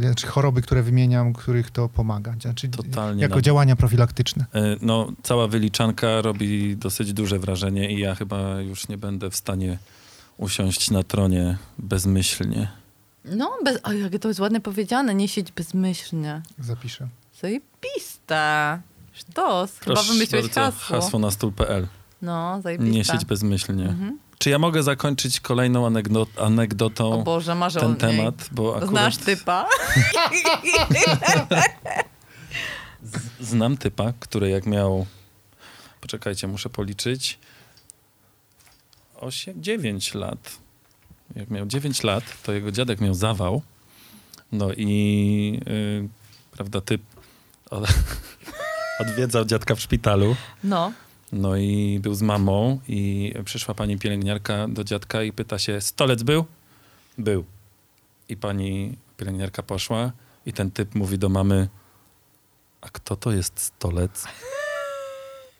znaczy 0.00 0.26
choroby, 0.26 0.62
które 0.62 0.82
wymieniam, 0.82 1.32
których 1.32 1.70
to 1.70 1.88
pomaga. 1.88 2.34
Znaczy, 2.40 2.68
Totalnie 2.68 3.22
jako 3.22 3.34
na- 3.36 3.40
działania 3.42 3.76
profilaktyczne. 3.76 4.44
E, 4.54 4.76
No, 4.82 5.12
cała 5.22 5.48
wyliczanka 5.48 6.20
robi 6.22 6.76
dosyć 6.76 7.12
duże 7.12 7.38
wrażenie 7.38 7.92
i 7.92 7.98
ja 8.00 8.14
chyba 8.14 8.60
już 8.60 8.88
nie 8.88 8.98
będę 8.98 9.30
w 9.30 9.36
stanie 9.36 9.78
usiąść 10.36 10.90
na 10.90 11.02
tronie 11.02 11.56
bezmyślnie. 11.78 12.68
No, 13.24 13.50
bez... 13.64 13.78
o, 13.82 13.92
jakie 13.92 14.18
to 14.18 14.28
jest 14.28 14.40
ładnie 14.40 14.60
powiedziane, 14.60 15.14
nie 15.14 15.28
siedź 15.28 15.52
bezmyślnie. 15.52 16.42
Zapiszę. 16.58 17.08
Zajebista. 17.40 18.80
Sztos, 19.12 19.78
chyba 19.78 20.02
wymyśliłeś 20.02 20.46
bardzo, 20.46 20.60
hasło. 20.60 21.00
hasło 21.00 21.18
na 21.18 21.30
stół.pl. 21.30 21.86
No, 22.22 22.60
zajebista. 22.62 22.92
Nie 22.94 23.04
siedź 23.04 23.24
bezmyślnie. 23.24 23.84
Mhm. 23.88 24.18
Czy 24.42 24.50
ja 24.50 24.58
mogę 24.58 24.82
zakończyć 24.82 25.40
kolejną 25.40 25.88
anegdo- 25.90 26.26
O 26.36 26.44
anegdotą 26.46 27.22
Boże, 27.22 27.54
marzę 27.54 27.80
o 27.80 27.82
ten 27.82 27.96
temat? 27.96 28.48
Bo 28.52 28.76
akurat 28.76 28.90
Znasz 28.90 29.16
typa? 29.16 29.68
znam 33.40 33.76
typa, 33.76 34.12
który 34.20 34.48
jak 34.48 34.66
miał... 34.66 35.06
Poczekajcie, 36.00 36.46
muszę 36.48 36.70
policzyć. 36.70 37.38
8, 39.20 39.62
9 39.62 40.14
lat. 40.14 40.58
Jak 41.36 41.50
miał 41.50 41.66
9 41.66 42.02
lat, 42.02 42.24
to 42.42 42.52
jego 42.52 42.72
dziadek 42.72 43.00
miał 43.00 43.14
zawał. 43.14 43.62
No 44.52 44.72
i 44.76 45.60
yy, 45.66 46.08
prawda, 46.50 46.80
typ 46.80 47.02
od, 47.70 47.84
odwiedzał 49.00 49.44
dziadka 49.44 49.74
w 49.74 49.80
szpitalu. 49.80 50.36
No. 50.64 50.92
No 51.32 51.56
i 51.56 51.98
był 52.02 52.14
z 52.14 52.22
mamą 52.22 52.80
i 52.88 53.32
przyszła 53.44 53.74
pani 53.74 53.98
pielęgniarka 53.98 54.68
do 54.68 54.84
dziadka 54.84 55.22
i 55.22 55.32
pyta 55.32 55.58
się, 55.58 55.80
stolec 55.80 56.22
był? 56.22 56.44
Był. 57.18 57.44
I 58.28 58.36
pani 58.36 58.96
pielęgniarka 59.16 59.62
poszła 59.62 60.12
i 60.46 60.52
ten 60.52 60.70
typ 60.70 60.94
mówi 60.94 61.18
do 61.18 61.28
mamy, 61.28 61.68
a 62.80 62.88
kto 62.88 63.16
to 63.16 63.32
jest 63.32 63.60
stolec? 63.60 64.24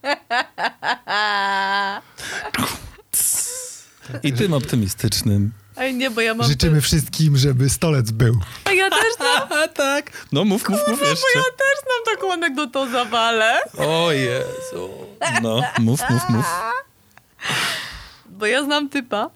I 4.22 4.32
tym 4.32 4.52
optymistycznym. 4.52 5.52
Ej, 5.82 5.94
nie, 5.94 6.10
bo 6.10 6.20
ja 6.20 6.34
mam... 6.34 6.46
Życzymy 6.48 6.80
wszystkim, 6.80 7.36
żeby 7.36 7.68
stolec 7.70 8.10
był. 8.10 8.40
A 8.64 8.72
ja 8.72 8.90
też 8.90 9.14
znam, 9.16 9.52
A 9.64 9.68
tak. 9.68 10.26
No 10.32 10.44
mów, 10.44 10.68
mów, 10.68 10.80
mów 10.88 10.98
bo 11.00 11.06
jeszcze. 11.06 11.26
ja 11.34 11.42
też 11.42 11.78
znam 11.82 12.16
taką 12.16 12.32
anegdotę 12.32 12.78
o 12.80 12.86
zawale. 12.86 13.58
O 13.78 14.12
Jezu. 14.12 14.90
No, 15.42 15.60
mów, 15.78 16.00
mów, 16.10 16.22
mów. 16.28 16.46
Bo 18.26 18.46
ja 18.46 18.64
znam 18.64 18.88
typa, 18.88 19.30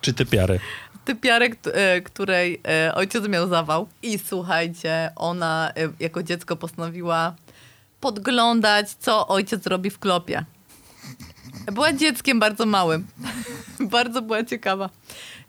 Czy 0.00 0.14
ty 0.14 0.26
piarę? 0.26 0.58
typiarę, 1.04 1.48
kt- 1.50 1.70
e, 1.74 2.00
której 2.00 2.60
e, 2.68 2.94
ojciec 2.94 3.28
miał 3.28 3.48
zawał. 3.48 3.88
I 4.02 4.18
słuchajcie, 4.18 5.10
ona 5.16 5.72
e, 5.76 5.88
jako 6.00 6.22
dziecko 6.22 6.56
postanowiła 6.56 7.34
podglądać, 8.00 8.90
co 9.00 9.28
ojciec 9.28 9.66
robi 9.66 9.90
w 9.90 9.98
klopie. 9.98 10.44
Była 11.72 11.92
dzieckiem 11.92 12.40
bardzo 12.40 12.66
małym. 12.66 13.06
bardzo 13.80 14.22
była 14.22 14.44
ciekawa. 14.44 14.90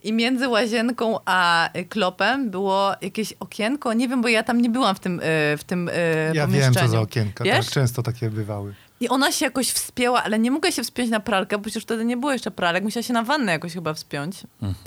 I 0.03 0.13
między 0.13 0.47
łazienką 0.47 1.17
a 1.25 1.69
e, 1.73 1.83
klopem 1.85 2.49
było 2.49 2.91
jakieś 3.01 3.33
okienko. 3.39 3.93
Nie 3.93 4.07
wiem, 4.07 4.21
bo 4.21 4.27
ja 4.27 4.43
tam 4.43 4.61
nie 4.61 4.69
byłam 4.69 4.95
w 4.95 4.99
tym, 4.99 5.19
e, 5.23 5.57
w 5.57 5.63
tym 5.63 5.89
Ja 6.33 6.47
wiem, 6.47 6.47
pomieszczeniu. 6.47 6.87
co 6.87 6.91
za 6.91 6.99
okienka. 7.01 7.43
Wiesz? 7.43 7.65
Tak 7.65 7.73
często 7.73 8.03
takie 8.03 8.29
bywały. 8.29 8.73
I 9.01 9.09
ona 9.09 9.31
się 9.31 9.45
jakoś 9.45 9.71
wspięła, 9.71 10.23
ale 10.23 10.39
nie 10.39 10.51
mogła 10.51 10.71
się 10.71 10.83
wspiąć 10.83 11.09
na 11.09 11.19
pralkę, 11.19 11.57
bo 11.57 11.63
przecież 11.63 11.83
wtedy 11.83 12.05
nie 12.05 12.17
było 12.17 12.31
jeszcze 12.33 12.51
pralek. 12.51 12.83
Musiała 12.83 13.03
się 13.03 13.13
na 13.13 13.23
wannę 13.23 13.51
jakoś 13.51 13.73
chyba 13.73 13.93
wspiąć, 13.93 14.35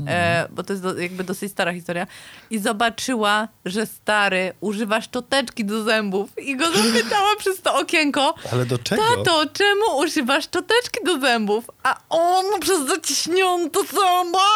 e, 0.09 0.49
bo 0.51 0.63
to 0.63 0.73
jest 0.73 0.83
do, 0.83 0.99
jakby 0.99 1.25
dosyć 1.25 1.53
stara 1.53 1.73
historia. 1.73 2.07
I 2.51 2.59
zobaczyła, 2.59 3.49
że 3.65 3.87
stary 3.87 4.53
używa 4.61 5.01
szczoteczki 5.01 5.65
do 5.65 5.83
zębów. 5.83 6.31
I 6.39 6.57
go 6.57 6.65
zapytała 6.73 7.37
przez 7.37 7.63
to 7.63 7.75
okienko, 7.75 8.35
Ale 8.53 8.67
do 8.67 8.79
czego? 8.79 9.03
tato, 9.17 9.45
czemu 9.53 9.99
używasz 9.99 10.45
szczoteczki 10.45 11.05
do 11.05 11.21
zębów? 11.21 11.65
A 11.83 12.01
on 12.09 12.61
przez 12.61 12.87
zaciśnięte 12.89 13.81
zęba 13.81 14.47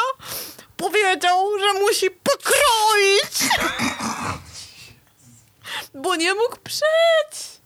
powiedział, 0.76 1.59
że 1.59 1.80
musi 1.80 2.07
pokroić, 2.11 3.52
bo 5.94 6.16
nie 6.16 6.34
mógł 6.34 6.57
przeć. 6.64 7.57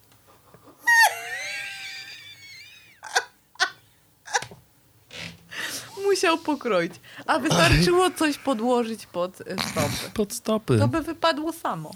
Musiał 6.04 6.38
pokroić. 6.38 6.92
A 7.26 7.38
wystarczyło 7.38 8.10
coś 8.10 8.38
podłożyć 8.38 9.06
pod 9.06 9.40
y, 9.40 9.44
stopy. 9.70 10.10
Pod 10.14 10.32
stopy. 10.32 10.78
To 10.78 10.88
by 10.88 11.00
wypadło 11.02 11.52
samo. 11.52 11.90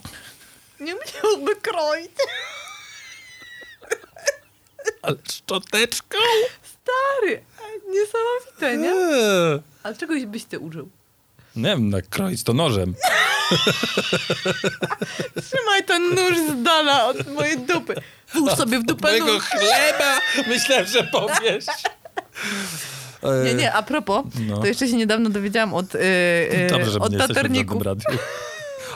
Nie 0.80 0.94
musiałby 0.94 1.56
kroić. 1.56 2.10
Ale 5.02 5.16
szczoteczką? 5.32 6.18
Stary, 6.62 7.44
niesamowite, 7.90 8.76
nie? 8.76 8.90
Eee. 8.92 9.60
Ale 9.82 9.96
czegoś 9.96 10.26
byś 10.26 10.44
ty 10.44 10.58
użył? 10.58 10.88
Nie 11.56 11.68
wiem, 11.68 11.88
na 11.90 12.02
kroić 12.02 12.42
to 12.44 12.52
nożem. 12.52 12.94
Trzymaj 15.46 15.84
ten 15.86 16.14
nóż 16.14 16.38
z 16.38 16.62
dala 16.62 17.06
od 17.06 17.26
mojej 17.32 17.58
dupy. 17.58 17.94
Włóż 18.34 18.52
sobie 18.52 18.78
w 18.78 18.82
dupę 18.82 19.08
Mojego 19.08 19.26
nóż. 19.34 19.44
chleba! 19.44 20.18
Myślałem, 20.46 20.86
że 20.86 21.04
powiesz. 21.04 21.64
Nie, 23.44 23.54
nie, 23.54 23.72
a 23.72 23.82
propos, 23.82 24.24
No. 24.46 24.58
to 24.58 24.66
jeszcze 24.66 24.88
się 24.88 24.96
niedawno 24.96 25.30
dowiedziałam 25.30 25.74
od, 25.74 25.94
yy, 25.94 26.00
yy, 26.52 26.66
Dobrze, 26.70 26.90
że 26.90 26.98
od 26.98 27.12
nie 27.12 27.18
radiu. 27.84 28.18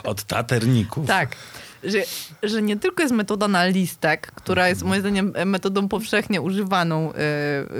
Od 0.03 0.23
taterników. 0.23 1.07
Tak. 1.07 1.35
Że, 1.83 1.97
że 2.43 2.61
nie 2.61 2.77
tylko 2.77 3.03
jest 3.03 3.15
metoda 3.15 3.47
na 3.47 3.65
listek, 3.65 4.31
która 4.35 4.69
jest 4.69 4.83
moim 4.83 5.01
zdaniem 5.01 5.33
metodą 5.45 5.87
powszechnie 5.87 6.41
używaną 6.41 7.05
yy, 7.05 7.13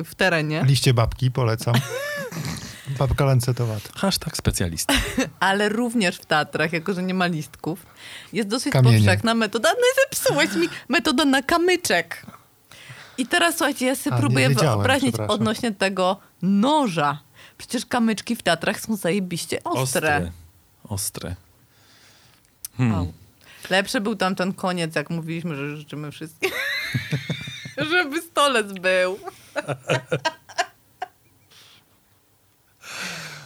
w 0.04 0.12
terenie, 0.18 0.64
Liście 0.66 0.94
babki, 0.94 1.32
polecam. 1.32 1.76
Babka 3.00 3.26
lancetowata. 3.26 3.90
Hashtag 3.96 4.38
specjalista. 4.38 4.94
ale 5.40 5.70
również 5.70 6.18
w 6.18 6.26
Tatrach, 6.26 6.74
jako 6.74 6.94
że 6.94 7.04
nie 7.04 7.14
ma 7.14 7.28
listków, 7.28 7.86
jest 8.34 8.50
dosyć 8.50 8.74
Kamienie. 8.74 8.98
powszechna 8.98 9.34
metoda, 9.34 9.70
no 9.70 9.80
i 9.80 9.94
zepsułeś 10.10 10.56
mi 10.56 10.68
metoda 10.90 11.26
na 11.26 11.42
kamyczek. 11.42 12.26
I 13.20 13.28
teraz 13.28 13.58
słuchajcie, 13.58 13.86
ja 13.86 13.96
sobie 13.96 14.16
A, 14.16 14.20
próbuję 14.20 14.50
wyobrazić 14.50 15.16
odnośnie 15.28 15.72
tego 15.72 16.18
noża. 16.42 17.20
Przecież 17.58 17.86
kamyczki 17.86 18.36
w 18.36 18.44
Tatrach 18.44 18.80
są 18.80 18.96
zajebiście 18.96 19.64
ostre. 19.64 19.82
Ostre. 19.84 20.32
Ostre. 20.84 21.36
Hmm. 22.78 23.12
Lepszy 23.70 24.02
był 24.02 24.16
tam 24.16 24.36
ten 24.36 24.54
koniec, 24.54 24.96
jak 24.96 25.10
mówiliśmy, 25.10 25.56
że 25.56 25.78
życzymy 25.78 26.12
wszystkim. 26.12 26.52
Żeby 27.92 28.22
stolec 28.22 28.74
był. 28.74 29.20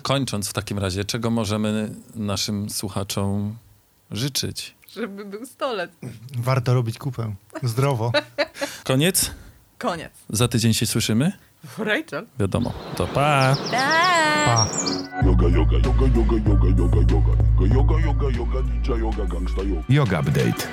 Kończąc 0.02 0.50
w 0.50 0.54
takim 0.54 0.80
razie, 0.80 1.06
czego 1.06 1.30
możemy 1.30 1.96
naszym 2.16 2.70
słuchaczom 2.70 3.58
życzyć? 4.12 4.76
Żeby 4.96 5.26
był 5.26 5.46
stolec. 5.46 5.92
Warto 6.38 6.74
robić 6.74 6.98
kupę. 6.98 7.36
Zdrowo. 7.64 8.12
Koniec? 8.84 9.32
Koniec. 9.84 10.12
Za 10.30 10.48
tydzień 10.48 10.74
się 10.74 10.86
słyszymy? 10.86 11.32
Rachel. 11.78 12.26
Wiadomo. 12.40 12.74
To 12.96 13.08
pa. 13.08 13.56
Pa. 14.46 14.68
Yoga, 15.26 15.48
yoga, 15.48 15.78
yoga, 15.78 16.06
yoga, 16.16 16.36
yoga, 16.50 16.68
yoga, 16.78 16.98
yoga. 17.12 17.76
Yoga, 17.76 17.96
yoga, 18.06 18.38
yoga, 18.38 18.62
ninja 18.62 18.96
yoga, 18.96 19.26
gangsta 19.26 19.62
yoga. 19.62 19.84
Yoga 19.90 20.20
update. 20.20 20.68